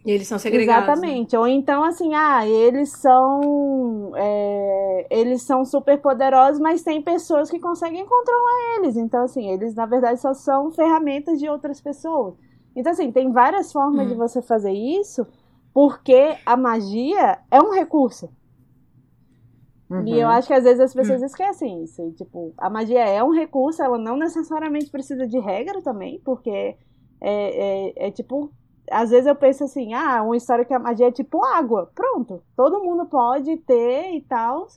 E 0.03 0.11
eles 0.11 0.28
são 0.28 0.38
segregados. 0.38 0.88
Né? 0.88 0.93
Exatamente. 0.93 1.34
Né? 1.34 1.39
Ou 1.39 1.47
então, 1.47 1.84
assim, 1.84 2.13
ah, 2.15 2.45
eles 2.45 2.91
são. 2.91 4.11
É, 4.15 5.07
eles 5.09 5.43
são 5.43 5.63
super 5.63 5.99
poderosos, 5.99 6.59
mas 6.59 6.84
tem 6.84 7.01
pessoas 7.01 7.49
que 7.49 7.59
conseguem 7.59 8.05
controlar 8.05 8.78
eles. 8.80 8.97
Então, 8.97 9.23
assim, 9.23 9.49
eles, 9.51 9.76
na 9.76 9.86
verdade, 9.86 10.19
só 10.19 10.34
são 10.34 10.71
ferramentas 10.71 11.39
de 11.39 11.47
outras 11.47 11.80
pessoas. 11.80 12.34
Então, 12.76 12.91
assim, 12.91 13.11
tem 13.11 13.32
várias 13.32 13.71
formas 13.71 14.07
hum. 14.07 14.09
de 14.09 14.15
você 14.15 14.41
fazer 14.41 14.73
isso, 14.73 15.26
porque 15.73 16.36
a 16.45 16.57
magia 16.57 17.39
é 17.49 17.61
um 17.61 17.71
recurso. 17.71 18.30
Uhum. 19.89 20.07
E 20.07 20.19
eu 20.19 20.27
acho 20.27 20.47
que 20.47 20.53
às 20.53 20.63
vezes 20.63 20.79
as 20.79 20.93
pessoas 20.93 21.19
uhum. 21.19 21.27
esquecem 21.27 21.83
isso. 21.83 22.01
E, 22.01 22.11
tipo, 22.13 22.53
a 22.57 22.69
magia 22.69 23.05
é 23.07 23.23
um 23.23 23.31
recurso, 23.31 23.83
ela 23.83 23.97
não 23.97 24.17
necessariamente 24.17 24.89
precisa 24.89 25.27
de 25.27 25.39
regra 25.39 25.81
também, 25.81 26.19
porque 26.23 26.49
é, 26.49 26.77
é, 27.21 28.07
é 28.07 28.11
tipo 28.11 28.51
às 28.91 29.09
vezes 29.09 29.25
eu 29.25 29.36
penso 29.36 29.63
assim, 29.63 29.93
ah, 29.93 30.21
uma 30.21 30.38
história 30.38 30.65
que 30.65 30.73
a 30.73 30.79
magia 30.79 31.07
é 31.07 31.11
tipo 31.11 31.43
água. 31.43 31.91
Pronto, 31.93 32.41
todo 32.55 32.83
mundo 32.83 33.05
pode 33.05 33.57
ter 33.57 34.11
e 34.13 34.21
tal. 34.21 34.67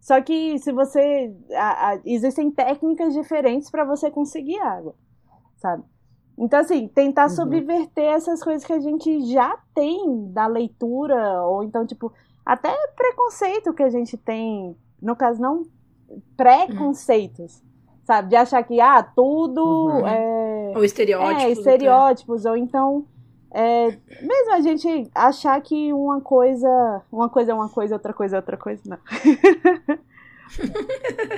Só 0.00 0.20
que 0.20 0.58
se 0.58 0.72
você. 0.72 1.34
A, 1.54 1.90
a, 1.90 2.00
existem 2.04 2.50
técnicas 2.50 3.12
diferentes 3.14 3.70
para 3.70 3.84
você 3.84 4.10
conseguir 4.10 4.58
água, 4.60 4.94
sabe? 5.56 5.82
Então, 6.38 6.60
assim, 6.60 6.86
tentar 6.86 7.24
uhum. 7.24 7.30
subverter 7.30 8.04
essas 8.04 8.42
coisas 8.42 8.64
que 8.64 8.72
a 8.72 8.78
gente 8.78 9.26
já 9.26 9.58
tem 9.74 10.30
da 10.32 10.46
leitura, 10.46 11.42
ou 11.42 11.64
então, 11.64 11.84
tipo, 11.84 12.12
até 12.48 12.74
preconceito 12.96 13.74
que 13.74 13.82
a 13.82 13.90
gente 13.90 14.16
tem, 14.16 14.74
no 15.02 15.14
caso, 15.14 15.38
não 15.38 15.66
preconceitos, 16.34 17.56
uhum. 17.56 17.98
sabe? 18.04 18.30
De 18.30 18.36
achar 18.36 18.62
que, 18.62 18.80
ah, 18.80 19.02
tudo. 19.02 19.60
Uhum. 19.60 20.06
É, 20.06 20.72
ou 20.74 20.82
estereótipos. 20.82 21.42
É, 21.42 21.50
estereótipos, 21.50 22.44
ou 22.46 22.56
então 22.56 23.04
é, 23.50 23.98
mesmo 24.22 24.54
a 24.54 24.60
gente 24.60 25.10
achar 25.14 25.60
que 25.60 25.92
uma 25.92 26.22
coisa, 26.22 27.02
uma 27.12 27.28
coisa 27.28 27.52
é 27.52 27.54
uma 27.54 27.68
coisa, 27.68 27.96
outra 27.96 28.14
coisa 28.14 28.36
é 28.36 28.38
outra 28.38 28.56
coisa, 28.56 28.82
não. 28.86 28.98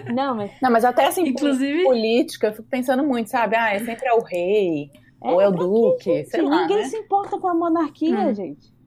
não, 0.14 0.36
mas... 0.36 0.52
Não, 0.62 0.70
mas 0.70 0.84
até 0.84 1.06
assim, 1.06 1.26
Inclusive... 1.26 1.82
política, 1.82 2.46
eu 2.46 2.52
fico 2.52 2.68
pensando 2.68 3.02
muito, 3.02 3.30
sabe? 3.30 3.56
Ah, 3.56 3.74
é 3.74 3.80
sempre 3.80 4.06
é 4.06 4.14
o 4.14 4.20
rei, 4.20 4.92
é, 5.20 5.28
ou 5.28 5.40
é 5.40 5.48
o 5.48 5.50
duque, 5.50 6.04
gente, 6.04 6.30
sei 6.30 6.42
lá, 6.42 6.62
Ninguém 6.62 6.78
né? 6.78 6.84
se 6.84 6.96
importa 6.96 7.36
com 7.36 7.48
a 7.48 7.54
monarquia, 7.54 8.28
hum. 8.28 8.34
gente. 8.34 8.79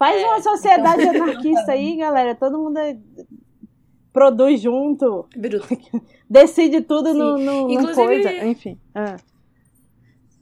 Faz 0.00 0.18
é, 0.18 0.24
uma 0.24 0.40
sociedade 0.40 1.02
então... 1.02 1.12
anarquista 1.28 1.72
aí, 1.72 1.94
galera. 1.94 2.34
Todo 2.34 2.58
mundo 2.58 2.78
é... 2.78 2.96
produz 4.10 4.58
junto. 4.58 5.28
Bruto. 5.36 5.68
Decide 6.28 6.80
tudo 6.80 7.12
no, 7.12 7.36
no, 7.36 7.70
Inclusive... 7.70 7.94
coisa. 7.94 8.32
Enfim. 8.46 8.80
Ah. 8.94 9.16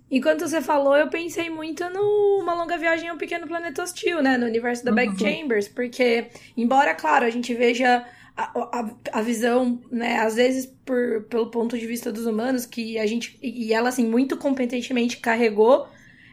Enquanto 0.09 0.47
você 0.47 0.63
falou, 0.63 0.97
eu 0.97 1.09
pensei 1.09 1.51
muito 1.51 1.83
no 1.91 2.39
Uma 2.41 2.55
Longa 2.55 2.79
Viagem 2.79 3.09
a 3.09 3.13
um 3.13 3.19
Pequeno 3.19 3.49
Planeta 3.49 3.83
Hostil, 3.83 4.23
né? 4.23 4.39
No 4.39 4.47
universo 4.47 4.85
da 4.85 4.93
Back 4.93 5.11
uhum. 5.11 5.19
Chambers, 5.19 5.67
porque, 5.67 6.29
embora, 6.57 6.95
claro, 6.95 7.27
a 7.27 7.31
gente 7.31 7.53
veja 7.53 8.07
a, 8.37 8.45
a, 8.55 8.91
a, 9.13 9.21
visão, 9.21 9.83
né, 9.91 10.21
às 10.21 10.37
vezes 10.37 10.67
por, 10.87 11.25
pelo 11.25 11.51
ponto 11.51 11.77
de 11.77 11.85
vista 11.85 12.13
dos 12.13 12.27
humanos, 12.27 12.65
que 12.65 12.97
a 12.97 13.05
gente, 13.05 13.39
e 13.43 13.73
ela, 13.75 13.89
assim, 13.89 14.07
muito 14.07 14.37
competentemente 14.37 15.19
carregou 15.19 15.89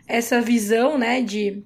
essa 0.08 0.40
visão, 0.40 0.98
né, 0.98 1.22
de, 1.22 1.66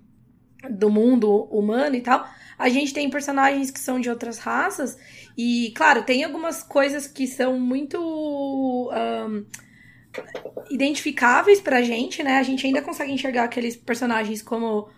do 0.70 0.89
mundo 0.89 1.43
humano 1.45 1.95
e 1.95 2.01
tal, 2.01 2.28
a 2.57 2.68
gente 2.70 2.93
tem 2.93 3.10
personagens 3.10 3.70
que 3.72 3.80
são 3.80 3.99
de 3.99 4.10
outras 4.10 4.39
raças, 4.39 4.97
e, 5.38 5.72
claro, 5.76 6.03
tem 6.03 6.24
algumas 6.24 6.64
coisas 6.64 7.07
que 7.07 7.28
são 7.28 7.60
muito... 7.60 7.99
Um, 8.91 9.45
identificáveis 10.70 11.62
pra 11.62 11.82
gente, 11.82 12.24
né? 12.24 12.39
A 12.39 12.43
gente 12.43 12.66
ainda 12.66 12.82
consegue 12.82 13.12
enxergar 13.12 13.43
aqueles 13.43 13.76
personagens 13.76 14.41
como 14.41 14.89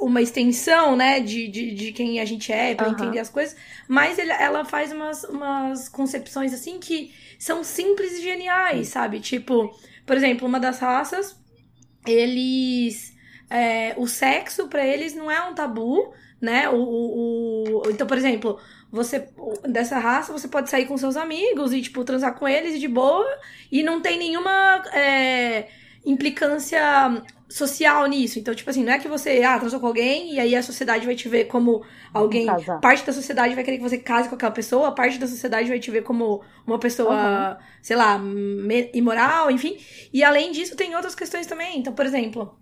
uma 0.00 0.22
extensão, 0.22 0.94
né, 0.94 1.18
de, 1.20 1.48
de, 1.48 1.74
de 1.74 1.92
quem 1.92 2.20
a 2.20 2.24
gente 2.24 2.52
é, 2.52 2.74
pra 2.74 2.86
uhum. 2.86 2.92
entender 2.92 3.18
as 3.18 3.28
coisas, 3.28 3.56
mas 3.88 4.16
ele, 4.18 4.30
ela 4.30 4.64
faz 4.64 4.92
umas, 4.92 5.24
umas 5.24 5.88
concepções, 5.88 6.52
assim, 6.52 6.78
que 6.78 7.12
são 7.36 7.64
simples 7.64 8.12
e 8.18 8.22
geniais, 8.22 8.88
sabe? 8.88 9.18
Tipo, 9.18 9.74
por 10.06 10.16
exemplo, 10.16 10.46
uma 10.46 10.60
das 10.60 10.78
raças, 10.78 11.36
eles... 12.06 13.07
É, 13.50 13.94
o 13.96 14.06
sexo 14.06 14.68
para 14.68 14.86
eles 14.86 15.14
não 15.14 15.30
é 15.30 15.40
um 15.48 15.54
tabu, 15.54 16.12
né? 16.40 16.68
O, 16.68 16.76
o, 16.76 17.82
o, 17.86 17.90
então, 17.90 18.06
por 18.06 18.16
exemplo, 18.16 18.58
você 18.90 19.28
dessa 19.68 19.98
raça 19.98 20.32
você 20.32 20.48
pode 20.48 20.70
sair 20.70 20.86
com 20.86 20.96
seus 20.96 21.16
amigos 21.16 21.72
e 21.72 21.80
tipo 21.80 22.04
transar 22.04 22.34
com 22.34 22.48
eles 22.48 22.78
de 22.80 22.88
boa 22.88 23.26
e 23.70 23.82
não 23.82 24.00
tem 24.00 24.18
nenhuma 24.18 24.82
é, 24.92 25.68
implicância 26.04 27.22
social 27.48 28.06
nisso. 28.06 28.38
Então, 28.38 28.54
tipo 28.54 28.68
assim, 28.68 28.84
não 28.84 28.92
é 28.92 28.98
que 28.98 29.08
você 29.08 29.42
ah, 29.42 29.58
transou 29.58 29.80
com 29.80 29.86
alguém 29.86 30.34
e 30.34 30.40
aí 30.40 30.54
a 30.54 30.62
sociedade 30.62 31.06
vai 31.06 31.14
te 31.14 31.28
ver 31.28 31.46
como 31.46 31.82
alguém. 32.12 32.46
Parte 32.80 33.04
da 33.04 33.12
sociedade 33.12 33.54
vai 33.54 33.64
querer 33.64 33.78
que 33.78 33.82
você 33.82 33.98
case 33.98 34.28
com 34.28 34.34
aquela 34.34 34.52
pessoa, 34.52 34.94
parte 34.94 35.18
da 35.18 35.26
sociedade 35.26 35.68
vai 35.68 35.78
te 35.78 35.90
ver 35.90 36.02
como 36.02 36.42
uma 36.66 36.78
pessoa, 36.78 37.14
uhum. 37.14 37.56
sei 37.82 37.96
lá, 37.96 38.20
imoral, 38.92 39.50
enfim. 39.50 39.78
E 40.12 40.22
além 40.22 40.52
disso, 40.52 40.76
tem 40.76 40.94
outras 40.94 41.14
questões 41.14 41.46
também. 41.46 41.78
Então, 41.78 41.92
por 41.92 42.04
exemplo. 42.04 42.56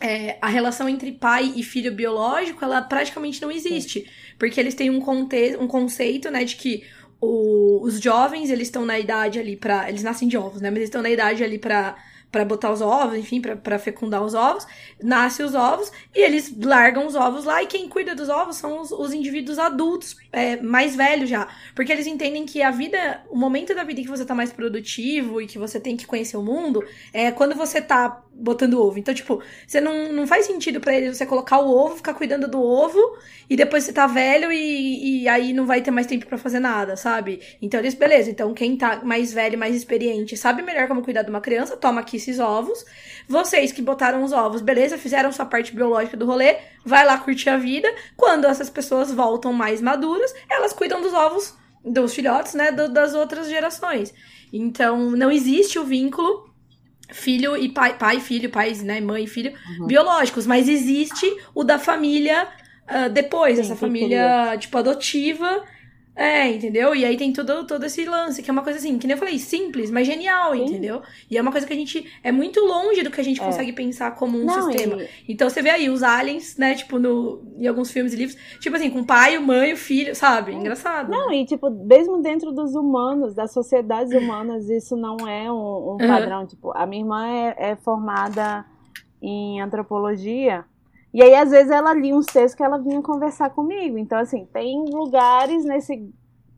É, 0.00 0.38
a 0.42 0.48
relação 0.48 0.88
entre 0.88 1.12
pai 1.12 1.52
e 1.56 1.62
filho 1.62 1.92
biológico, 1.92 2.64
ela 2.64 2.82
praticamente 2.82 3.40
não 3.40 3.50
existe. 3.50 4.10
Porque 4.38 4.58
eles 4.58 4.74
têm 4.74 4.90
um, 4.90 5.00
conte 5.00 5.56
um 5.58 5.68
conceito, 5.68 6.30
né, 6.30 6.44
de 6.44 6.56
que 6.56 6.84
o, 7.20 7.80
os 7.82 8.00
jovens, 8.00 8.50
eles 8.50 8.68
estão 8.68 8.84
na 8.84 8.98
idade 8.98 9.38
ali 9.38 9.56
para 9.56 9.88
Eles 9.88 10.02
nascem 10.02 10.28
de 10.28 10.36
ovos, 10.36 10.60
né? 10.60 10.70
Mas 10.70 10.78
eles 10.78 10.88
estão 10.88 11.02
na 11.02 11.10
idade 11.10 11.42
ali 11.42 11.58
para 11.58 11.96
para 12.34 12.44
botar 12.44 12.72
os 12.72 12.80
ovos, 12.80 13.16
enfim, 13.16 13.40
para 13.40 13.78
fecundar 13.78 14.20
os 14.20 14.34
ovos, 14.34 14.66
nasce 15.00 15.40
os 15.40 15.54
ovos 15.54 15.92
e 16.12 16.18
eles 16.18 16.52
largam 16.60 17.06
os 17.06 17.14
ovos 17.14 17.44
lá 17.44 17.62
e 17.62 17.68
quem 17.68 17.88
cuida 17.88 18.12
dos 18.12 18.28
ovos 18.28 18.56
são 18.56 18.80
os, 18.80 18.90
os 18.90 19.12
indivíduos 19.12 19.56
adultos, 19.56 20.16
é, 20.34 20.60
mais 20.60 20.96
velhos 20.96 21.30
já, 21.30 21.48
porque 21.74 21.92
eles 21.92 22.06
entendem 22.06 22.44
que 22.44 22.62
a 22.62 22.70
vida, 22.70 23.22
o 23.30 23.36
momento 23.36 23.74
da 23.74 23.84
vida 23.84 24.02
que 24.02 24.08
você 24.08 24.24
tá 24.24 24.34
mais 24.34 24.52
produtivo 24.52 25.40
e 25.40 25.46
que 25.46 25.58
você 25.58 25.78
tem 25.80 25.96
que 25.96 26.06
conhecer 26.06 26.36
o 26.36 26.42
mundo 26.42 26.84
é 27.12 27.30
quando 27.30 27.54
você 27.54 27.80
tá 27.80 28.22
botando 28.32 28.80
ovo. 28.80 28.98
Então, 28.98 29.14
tipo, 29.14 29.40
você 29.66 29.80
não, 29.80 30.12
não 30.12 30.26
faz 30.26 30.46
sentido 30.46 30.80
para 30.80 30.94
eles 30.94 31.16
você 31.16 31.24
colocar 31.24 31.60
o 31.60 31.70
ovo, 31.70 31.96
ficar 31.96 32.14
cuidando 32.14 32.48
do 32.48 32.60
ovo 32.60 32.98
e 33.48 33.56
depois 33.56 33.84
você 33.84 33.92
tá 33.92 34.06
velho 34.06 34.50
e, 34.50 35.22
e 35.22 35.28
aí 35.28 35.52
não 35.52 35.66
vai 35.66 35.80
ter 35.80 35.90
mais 35.90 36.06
tempo 36.06 36.26
para 36.26 36.36
fazer 36.36 36.58
nada, 36.58 36.96
sabe? 36.96 37.40
Então 37.62 37.78
eles, 37.78 37.94
beleza, 37.94 38.30
então 38.30 38.52
quem 38.52 38.76
tá 38.76 39.02
mais 39.04 39.32
velho, 39.32 39.58
mais 39.58 39.74
experiente, 39.74 40.36
sabe 40.36 40.62
melhor 40.62 40.88
como 40.88 41.02
cuidar 41.02 41.22
de 41.22 41.30
uma 41.30 41.40
criança, 41.40 41.76
toma 41.76 42.00
aqui 42.00 42.16
esses 42.16 42.38
ovos. 42.40 42.84
Vocês 43.28 43.72
que 43.72 43.82
botaram 43.82 44.22
os 44.22 44.32
ovos, 44.32 44.60
beleza, 44.60 44.98
fizeram 44.98 45.32
sua 45.32 45.46
parte 45.46 45.74
biológica 45.74 46.16
do 46.16 46.26
rolê, 46.26 46.56
vai 46.84 47.04
lá 47.04 47.18
curtir 47.18 47.50
a 47.50 47.56
vida. 47.56 47.92
Quando 48.16 48.46
essas 48.46 48.68
pessoas 48.68 49.12
voltam 49.12 49.52
mais 49.52 49.80
maduras, 49.80 50.34
elas 50.48 50.72
cuidam 50.72 51.00
dos 51.00 51.12
ovos 51.12 51.54
dos 51.84 52.14
filhotes, 52.14 52.54
né, 52.54 52.72
do, 52.72 52.88
das 52.88 53.14
outras 53.14 53.48
gerações. 53.48 54.14
Então, 54.52 55.10
não 55.10 55.30
existe 55.30 55.78
o 55.78 55.84
vínculo 55.84 56.52
filho 57.10 57.56
e 57.56 57.68
pai, 57.68 57.98
pai, 57.98 58.20
filho, 58.20 58.50
pais, 58.50 58.82
né, 58.82 59.00
mãe 59.00 59.24
e 59.24 59.26
filho 59.26 59.52
uhum. 59.78 59.86
biológicos, 59.86 60.46
mas 60.46 60.68
existe 60.68 61.26
o 61.54 61.62
da 61.62 61.78
família 61.78 62.48
uh, 62.88 63.10
depois, 63.10 63.56
Sim, 63.56 63.62
essa 63.62 63.76
família, 63.76 64.56
tipo, 64.58 64.76
adotiva, 64.78 65.62
é, 66.16 66.48
entendeu? 66.52 66.94
E 66.94 67.04
aí 67.04 67.16
tem 67.16 67.32
todo, 67.32 67.66
todo 67.66 67.84
esse 67.84 68.04
lance, 68.04 68.40
que 68.40 68.48
é 68.48 68.52
uma 68.52 68.62
coisa 68.62 68.78
assim, 68.78 68.98
que 68.98 69.06
nem 69.06 69.14
eu 69.14 69.18
falei, 69.18 69.36
simples, 69.38 69.90
mas 69.90 70.06
genial, 70.06 70.52
Sim. 70.52 70.64
entendeu? 70.64 71.02
E 71.28 71.36
é 71.36 71.42
uma 71.42 71.50
coisa 71.50 71.66
que 71.66 71.72
a 71.72 71.76
gente. 71.76 72.08
É 72.22 72.30
muito 72.30 72.60
longe 72.60 73.02
do 73.02 73.10
que 73.10 73.20
a 73.20 73.24
gente 73.24 73.40
é. 73.40 73.44
consegue 73.44 73.72
pensar 73.72 74.12
como 74.12 74.38
um 74.38 74.44
Não, 74.44 74.70
sistema. 74.70 75.02
E... 75.02 75.08
Então 75.28 75.50
você 75.50 75.60
vê 75.60 75.70
aí 75.70 75.90
os 75.90 76.04
aliens, 76.04 76.56
né? 76.56 76.74
Tipo, 76.74 77.00
no, 77.00 77.42
em 77.58 77.66
alguns 77.66 77.90
filmes 77.90 78.12
e 78.12 78.16
livros, 78.16 78.38
tipo 78.60 78.76
assim, 78.76 78.90
com 78.90 79.00
o 79.00 79.06
pai, 79.06 79.36
o 79.36 79.42
mãe, 79.42 79.72
o 79.72 79.76
filho, 79.76 80.14
sabe? 80.14 80.52
É. 80.52 80.54
Engraçado. 80.54 81.10
Não, 81.10 81.32
e 81.32 81.44
tipo, 81.44 81.68
mesmo 81.68 82.22
dentro 82.22 82.52
dos 82.52 82.76
humanos, 82.76 83.34
das 83.34 83.52
sociedades 83.52 84.12
humanas, 84.12 84.70
isso 84.70 84.96
não 84.96 85.16
é 85.28 85.50
um, 85.50 85.94
um 85.94 85.96
padrão. 85.96 86.42
Uhum. 86.42 86.46
Tipo, 86.46 86.72
a 86.76 86.86
minha 86.86 87.02
irmã 87.02 87.26
é, 87.26 87.72
é 87.72 87.76
formada 87.76 88.64
em 89.20 89.60
antropologia. 89.60 90.64
E 91.14 91.22
aí, 91.22 91.34
às 91.34 91.50
vezes, 91.50 91.70
ela 91.70 91.94
lia 91.94 92.14
uns 92.14 92.26
textos 92.26 92.54
que 92.54 92.62
ela 92.62 92.76
vinha 92.76 93.00
conversar 93.00 93.50
comigo. 93.50 93.96
Então, 93.96 94.18
assim, 94.18 94.44
tem 94.52 94.84
lugares 94.90 95.64
nesse 95.64 96.12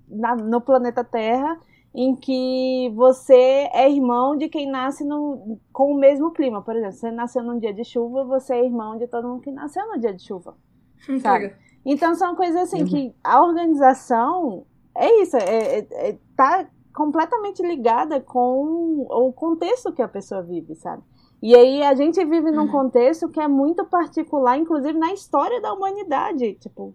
na, 0.09 0.35
no 0.35 0.61
planeta 0.61 1.05
Terra 1.05 1.59
em 1.95 2.15
que 2.15 2.93
você 2.95 3.69
é 3.73 3.91
irmão 3.91 4.37
de 4.37 4.49
quem 4.49 4.71
nasce 4.71 5.05
no, 5.05 5.59
com 5.73 5.93
o 5.93 5.99
mesmo 5.99 6.31
clima. 6.31 6.63
Por 6.63 6.77
exemplo, 6.77 6.95
você 6.95 7.11
nasceu 7.11 7.43
num 7.43 7.59
dia 7.59 7.73
de 7.73 7.85
chuva, 7.85 8.25
você 8.25 8.55
é 8.55 8.65
irmão 8.65 8.99
de 8.99 9.07
todo 9.07 9.29
mundo 9.29 9.41
que 9.41 9.51
nasceu 9.51 9.87
no 9.89 9.99
dia 9.99 10.13
de 10.13 10.23
chuva. 10.23 10.55
Sabe? 11.23 11.55
Então 11.85 12.15
são 12.15 12.35
coisas 12.35 12.63
assim 12.63 12.81
uhum. 12.81 12.87
que 12.87 13.15
a 13.23 13.43
organização 13.43 14.67
é 14.95 15.23
isso, 15.23 15.37
é, 15.37 15.79
é, 15.79 15.87
é, 16.09 16.19
tá 16.37 16.67
completamente 16.93 17.63
ligada 17.63 18.21
com 18.21 19.07
o 19.09 19.33
contexto 19.33 19.93
que 19.93 20.03
a 20.03 20.09
pessoa 20.09 20.43
vive, 20.43 20.75
sabe? 20.75 21.03
E 21.43 21.55
aí 21.55 21.83
a 21.83 21.95
gente 21.95 22.25
vive 22.25 22.51
num 22.51 22.63
uhum. 22.63 22.69
contexto 22.69 23.29
que 23.29 23.41
é 23.41 23.47
muito 23.47 23.85
particular, 23.85 24.59
inclusive 24.59 24.99
na 24.99 25.13
história 25.13 25.61
da 25.61 25.73
humanidade. 25.73 26.55
Tipo, 26.55 26.95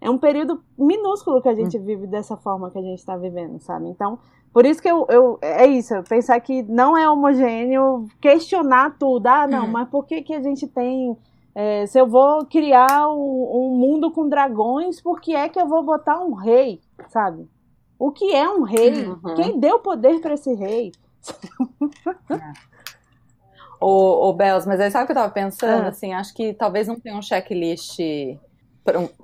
é 0.00 0.10
um 0.10 0.18
período 0.18 0.62
minúsculo 0.78 1.42
que 1.42 1.48
a 1.48 1.54
gente 1.54 1.76
uhum. 1.76 1.84
vive 1.84 2.06
dessa 2.06 2.36
forma 2.36 2.70
que 2.70 2.78
a 2.78 2.82
gente 2.82 2.98
está 2.98 3.16
vivendo, 3.16 3.60
sabe? 3.60 3.88
Então, 3.88 4.18
por 4.52 4.64
isso 4.64 4.80
que 4.80 4.90
eu, 4.90 5.06
eu 5.10 5.38
é 5.42 5.66
isso, 5.66 5.94
pensar 6.08 6.40
que 6.40 6.62
não 6.62 6.96
é 6.96 7.08
homogêneo, 7.08 8.06
questionar 8.20 8.96
tudo. 8.98 9.26
Ah, 9.26 9.46
não, 9.46 9.66
uhum. 9.66 9.72
mas 9.72 9.88
por 9.88 10.06
que, 10.06 10.22
que 10.22 10.34
a 10.34 10.40
gente 10.40 10.66
tem 10.66 11.16
É, 11.54 11.86
se 11.86 11.98
eu 11.98 12.06
vou 12.06 12.44
criar 12.44 13.08
um, 13.08 13.50
um, 13.50 13.76
mundo 13.76 14.10
com 14.10 14.28
dragões, 14.28 15.00
por 15.00 15.20
que 15.20 15.34
é 15.34 15.48
que 15.48 15.60
eu 15.60 15.66
vou 15.66 15.82
botar 15.82 16.22
um 16.22 16.34
rei, 16.34 16.80
sabe? 17.08 17.48
O 17.98 18.10
que 18.10 18.34
é 18.34 18.48
um 18.48 18.62
rei? 18.62 19.06
Uhum. 19.06 19.34
Quem 19.34 19.58
deu 19.58 19.78
poder 19.78 20.20
para 20.20 20.34
esse 20.34 20.52
rei? 20.54 20.92
É. 22.30 22.75
O, 23.80 24.28
o 24.28 24.32
Bells, 24.32 24.66
mas 24.66 24.80
aí 24.80 24.90
sabe 24.90 25.04
o 25.04 25.06
que 25.06 25.12
eu 25.12 25.16
tava 25.16 25.32
pensando? 25.32 25.84
Ah. 25.84 25.88
Assim, 25.88 26.12
acho 26.12 26.34
que 26.34 26.54
talvez 26.54 26.88
não 26.88 26.98
tenha 26.98 27.16
um 27.16 27.22
checklist 27.22 27.98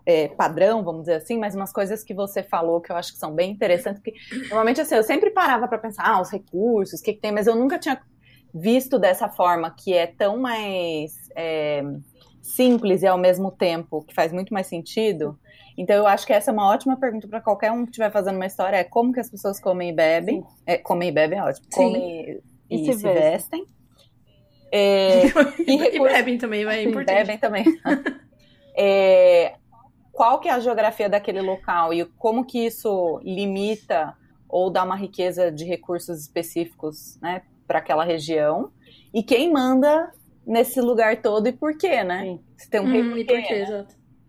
é, 0.04 0.28
padrão, 0.28 0.82
vamos 0.82 1.02
dizer 1.02 1.14
assim, 1.14 1.38
mas 1.38 1.54
umas 1.54 1.72
coisas 1.72 2.02
que 2.02 2.14
você 2.14 2.42
falou 2.42 2.80
que 2.80 2.90
eu 2.90 2.96
acho 2.96 3.12
que 3.12 3.18
são 3.18 3.32
bem 3.32 3.52
interessantes, 3.52 4.02
porque 4.02 4.18
normalmente 4.48 4.80
assim, 4.80 4.94
eu 4.94 5.02
sempre 5.02 5.30
parava 5.30 5.68
para 5.68 5.78
pensar, 5.78 6.04
ah, 6.04 6.20
os 6.20 6.30
recursos, 6.30 7.00
o 7.00 7.02
que, 7.02 7.12
que, 7.14 7.20
tem, 7.20 7.32
mas 7.32 7.46
eu 7.46 7.54
nunca 7.54 7.78
tinha 7.78 8.00
visto 8.52 8.98
dessa 8.98 9.28
forma, 9.28 9.70
que 9.70 9.94
é 9.94 10.06
tão 10.06 10.38
mais 10.38 11.12
é, 11.36 11.82
simples 12.40 13.02
e 13.02 13.06
ao 13.06 13.18
mesmo 13.18 13.50
tempo 13.50 14.02
que 14.02 14.14
faz 14.14 14.32
muito 14.32 14.52
mais 14.52 14.66
sentido. 14.66 15.38
Então 15.76 15.96
eu 15.96 16.06
acho 16.06 16.26
que 16.26 16.32
essa 16.32 16.50
é 16.50 16.52
uma 16.52 16.68
ótima 16.68 16.98
pergunta 16.98 17.26
para 17.26 17.40
qualquer 17.40 17.72
um 17.72 17.84
que 17.84 17.92
estiver 17.92 18.10
fazendo 18.10 18.36
uma 18.36 18.46
história, 18.46 18.76
é 18.76 18.84
como 18.84 19.12
que 19.12 19.20
as 19.20 19.30
pessoas 19.30 19.58
comem 19.58 19.88
e 19.88 19.92
bebem, 19.92 20.44
é, 20.66 20.76
comem 20.76 21.08
e 21.08 21.12
bebem 21.12 21.38
é 21.38 21.42
ótimo, 21.42 21.66
Sim. 21.70 21.76
comem 21.76 22.40
e, 22.68 22.74
e, 22.74 22.84
se, 22.84 22.98
se 22.98 23.02
vestem. 23.02 23.60
vestem. 23.60 23.66
É, 24.72 25.26
e, 25.66 25.96
e, 25.96 26.00
bebem 26.00 26.38
também, 26.38 26.64
vai 26.64 26.78
é 26.78 26.82
importante. 26.82 27.18
Bebem 27.18 27.38
também. 27.38 27.64
é, 28.74 29.54
qual 30.10 30.40
que 30.40 30.48
é 30.48 30.52
a 30.52 30.60
geografia 30.60 31.08
daquele 31.08 31.42
local 31.42 31.92
e 31.92 32.06
como 32.18 32.44
que 32.44 32.64
isso 32.64 33.20
limita 33.22 34.16
ou 34.48 34.70
dá 34.70 34.82
uma 34.82 34.96
riqueza 34.96 35.52
de 35.52 35.64
recursos 35.64 36.20
específicos, 36.20 37.18
né, 37.20 37.42
para 37.66 37.78
aquela 37.78 38.04
região 38.04 38.70
e 39.12 39.22
quem 39.22 39.52
manda 39.52 40.10
nesse 40.46 40.80
lugar 40.80 41.20
todo 41.20 41.46
e 41.48 41.52
por 41.52 41.76
quê, 41.76 42.02
né? 42.02 42.38
Se 42.56 42.68
tem 42.68 42.80
um 42.80 42.84
hum, 42.84 43.16
e 43.16 43.24
por 43.24 43.42
quê, 43.42 43.66
né? 43.66 43.86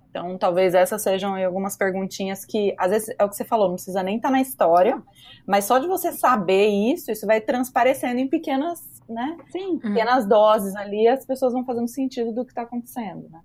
Então, 0.09 0.37
talvez 0.37 0.75
essas 0.75 1.01
sejam 1.01 1.35
algumas 1.43 1.75
perguntinhas 1.75 2.45
que, 2.45 2.75
às 2.77 2.91
vezes, 2.91 3.15
é 3.17 3.23
o 3.23 3.29
que 3.29 3.35
você 3.35 3.43
falou, 3.43 3.67
não 3.67 3.75
precisa 3.75 4.03
nem 4.03 4.17
estar 4.17 4.27
tá 4.27 4.31
na 4.31 4.41
história, 4.41 5.01
mas 5.47 5.65
só 5.65 5.79
de 5.79 5.87
você 5.87 6.11
saber 6.11 6.67
isso, 6.67 7.11
isso 7.11 7.25
vai 7.25 7.41
transparecendo 7.41 8.19
em 8.19 8.27
pequenas, 8.27 8.79
né? 9.09 9.37
Sim. 9.51 9.79
Pequenas 9.79 10.27
doses 10.27 10.75
ali, 10.75 11.07
as 11.07 11.25
pessoas 11.25 11.53
vão 11.53 11.65
fazendo 11.65 11.87
sentido 11.87 12.33
do 12.33 12.45
que 12.45 12.51
está 12.51 12.63
acontecendo, 12.63 13.29
né? 13.29 13.41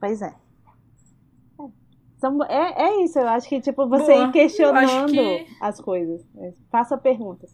Pois 0.00 0.20
é. 0.22 0.34
É, 2.48 2.84
é 2.84 3.04
isso, 3.04 3.18
eu 3.18 3.26
acho 3.26 3.48
que, 3.48 3.60
tipo, 3.60 3.88
você 3.88 4.12
Boa, 4.12 4.28
ir 4.28 4.32
questionando 4.32 5.10
que... 5.10 5.46
as 5.60 5.80
coisas. 5.80 6.24
Faça 6.70 6.96
perguntas. 6.96 7.52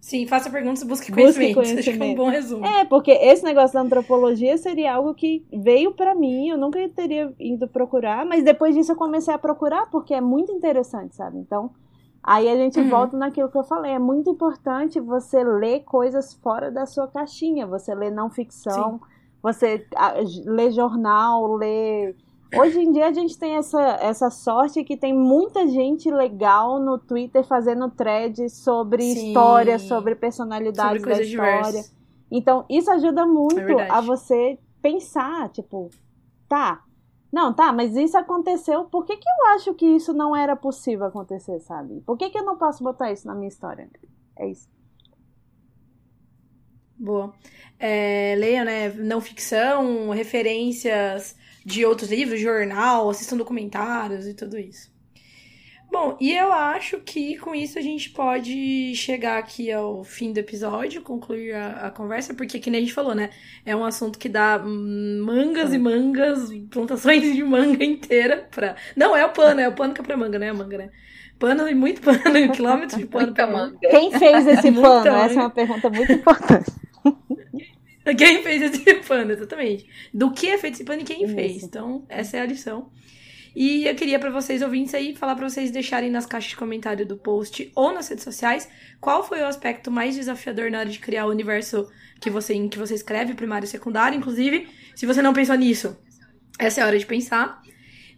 Sim, 0.00 0.26
faça 0.26 0.50
perguntas 0.50 0.82
e 0.82 0.86
busque, 0.86 1.10
busque 1.10 1.54
conhecimento. 1.54 1.54
conhecimento. 1.54 1.88
Acho 1.88 1.98
que 1.98 2.02
é 2.02 2.06
um 2.06 2.14
bom 2.14 2.28
resumo. 2.28 2.66
É, 2.66 2.84
porque 2.84 3.10
esse 3.10 3.42
negócio 3.42 3.72
da 3.72 3.80
antropologia 3.80 4.56
seria 4.58 4.94
algo 4.94 5.14
que 5.14 5.46
veio 5.50 5.92
para 5.92 6.14
mim, 6.14 6.48
eu 6.48 6.58
nunca 6.58 6.86
teria 6.90 7.32
ido 7.38 7.66
procurar, 7.68 8.26
mas 8.26 8.44
depois 8.44 8.74
disso 8.74 8.92
eu 8.92 8.96
comecei 8.96 9.32
a 9.32 9.38
procurar 9.38 9.90
porque 9.90 10.12
é 10.12 10.20
muito 10.20 10.52
interessante, 10.52 11.16
sabe? 11.16 11.38
Então, 11.38 11.70
aí 12.24 12.48
a 12.48 12.56
gente 12.56 12.80
uhum. 12.80 12.88
volta 12.88 13.16
naquilo 13.16 13.50
que 13.50 13.58
eu 13.58 13.62
falei, 13.62 13.92
é 13.92 13.98
muito 13.98 14.30
importante 14.30 14.98
você 14.98 15.44
ler 15.44 15.84
coisas 15.84 16.34
fora 16.34 16.70
da 16.70 16.86
sua 16.86 17.06
caixinha, 17.06 17.66
você 17.66 17.94
lê 17.94 18.10
não 18.10 18.30
ficção, 18.30 18.94
Sim. 18.94 19.00
você 19.42 19.86
lê 20.46 20.70
jornal, 20.70 21.54
lê 21.54 22.14
Hoje 22.56 22.80
em 22.80 22.92
dia 22.92 23.08
a 23.08 23.12
gente 23.12 23.36
tem 23.36 23.56
essa, 23.56 23.80
essa 24.00 24.30
sorte 24.30 24.84
que 24.84 24.96
tem 24.96 25.12
muita 25.12 25.66
gente 25.66 26.10
legal 26.10 26.78
no 26.78 26.98
Twitter 26.98 27.44
fazendo 27.44 27.90
threads 27.90 28.52
sobre 28.52 29.02
Sim. 29.02 29.28
história, 29.28 29.78
sobre 29.78 30.14
personalidades 30.14 31.02
sobre 31.02 31.16
da 31.16 31.22
história. 31.22 31.62
Diversas. 31.64 31.96
Então, 32.30 32.64
isso 32.70 32.90
ajuda 32.90 33.26
muito 33.26 33.58
é 33.58 33.90
a 33.90 34.00
você 34.00 34.58
pensar, 34.80 35.48
tipo, 35.50 35.90
tá, 36.48 36.82
não, 37.34 37.52
tá, 37.52 37.72
mas 37.72 37.96
isso 37.96 38.16
aconteceu, 38.16 38.84
por 38.84 39.04
que, 39.04 39.16
que 39.16 39.28
eu 39.28 39.46
acho 39.56 39.74
que 39.74 39.84
isso 39.84 40.12
não 40.12 40.36
era 40.36 40.54
possível 40.54 41.06
acontecer, 41.06 41.58
sabe? 41.58 42.00
Por 42.02 42.16
que, 42.16 42.30
que 42.30 42.38
eu 42.38 42.44
não 42.44 42.56
posso 42.56 42.84
botar 42.84 43.10
isso 43.10 43.26
na 43.26 43.34
minha 43.34 43.48
história? 43.48 43.90
É 44.38 44.48
isso. 44.48 44.70
Boa. 46.96 47.34
É, 47.76 48.36
leia, 48.38 48.64
né? 48.64 48.88
Não 48.90 49.20
ficção, 49.20 50.10
referências 50.10 51.34
de 51.66 51.84
outros 51.84 52.08
livros, 52.08 52.38
jornal, 52.38 53.10
assistam 53.10 53.36
documentários 53.36 54.28
e 54.28 54.34
tudo 54.34 54.56
isso. 54.56 54.93
Bom, 55.94 56.16
e 56.20 56.32
eu 56.32 56.52
acho 56.52 56.98
que 56.98 57.38
com 57.38 57.54
isso 57.54 57.78
a 57.78 57.80
gente 57.80 58.10
pode 58.10 58.96
chegar 58.96 59.38
aqui 59.38 59.70
ao 59.70 60.02
fim 60.02 60.32
do 60.32 60.38
episódio, 60.38 61.00
concluir 61.00 61.54
a, 61.54 61.86
a 61.86 61.90
conversa, 61.92 62.34
porque, 62.34 62.58
que 62.58 62.68
nem 62.68 62.78
a 62.78 62.82
gente 62.82 62.92
falou, 62.92 63.14
né? 63.14 63.30
É 63.64 63.76
um 63.76 63.84
assunto 63.84 64.18
que 64.18 64.28
dá 64.28 64.58
mangas 64.58 65.72
é. 65.72 65.76
e 65.76 65.78
mangas, 65.78 66.50
plantações 66.68 67.22
de 67.32 67.44
manga 67.44 67.84
inteira 67.84 68.48
pra. 68.50 68.74
Não, 68.96 69.16
é 69.16 69.24
o 69.24 69.28
pano, 69.28 69.60
é 69.60 69.68
o 69.68 69.72
pano 69.72 69.94
que 69.94 70.00
é 70.00 70.04
pra 70.04 70.16
manga, 70.16 70.36
né? 70.36 70.50
A 70.50 70.54
manga, 70.54 70.78
né? 70.78 70.90
Pano 71.38 71.68
e 71.68 71.74
muito 71.76 72.00
pano, 72.02 72.50
quilômetros 72.52 72.98
de 72.98 73.06
pano 73.06 73.32
pra 73.32 73.46
manga. 73.46 73.78
Quem 73.78 74.10
fez 74.10 74.48
esse 74.48 74.72
pano? 74.72 75.06
Essa 75.06 75.34
é 75.38 75.42
uma 75.42 75.50
pergunta 75.50 75.88
muito 75.90 76.10
importante. 76.10 76.72
Quem 78.18 78.42
fez 78.42 78.62
esse 78.62 78.94
pano, 79.06 79.30
exatamente. 79.30 79.86
Do 80.12 80.32
que 80.32 80.48
é 80.48 80.58
feito 80.58 80.74
esse 80.74 80.84
pano 80.84 81.02
e 81.02 81.04
quem 81.04 81.24
Isso. 81.24 81.34
fez. 81.36 81.62
Então, 81.62 82.04
essa 82.08 82.36
é 82.36 82.40
a 82.40 82.46
lição. 82.46 82.90
E 83.54 83.86
eu 83.86 83.94
queria 83.94 84.18
para 84.18 84.30
vocês 84.30 84.62
ouvintes 84.62 84.94
aí 84.94 85.14
falar 85.14 85.36
para 85.36 85.48
vocês 85.48 85.70
deixarem 85.70 86.10
nas 86.10 86.26
caixas 86.26 86.50
de 86.50 86.56
comentário 86.56 87.06
do 87.06 87.16
post 87.16 87.70
ou 87.76 87.94
nas 87.94 88.08
redes 88.08 88.24
sociais 88.24 88.68
qual 89.00 89.22
foi 89.22 89.40
o 89.40 89.46
aspecto 89.46 89.90
mais 89.90 90.16
desafiador 90.16 90.70
na 90.70 90.80
hora 90.80 90.88
de 90.88 90.98
criar 90.98 91.26
o 91.26 91.30
universo 91.30 91.88
que 92.20 92.30
você 92.30 92.54
em 92.54 92.68
que 92.68 92.78
você 92.78 92.94
escreve, 92.94 93.34
primário 93.34 93.66
e 93.66 93.68
secundário, 93.68 94.18
inclusive, 94.18 94.68
se 94.96 95.06
você 95.06 95.22
não 95.22 95.32
pensou 95.32 95.54
nisso, 95.54 95.96
essa 96.58 96.80
é 96.80 96.84
a 96.84 96.86
hora 96.86 96.98
de 96.98 97.06
pensar. 97.06 97.62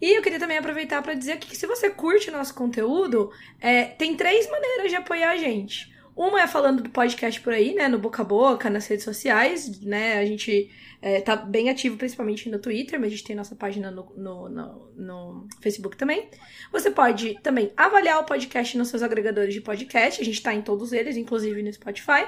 E 0.01 0.17
eu 0.17 0.23
queria 0.23 0.39
também 0.39 0.59
aproveitar 0.59 1.03
para 1.03 1.15
dizer 1.15 1.39
que 1.39 1.57
se 1.57 1.67
você 1.67 1.91
curte 1.91 2.31
nosso 2.31 2.55
conteúdo, 2.55 3.31
é, 3.61 3.85
tem 3.85 4.17
três 4.17 4.49
maneiras 4.51 4.91
de 4.91 4.97
apoiar 4.97 5.31
a 5.31 5.37
gente. 5.37 5.95
Uma 6.15 6.41
é 6.41 6.47
falando 6.47 6.83
do 6.83 6.91
podcast 6.91 7.41
por 7.41 7.53
aí, 7.53 7.75
né? 7.75 7.89
No 7.89 7.99
boca 7.99 8.23
a 8.23 8.25
boca, 8.25 8.71
nas 8.71 8.87
redes 8.87 9.05
sociais, 9.05 9.81
né? 9.83 10.19
A 10.19 10.25
gente 10.25 10.71
é, 11.07 11.21
tá 11.21 11.37
bem 11.37 11.71
ativo, 11.71 11.97
principalmente 11.97 12.51
no 12.51 12.59
Twitter, 12.59 12.99
mas 12.99 13.07
a 13.07 13.11
gente 13.11 13.23
tem 13.23 13.37
nossa 13.37 13.55
página 13.55 13.93
no, 13.93 14.13
no, 14.17 14.49
no, 14.49 14.93
no, 14.97 15.49
Facebook 15.61 15.97
também. 15.97 16.29
Você 16.73 16.91
pode 16.91 17.41
também 17.45 17.73
avaliar 17.77 18.19
o 18.19 18.25
podcast 18.25 18.77
nos 18.77 18.89
seus 18.89 19.05
agregadores 19.05 19.55
de 19.55 19.61
podcast. 19.61 20.21
A 20.21 20.25
gente 20.25 20.43
tá 20.43 20.53
em 20.53 20.63
todos 20.63 20.93
eles, 20.93 21.17
inclusive 21.17 21.63
no 21.63 21.73
Spotify. 21.73 22.27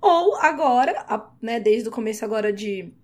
Ou 0.00 0.36
agora, 0.36 0.94
né, 1.42 1.58
desde 1.58 1.88
o 1.88 1.90
começo 1.90 2.24
agora 2.24 2.52
de, 2.52 2.94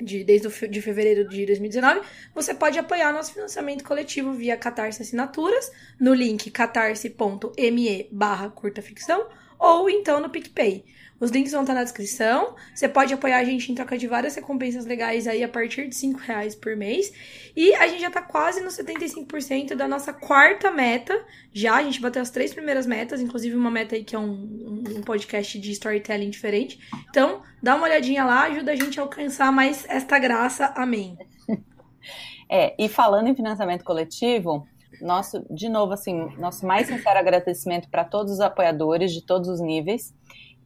de 0.00 0.22
desde 0.22 0.46
o, 0.46 0.68
de 0.68 0.80
fevereiro 0.80 1.28
de 1.28 1.44
2019, 1.44 2.00
você 2.32 2.54
pode 2.54 2.78
apoiar 2.78 3.12
nosso 3.12 3.32
financiamento 3.32 3.82
coletivo 3.82 4.32
via 4.32 4.56
Catarse 4.56 5.02
Assinaturas, 5.02 5.72
no 5.98 6.14
link 6.14 6.52
catarse.me 6.52 8.08
barra 8.12 8.48
curta 8.50 8.80
ficção 8.80 9.26
ou 9.58 9.90
então 9.90 10.20
no 10.20 10.30
PicPay. 10.30 10.84
Os 11.20 11.30
links 11.30 11.52
vão 11.52 11.62
estar 11.62 11.74
na 11.74 11.82
descrição. 11.82 12.54
Você 12.74 12.88
pode 12.88 13.12
apoiar 13.12 13.38
a 13.38 13.44
gente 13.44 13.70
em 13.72 13.74
troca 13.74 13.98
de 13.98 14.06
várias 14.06 14.34
recompensas 14.36 14.86
legais 14.86 15.26
aí 15.26 15.42
a 15.42 15.48
partir 15.48 15.88
de 15.88 15.96
5 15.96 16.20
reais 16.20 16.54
por 16.54 16.76
mês. 16.76 17.12
E 17.56 17.74
a 17.74 17.88
gente 17.88 18.00
já 18.00 18.10
tá 18.10 18.22
quase 18.22 18.60
no 18.60 18.68
75% 18.68 19.74
da 19.74 19.88
nossa 19.88 20.12
quarta 20.12 20.70
meta. 20.70 21.20
Já, 21.52 21.76
a 21.76 21.82
gente 21.82 22.00
bateu 22.00 22.22
as 22.22 22.30
três 22.30 22.54
primeiras 22.54 22.86
metas, 22.86 23.20
inclusive 23.20 23.56
uma 23.56 23.70
meta 23.70 23.96
aí 23.96 24.04
que 24.04 24.14
é 24.14 24.18
um, 24.18 24.84
um 24.96 25.02
podcast 25.02 25.58
de 25.58 25.72
storytelling 25.72 26.30
diferente. 26.30 26.78
Então, 27.10 27.42
dá 27.62 27.74
uma 27.74 27.84
olhadinha 27.84 28.24
lá, 28.24 28.44
ajuda 28.44 28.72
a 28.72 28.76
gente 28.76 29.00
a 29.00 29.02
alcançar 29.02 29.50
mais 29.50 29.84
esta 29.88 30.18
graça. 30.18 30.72
Amém. 30.76 31.16
É, 32.50 32.74
e 32.82 32.88
falando 32.88 33.28
em 33.28 33.36
financiamento 33.36 33.84
coletivo, 33.84 34.66
nosso, 35.00 35.44
de 35.50 35.68
novo, 35.68 35.92
assim, 35.92 36.34
nosso 36.38 36.66
mais 36.66 36.86
sincero 36.86 37.18
agradecimento 37.18 37.88
para 37.88 38.04
todos 38.04 38.32
os 38.32 38.40
apoiadores 38.40 39.12
de 39.12 39.22
todos 39.22 39.48
os 39.48 39.60
níveis. 39.60 40.14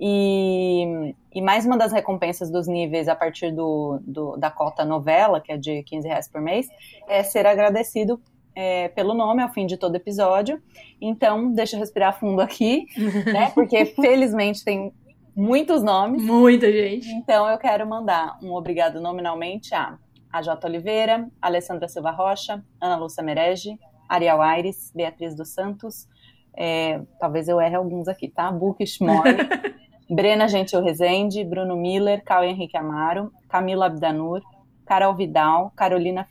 E, 0.05 1.14
e, 1.32 1.40
mais 1.40 1.64
uma 1.64 1.78
das 1.78 1.92
recompensas 1.92 2.50
dos 2.50 2.66
níveis 2.66 3.07
a 3.07 3.14
partir 3.14 3.53
do, 3.53 4.00
do, 4.03 4.36
da 4.36 4.50
cota 4.50 4.84
novela, 4.84 5.40
que 5.40 5.53
é 5.53 5.57
de 5.57 5.84
15 5.84 6.09
reais 6.09 6.28
por 6.28 6.40
mês, 6.40 6.66
é 7.09 7.22
ser 7.22 7.46
agradecido 7.46 8.20
é, 8.53 8.88
pelo 8.88 9.14
nome 9.14 9.44
ao 9.44 9.53
fim 9.53 9.64
de 9.64 9.76
todo 9.76 9.94
episódio. 9.94 10.61
Então, 11.00 11.53
deixa 11.53 11.76
eu 11.76 11.80
respirar 11.80 12.18
fundo 12.18 12.42
aqui, 12.42 12.86
né? 13.32 13.53
Porque 13.55 13.86
felizmente 13.86 14.64
tem 14.64 14.92
muitos 15.36 15.84
nomes. 15.84 16.20
Muita 16.24 16.72
gente. 16.72 17.09
Então, 17.09 17.48
eu 17.48 17.57
quero 17.57 17.88
mandar 17.88 18.36
um 18.42 18.53
obrigado 18.55 19.00
nominalmente 19.00 19.72
a 19.72 19.96
a 20.32 20.40
J. 20.40 20.66
Oliveira, 20.66 21.28
Alessandra 21.42 21.86
Silva 21.86 22.11
Rocha, 22.11 22.64
Ana 22.80 22.96
Lúcia 22.96 23.22
Merege, 23.22 23.78
Ariel 24.09 24.40
Aires, 24.40 24.90
Beatriz 24.94 25.36
dos 25.36 25.50
Santos, 25.50 26.09
é, 26.57 27.00
talvez 27.18 27.48
eu 27.48 27.61
erre 27.61 27.76
alguns 27.76 28.09
aqui, 28.09 28.28
tá? 28.28 28.50
Book 28.50 28.84
Schmore, 28.86 29.36
Brena 30.12 30.46
Gentil 30.46 30.82
Rezende, 30.82 31.42
Bruno 31.42 31.74
Miller, 31.74 32.20
Caio 32.20 32.50
Henrique 32.50 32.76
Amaro, 32.76 33.32
Camila 33.48 33.86
Abdanur, 33.86 34.42
Carol 34.86 35.16
Vidal, 35.16 35.72
Carolina 35.74 36.28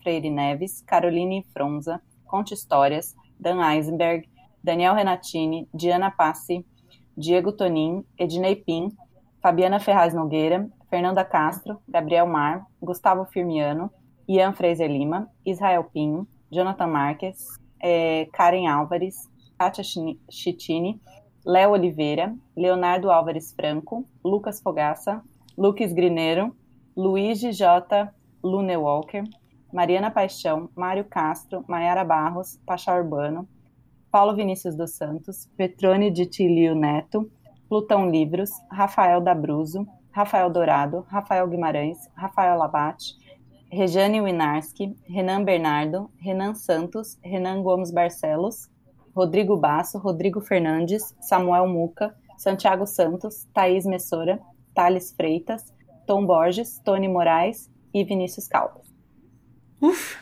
Freire 0.00 0.30
Neves, 0.30 0.84
Caroline 0.86 1.44
Fronza, 1.52 2.00
Conte 2.24 2.54
Histórias, 2.54 3.12
Dan 3.40 3.58
Eisenberg, 3.58 4.28
Daniel 4.62 4.94
Renatini, 4.94 5.66
Diana 5.74 6.12
Passi, 6.12 6.64
Diego 7.18 7.50
Tonin, 7.50 8.04
Ednei 8.16 8.54
Pim, 8.54 8.92
Fabiana 9.42 9.80
Ferraz 9.80 10.14
Nogueira, 10.14 10.70
Fernanda 10.88 11.24
Castro, 11.24 11.80
Gabriel 11.88 12.28
Mar, 12.28 12.64
Gustavo 12.80 13.24
Firmiano, 13.24 13.90
Ian 14.28 14.54
Fraser 14.54 14.88
Lima, 14.88 15.28
Israel 15.44 15.82
Pinho, 15.92 16.24
Jonathan 16.52 16.86
Marques, 16.86 17.58
é, 17.82 18.28
Karen 18.32 18.68
Álvares, 18.68 19.28
Kátia 19.58 19.82
Chitini, 20.30 21.00
Léo 21.46 21.72
Oliveira, 21.72 22.34
Leonardo 22.56 23.10
Álvares 23.10 23.52
Franco, 23.52 24.04
Lucas 24.24 24.62
Fogaça, 24.62 25.22
Lucas 25.58 25.92
Grineiro, 25.92 26.56
Luigi 26.96 27.52
J. 27.52 28.10
Lune 28.42 28.76
Walker, 28.76 29.24
Mariana 29.70 30.10
Paixão, 30.10 30.70
Mário 30.74 31.04
Castro, 31.04 31.62
Maiara 31.68 32.02
Barros, 32.02 32.58
Pachá 32.64 32.96
Urbano, 32.96 33.46
Paulo 34.10 34.34
Vinícius 34.34 34.74
dos 34.74 34.92
Santos, 34.92 35.46
Petrone 35.56 36.10
de 36.10 36.24
Tilio 36.24 36.74
Neto, 36.74 37.30
Plutão 37.68 38.08
Livros, 38.08 38.50
Rafael 38.70 39.20
Dabruzo, 39.20 39.86
Rafael 40.12 40.48
Dourado, 40.48 41.04
Rafael 41.08 41.46
Guimarães, 41.48 41.98
Rafael 42.16 42.56
Labate, 42.56 43.16
Rejane 43.70 44.20
Winarski, 44.22 44.96
Renan 45.08 45.44
Bernardo, 45.44 46.08
Renan 46.16 46.54
Santos, 46.54 47.18
Renan 47.22 47.62
Gomes 47.62 47.90
Barcelos, 47.90 48.70
Rodrigo 49.14 49.56
Basso, 49.56 49.98
Rodrigo 49.98 50.40
Fernandes, 50.40 51.14
Samuel 51.20 51.68
Muca, 51.68 52.14
Santiago 52.36 52.86
Santos, 52.86 53.46
Thaís 53.54 53.86
Messora, 53.86 54.40
Thales 54.74 55.12
Freitas, 55.12 55.72
Tom 56.06 56.26
Borges, 56.26 56.80
Tony 56.84 57.08
Moraes 57.08 57.70
e 57.92 58.04
Vinícius 58.04 58.48
Caldas. 58.48 58.86
Uf! 59.80 60.16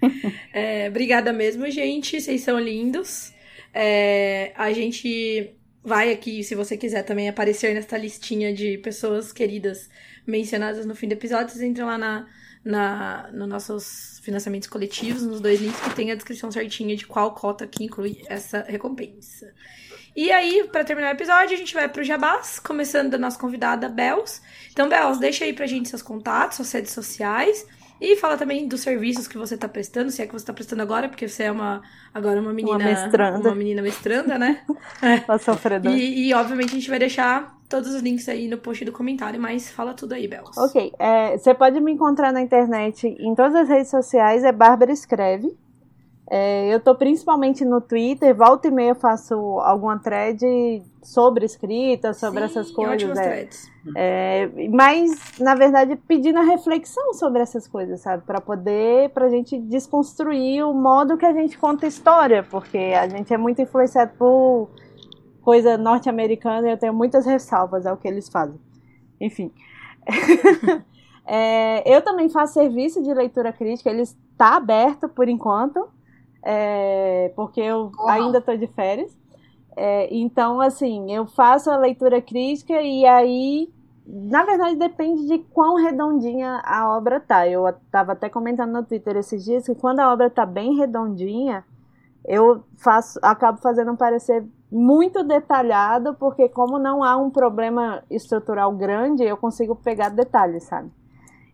é, 0.52 0.88
obrigada 0.88 1.32
mesmo, 1.32 1.70
gente. 1.70 2.20
Vocês 2.20 2.40
são 2.42 2.58
lindos. 2.58 3.32
É, 3.74 4.52
a 4.56 4.72
gente 4.72 5.54
vai 5.84 6.12
aqui, 6.12 6.42
se 6.44 6.54
você 6.54 6.76
quiser 6.76 7.02
também 7.02 7.28
aparecer 7.28 7.74
nesta 7.74 7.98
listinha 7.98 8.54
de 8.54 8.78
pessoas 8.78 9.32
queridas 9.32 9.90
mencionadas 10.26 10.86
no 10.86 10.94
fim 10.94 11.08
do 11.08 11.12
episódio, 11.12 11.50
vocês 11.50 11.62
entram 11.62 11.86
lá 11.86 11.98
na, 11.98 12.26
na, 12.64 13.28
nos 13.32 13.48
nossos 13.48 14.20
financiamentos 14.22 14.68
coletivos, 14.68 15.22
nos 15.22 15.40
dois 15.40 15.60
links 15.60 15.80
que 15.80 15.94
tem 15.94 16.10
a 16.10 16.14
descrição 16.14 16.50
certinha 16.50 16.96
de 16.96 17.06
qual 17.06 17.34
cota 17.34 17.66
que 17.66 17.84
inclui 17.84 18.22
essa 18.28 18.62
recompensa. 18.62 19.52
E 20.14 20.30
aí, 20.30 20.68
para 20.70 20.84
terminar 20.84 21.08
o 21.08 21.16
episódio, 21.16 21.54
a 21.54 21.58
gente 21.58 21.72
vai 21.72 21.88
pro 21.88 22.04
Jabás, 22.04 22.58
começando 22.58 23.10
da 23.10 23.18
nossa 23.18 23.38
convidada 23.38 23.88
Bels. 23.88 24.42
Então, 24.70 24.88
Bels, 24.88 25.18
deixa 25.18 25.44
aí 25.44 25.54
pra 25.54 25.66
gente 25.66 25.88
seus 25.88 26.02
contatos, 26.02 26.56
suas 26.56 26.70
redes 26.70 26.92
sociais. 26.92 27.66
E 28.02 28.16
fala 28.16 28.36
também 28.36 28.66
dos 28.66 28.80
serviços 28.80 29.28
que 29.28 29.38
você 29.38 29.54
está 29.54 29.68
prestando, 29.68 30.10
se 30.10 30.20
é 30.20 30.26
que 30.26 30.32
você 30.32 30.42
está 30.42 30.52
prestando 30.52 30.82
agora, 30.82 31.08
porque 31.08 31.28
você 31.28 31.44
é 31.44 31.52
uma 31.52 31.80
agora 32.12 32.40
uma 32.40 32.52
menina 32.52 32.76
uma 32.76 32.84
mestranda, 32.84 33.48
uma 33.48 33.54
menina 33.54 33.80
mestranda 33.80 34.36
né? 34.36 34.64
uma 35.28 35.38
sofredora. 35.38 35.94
E, 35.94 36.28
e, 36.28 36.34
obviamente 36.34 36.70
a 36.70 36.74
gente 36.74 36.90
vai 36.90 36.98
deixar 36.98 37.56
todos 37.68 37.94
os 37.94 38.02
links 38.02 38.28
aí 38.28 38.48
no 38.48 38.58
post 38.58 38.84
do 38.84 38.90
comentário, 38.90 39.40
mas 39.40 39.70
fala 39.70 39.94
tudo 39.94 40.14
aí, 40.14 40.26
Belos. 40.26 40.58
Ok, 40.58 40.92
é, 40.98 41.38
você 41.38 41.54
pode 41.54 41.78
me 41.80 41.92
encontrar 41.92 42.32
na 42.32 42.42
internet 42.42 43.06
em 43.06 43.34
todas 43.36 43.54
as 43.54 43.68
redes 43.68 43.90
sociais, 43.90 44.42
é 44.42 44.50
Bárbara 44.50 44.90
Escreve. 44.90 45.56
É, 46.28 46.74
eu 46.74 46.80
tô 46.80 46.96
principalmente 46.96 47.64
no 47.64 47.80
Twitter, 47.80 48.34
volta 48.34 48.66
e 48.66 48.70
meia 48.72 48.90
eu 48.90 48.94
faço 48.96 49.34
alguma 49.60 49.96
thread 50.00 50.44
sobre 51.02 51.44
escrita, 51.44 52.14
sobre 52.14 52.40
Sim, 52.40 52.46
essas 52.46 52.70
coisas. 52.70 53.18
É. 53.18 53.48
É, 53.96 54.68
mas, 54.70 55.38
na 55.38 55.54
verdade, 55.54 55.96
pedindo 55.96 56.38
a 56.38 56.42
reflexão 56.42 57.12
sobre 57.14 57.42
essas 57.42 57.66
coisas, 57.66 58.00
sabe? 58.00 58.22
Para 58.24 58.40
poder, 58.40 59.10
pra 59.10 59.28
gente 59.28 59.58
desconstruir 59.58 60.64
o 60.64 60.72
modo 60.72 61.16
que 61.16 61.26
a 61.26 61.32
gente 61.32 61.58
conta 61.58 61.86
história, 61.86 62.42
porque 62.42 62.78
a 62.78 63.08
gente 63.08 63.34
é 63.34 63.36
muito 63.36 63.60
influenciado 63.60 64.12
por 64.16 64.70
coisa 65.42 65.76
norte-americana 65.76 66.68
e 66.68 66.70
eu 66.70 66.78
tenho 66.78 66.94
muitas 66.94 67.26
ressalvas 67.26 67.84
ao 67.84 67.96
que 67.96 68.06
eles 68.06 68.28
fazem. 68.28 68.60
Enfim. 69.20 69.50
é, 71.26 71.82
eu 71.92 72.00
também 72.02 72.28
faço 72.28 72.54
serviço 72.54 73.02
de 73.02 73.12
leitura 73.12 73.52
crítica, 73.52 73.90
ele 73.90 74.02
está 74.02 74.56
aberto 74.56 75.08
por 75.08 75.28
enquanto 75.28 75.88
é, 76.42 77.32
porque 77.36 77.60
eu 77.60 77.92
Uau. 77.96 78.08
ainda 78.08 78.38
estou 78.38 78.56
de 78.56 78.66
férias. 78.66 79.16
É, 79.76 80.14
então, 80.14 80.60
assim, 80.60 81.12
eu 81.12 81.26
faço 81.26 81.70
a 81.70 81.76
leitura 81.76 82.20
crítica 82.20 82.80
e 82.80 83.06
aí, 83.06 83.72
na 84.06 84.44
verdade, 84.44 84.76
depende 84.76 85.26
de 85.26 85.38
quão 85.38 85.76
redondinha 85.76 86.60
a 86.64 86.88
obra 86.96 87.20
tá. 87.20 87.48
Eu 87.48 87.68
estava 87.68 88.12
até 88.12 88.28
comentando 88.28 88.72
no 88.72 88.84
Twitter 88.84 89.16
esses 89.16 89.44
dias 89.44 89.66
que 89.66 89.74
quando 89.74 90.00
a 90.00 90.12
obra 90.12 90.28
tá 90.30 90.44
bem 90.44 90.76
redondinha, 90.76 91.64
eu 92.24 92.64
faço, 92.78 93.18
acabo 93.22 93.58
fazendo 93.60 93.92
um 93.92 93.96
parecer 93.96 94.44
muito 94.70 95.22
detalhado, 95.22 96.14
porque 96.14 96.48
como 96.48 96.78
não 96.78 97.02
há 97.02 97.16
um 97.16 97.30
problema 97.30 98.02
estrutural 98.10 98.72
grande, 98.72 99.24
eu 99.24 99.36
consigo 99.36 99.76
pegar 99.76 100.08
detalhes, 100.10 100.64
sabe? 100.64 100.90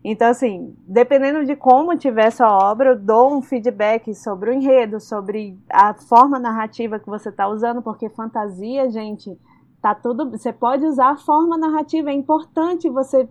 Então, 0.03 0.29
assim, 0.29 0.75
dependendo 0.87 1.45
de 1.45 1.55
como 1.55 1.97
tiver 1.97 2.27
essa 2.27 2.47
obra, 2.47 2.91
eu 2.91 2.99
dou 2.99 3.35
um 3.35 3.41
feedback 3.41 4.13
sobre 4.15 4.49
o 4.49 4.53
enredo, 4.53 4.99
sobre 4.99 5.57
a 5.69 5.93
forma 5.93 6.39
narrativa 6.39 6.99
que 6.99 7.09
você 7.09 7.29
está 7.29 7.47
usando, 7.49 7.81
porque 7.81 8.07
fantasia, 8.09 8.89
gente, 8.89 9.37
tá 9.81 9.93
tudo. 9.93 10.29
Você 10.31 10.53
pode 10.53 10.85
usar 10.85 11.11
a 11.11 11.17
forma 11.17 11.57
narrativa, 11.57 12.09
é 12.09 12.13
importante 12.13 12.89
você 12.89 13.27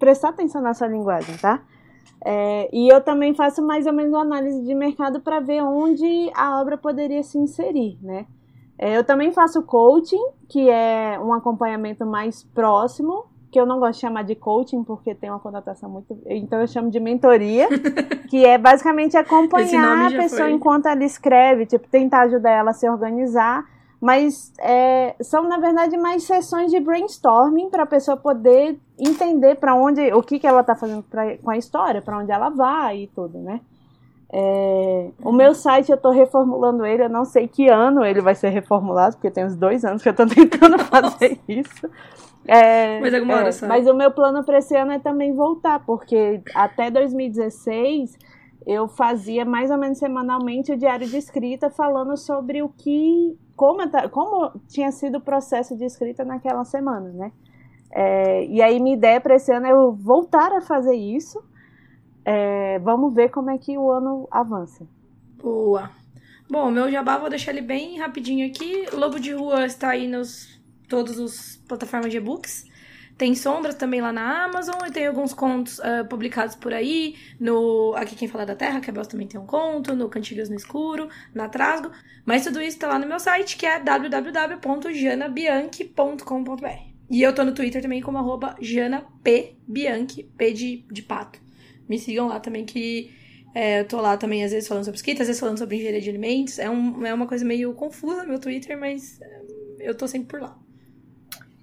prestar 0.00 0.30
atenção 0.30 0.60
na 0.60 0.74
sua 0.74 0.88
linguagem, 0.88 1.36
tá? 1.36 1.62
É, 2.24 2.68
e 2.72 2.92
eu 2.92 3.00
também 3.00 3.32
faço 3.32 3.62
mais 3.62 3.86
ou 3.86 3.92
menos 3.92 4.12
uma 4.12 4.22
análise 4.22 4.62
de 4.64 4.74
mercado 4.74 5.20
para 5.20 5.40
ver 5.40 5.62
onde 5.62 6.30
a 6.34 6.60
obra 6.60 6.76
poderia 6.76 7.22
se 7.22 7.38
inserir, 7.38 7.98
né? 8.02 8.26
É, 8.76 8.96
eu 8.96 9.04
também 9.04 9.30
faço 9.30 9.62
coaching, 9.62 10.22
que 10.48 10.68
é 10.68 11.20
um 11.20 11.32
acompanhamento 11.32 12.04
mais 12.04 12.42
próximo, 12.42 13.26
que 13.50 13.58
eu 13.58 13.66
não 13.66 13.80
gosto 13.80 13.94
de 13.94 14.00
chamar 14.00 14.22
de 14.22 14.34
coaching 14.34 14.84
porque 14.84 15.14
tem 15.14 15.30
uma 15.30 15.40
conotação 15.40 15.90
muito. 15.90 16.16
Então 16.26 16.60
eu 16.60 16.66
chamo 16.66 16.90
de 16.90 17.00
mentoria, 17.00 17.68
que 18.30 18.44
é 18.44 18.56
basicamente 18.56 19.16
acompanhar 19.16 20.06
a 20.06 20.10
pessoa 20.10 20.42
foi. 20.42 20.52
enquanto 20.52 20.86
ela 20.86 21.04
escreve, 21.04 21.66
tipo, 21.66 21.88
tentar 21.88 22.22
ajudar 22.22 22.50
ela 22.50 22.70
a 22.70 22.74
se 22.74 22.88
organizar. 22.88 23.64
Mas 24.00 24.50
é, 24.58 25.14
são, 25.20 25.46
na 25.46 25.58
verdade, 25.58 25.96
mais 25.98 26.22
sessões 26.22 26.70
de 26.70 26.80
brainstorming 26.80 27.68
para 27.68 27.82
a 27.82 27.86
pessoa 27.86 28.16
poder 28.16 28.80
entender 28.98 29.56
para 29.56 29.74
onde, 29.74 30.10
o 30.14 30.22
que, 30.22 30.38
que 30.38 30.46
ela 30.46 30.62
está 30.62 30.74
fazendo 30.74 31.02
pra, 31.02 31.36
com 31.36 31.50
a 31.50 31.58
história, 31.58 32.00
para 32.00 32.18
onde 32.18 32.32
ela 32.32 32.48
vai 32.48 33.02
e 33.02 33.06
tudo, 33.08 33.38
né? 33.38 33.60
É, 34.32 35.10
o 35.22 35.32
meu 35.32 35.54
site 35.54 35.90
eu 35.90 35.96
estou 35.96 36.12
reformulando 36.12 36.86
ele, 36.86 37.02
eu 37.02 37.08
não 37.10 37.24
sei 37.24 37.48
que 37.48 37.68
ano 37.68 38.04
ele 38.04 38.22
vai 38.22 38.34
ser 38.34 38.50
reformulado, 38.50 39.16
porque 39.16 39.30
tem 39.30 39.44
uns 39.44 39.56
dois 39.56 39.84
anos 39.84 40.02
que 40.02 40.08
eu 40.08 40.12
estou 40.12 40.26
tentando 40.28 40.78
fazer 40.78 41.38
isso. 41.46 41.90
É, 42.52 42.98
mas 42.98 43.14
alguma 43.14 43.36
hora 43.36 43.48
é, 43.48 43.66
Mas 43.68 43.86
o 43.86 43.94
meu 43.94 44.10
plano 44.10 44.42
para 44.42 44.58
esse 44.58 44.76
ano 44.76 44.90
é 44.90 44.98
também 44.98 45.32
voltar, 45.32 45.86
porque 45.86 46.42
até 46.52 46.90
2016 46.90 48.18
eu 48.66 48.88
fazia 48.88 49.44
mais 49.44 49.70
ou 49.70 49.78
menos 49.78 49.98
semanalmente 49.98 50.72
o 50.72 50.76
diário 50.76 51.06
de 51.06 51.16
escrita 51.16 51.70
falando 51.70 52.16
sobre 52.16 52.60
o 52.60 52.68
que. 52.68 53.38
como, 53.54 53.78
como 54.10 54.50
tinha 54.66 54.90
sido 54.90 55.18
o 55.18 55.20
processo 55.20 55.76
de 55.76 55.84
escrita 55.84 56.24
naquela 56.24 56.64
semana, 56.64 57.12
né? 57.12 57.32
É, 57.92 58.44
e 58.46 58.60
aí 58.60 58.80
minha 58.80 58.96
ideia 58.96 59.20
para 59.20 59.36
esse 59.36 59.52
ano 59.52 59.66
é 59.66 59.70
eu 59.70 59.92
voltar 59.92 60.52
a 60.52 60.60
fazer 60.60 60.96
isso. 60.96 61.40
É, 62.24 62.80
vamos 62.80 63.14
ver 63.14 63.30
como 63.30 63.50
é 63.50 63.58
que 63.58 63.78
o 63.78 63.92
ano 63.92 64.26
avança. 64.28 64.84
Boa. 65.40 65.88
Bom, 66.50 66.68
meu 66.68 66.90
jabá 66.90 67.16
vou 67.16 67.30
deixar 67.30 67.52
ele 67.52 67.60
bem 67.60 67.96
rapidinho 67.96 68.44
aqui. 68.44 68.86
Lobo 68.92 69.20
de 69.20 69.32
Rua 69.32 69.64
está 69.66 69.90
aí 69.90 70.08
nos 70.08 70.59
todos 70.90 71.18
os 71.18 71.56
plataformas 71.66 72.10
de 72.10 72.18
e-books. 72.18 72.68
Tem 73.16 73.34
sombras 73.34 73.74
também 73.74 74.00
lá 74.00 74.12
na 74.12 74.44
Amazon 74.44 74.80
e 74.86 74.90
tem 74.90 75.06
alguns 75.06 75.32
contos 75.34 75.78
uh, 75.78 76.04
publicados 76.08 76.56
por 76.56 76.72
aí. 76.72 77.16
No 77.38 77.94
Aqui 77.94 78.16
Quem 78.16 78.26
Fala 78.26 78.46
da 78.46 78.56
Terra, 78.56 78.80
que 78.80 78.90
a 78.90 78.92
Bels 78.92 79.08
também 79.08 79.26
tem 79.26 79.38
um 79.38 79.46
conto, 79.46 79.94
no 79.94 80.08
Cantigas 80.08 80.48
no 80.48 80.56
Escuro, 80.56 81.08
na 81.34 81.46
Trasgo. 81.48 81.90
Mas 82.24 82.44
tudo 82.44 82.62
isso 82.62 82.78
tá 82.78 82.88
lá 82.88 82.98
no 82.98 83.06
meu 83.06 83.20
site, 83.20 83.56
que 83.56 83.66
é 83.66 83.78
www.janabianchi.com.br. 83.78 86.66
E 87.10 87.22
eu 87.22 87.34
tô 87.34 87.44
no 87.44 87.52
Twitter 87.52 87.82
também 87.82 88.00
como 88.00 88.16
arroba 88.16 88.56
janapbianchi, 88.60 90.22
P 90.36 90.52
de, 90.52 90.86
de 90.90 91.02
pato. 91.02 91.38
Me 91.86 91.98
sigam 91.98 92.28
lá 92.28 92.40
também 92.40 92.64
que 92.64 93.12
é, 93.54 93.80
eu 93.80 93.84
tô 93.86 94.00
lá 94.00 94.16
também 94.16 94.42
às 94.44 94.52
vezes 94.52 94.66
falando 94.66 94.84
sobre 94.84 94.96
escrita, 94.96 95.20
às 95.22 95.28
vezes 95.28 95.40
falando 95.40 95.58
sobre 95.58 95.76
engenharia 95.76 96.00
de 96.00 96.08
alimentos. 96.08 96.58
É, 96.58 96.70
um, 96.70 97.04
é 97.04 97.12
uma 97.12 97.26
coisa 97.26 97.44
meio 97.44 97.74
confusa 97.74 98.24
meu 98.24 98.38
Twitter, 98.38 98.78
mas 98.78 99.20
é, 99.20 99.42
eu 99.80 99.94
tô 99.94 100.08
sempre 100.08 100.28
por 100.28 100.40
lá. 100.40 100.58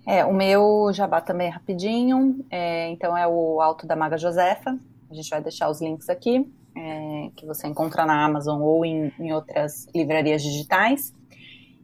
É, 0.08 0.24
o 0.24 0.34
meu 0.34 0.90
jabá 0.94 1.20
também 1.20 1.48
é 1.48 1.50
rapidinho, 1.50 2.46
é, 2.50 2.88
então 2.88 3.18
é 3.18 3.28
o 3.28 3.60
Alto 3.60 3.86
da 3.86 3.94
Maga 3.94 4.18
Josefa, 4.18 4.80
a 5.12 5.14
gente 5.14 5.30
vai 5.30 5.42
deixar 5.42 5.70
os 5.70 5.82
links 5.82 6.08
aqui, 6.08 6.50
é, 6.74 7.30
que 7.36 7.46
você 7.46 7.68
encontra 7.68 8.06
na 8.06 8.24
Amazon 8.24 8.62
ou 8.62 8.86
em, 8.86 9.12
em 9.20 9.34
outras 9.34 9.86
livrarias 9.94 10.42
digitais. 10.42 11.14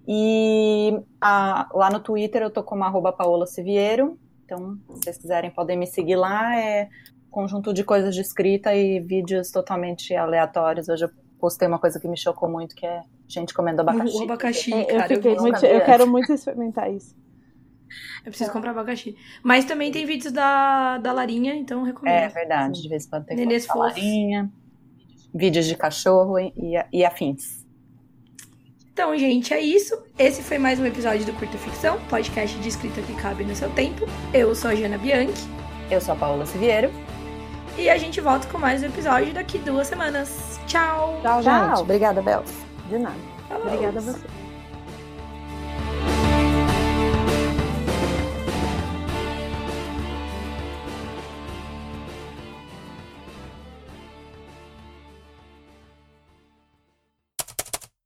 E 0.08 0.98
a, 1.20 1.70
lá 1.74 1.90
no 1.90 2.00
Twitter 2.00 2.42
eu 2.42 2.50
tô 2.50 2.64
como 2.64 2.86
arroba 2.86 3.12
Paola 3.12 3.46
Siviero, 3.46 4.18
então 4.46 4.78
se 4.88 5.04
vocês 5.04 5.18
quiserem 5.18 5.52
podem 5.52 5.78
me 5.78 5.86
seguir 5.86 6.16
lá, 6.16 6.58
é 6.58 6.88
conjunto 7.30 7.74
de 7.74 7.84
coisas 7.84 8.16
de 8.16 8.22
escrita 8.22 8.74
e 8.74 9.02
vídeos 9.02 9.52
totalmente 9.52 10.16
aleatórios. 10.16 10.88
Hoje 10.88 11.06
eu 11.06 11.10
postei 11.40 11.68
uma 11.68 11.80
coisa 11.80 12.00
que 12.00 12.08
me 12.08 12.18
chocou 12.18 12.48
muito, 12.48 12.74
que 12.74 12.86
é 12.86 13.02
gente 13.28 13.54
comendo 13.54 13.82
abacaxi. 13.82 14.18
O 14.18 14.24
abacaxi, 14.24 14.74
é, 14.74 14.96
eu, 14.96 15.02
fiquei 15.04 15.36
eu, 15.36 15.42
muito, 15.42 15.66
eu 15.66 15.82
quero 15.84 16.08
muito 16.08 16.32
experimentar 16.32 16.90
isso. 16.90 17.22
Eu 18.26 18.32
preciso 18.32 18.52
comprar 18.52 18.72
abacaxi. 18.72 19.16
Mas 19.44 19.66
também 19.66 19.92
tem 19.92 20.06
vídeos 20.06 20.32
da, 20.32 20.98
da 20.98 21.12
Larinha, 21.12 21.54
então 21.56 21.84
recomendo. 21.84 22.14
É 22.14 22.28
verdade, 22.30 22.82
de 22.82 22.90
vez 22.90 23.06
em 23.06 23.10
quando 23.10 23.26
tem 23.26 23.38
Nenês 23.38 23.66
foto 23.66 23.78
da. 23.80 23.86
Larinha, 23.88 24.52
vídeos 25.34 25.66
de 25.66 25.76
cachorro 25.76 26.40
e, 26.40 26.52
e 26.92 27.04
afins. 27.06 27.64
Então, 28.92 29.18
gente, 29.18 29.54
é 29.54 29.60
isso. 29.60 29.98
Esse 30.20 30.44
foi 30.44 30.60
mais 30.60 30.80
um 30.80 30.86
episódio 30.86 31.26
do 31.26 31.34
Curta 31.34 31.58
Ficção, 31.58 32.00
podcast 32.10 32.56
de 32.60 32.70
escrita 32.70 33.02
que 33.02 33.16
cabe 33.16 33.44
no 33.44 33.56
seu 33.56 33.70
tempo. 33.72 34.06
Eu 34.32 34.54
sou 34.54 34.70
a 34.70 34.76
Jana 34.76 35.00
Bianchi 35.00 35.48
Eu 35.90 36.00
sou 36.00 36.14
a 36.14 36.18
Paola 36.18 36.46
Siviero. 36.46 36.92
e 37.76 37.90
a 37.90 37.98
gente 37.98 38.22
volta 38.22 38.48
com 38.48 38.60
mais 38.60 38.84
um 38.84 38.86
episódio 38.86 39.34
daqui 39.34 39.58
duas 39.58 39.88
semanas. 39.88 40.60
Tchau! 40.68 41.20
Tchau, 41.24 41.42
Tchau. 41.42 41.70
gente. 41.70 41.82
Obrigada, 41.82 42.22
Bel. 42.22 42.44
De 42.88 43.00
nada. 43.00 43.16
Falou. 43.50 43.66
Obrigada 43.66 43.98
a 43.98 44.02
você. 44.02 44.43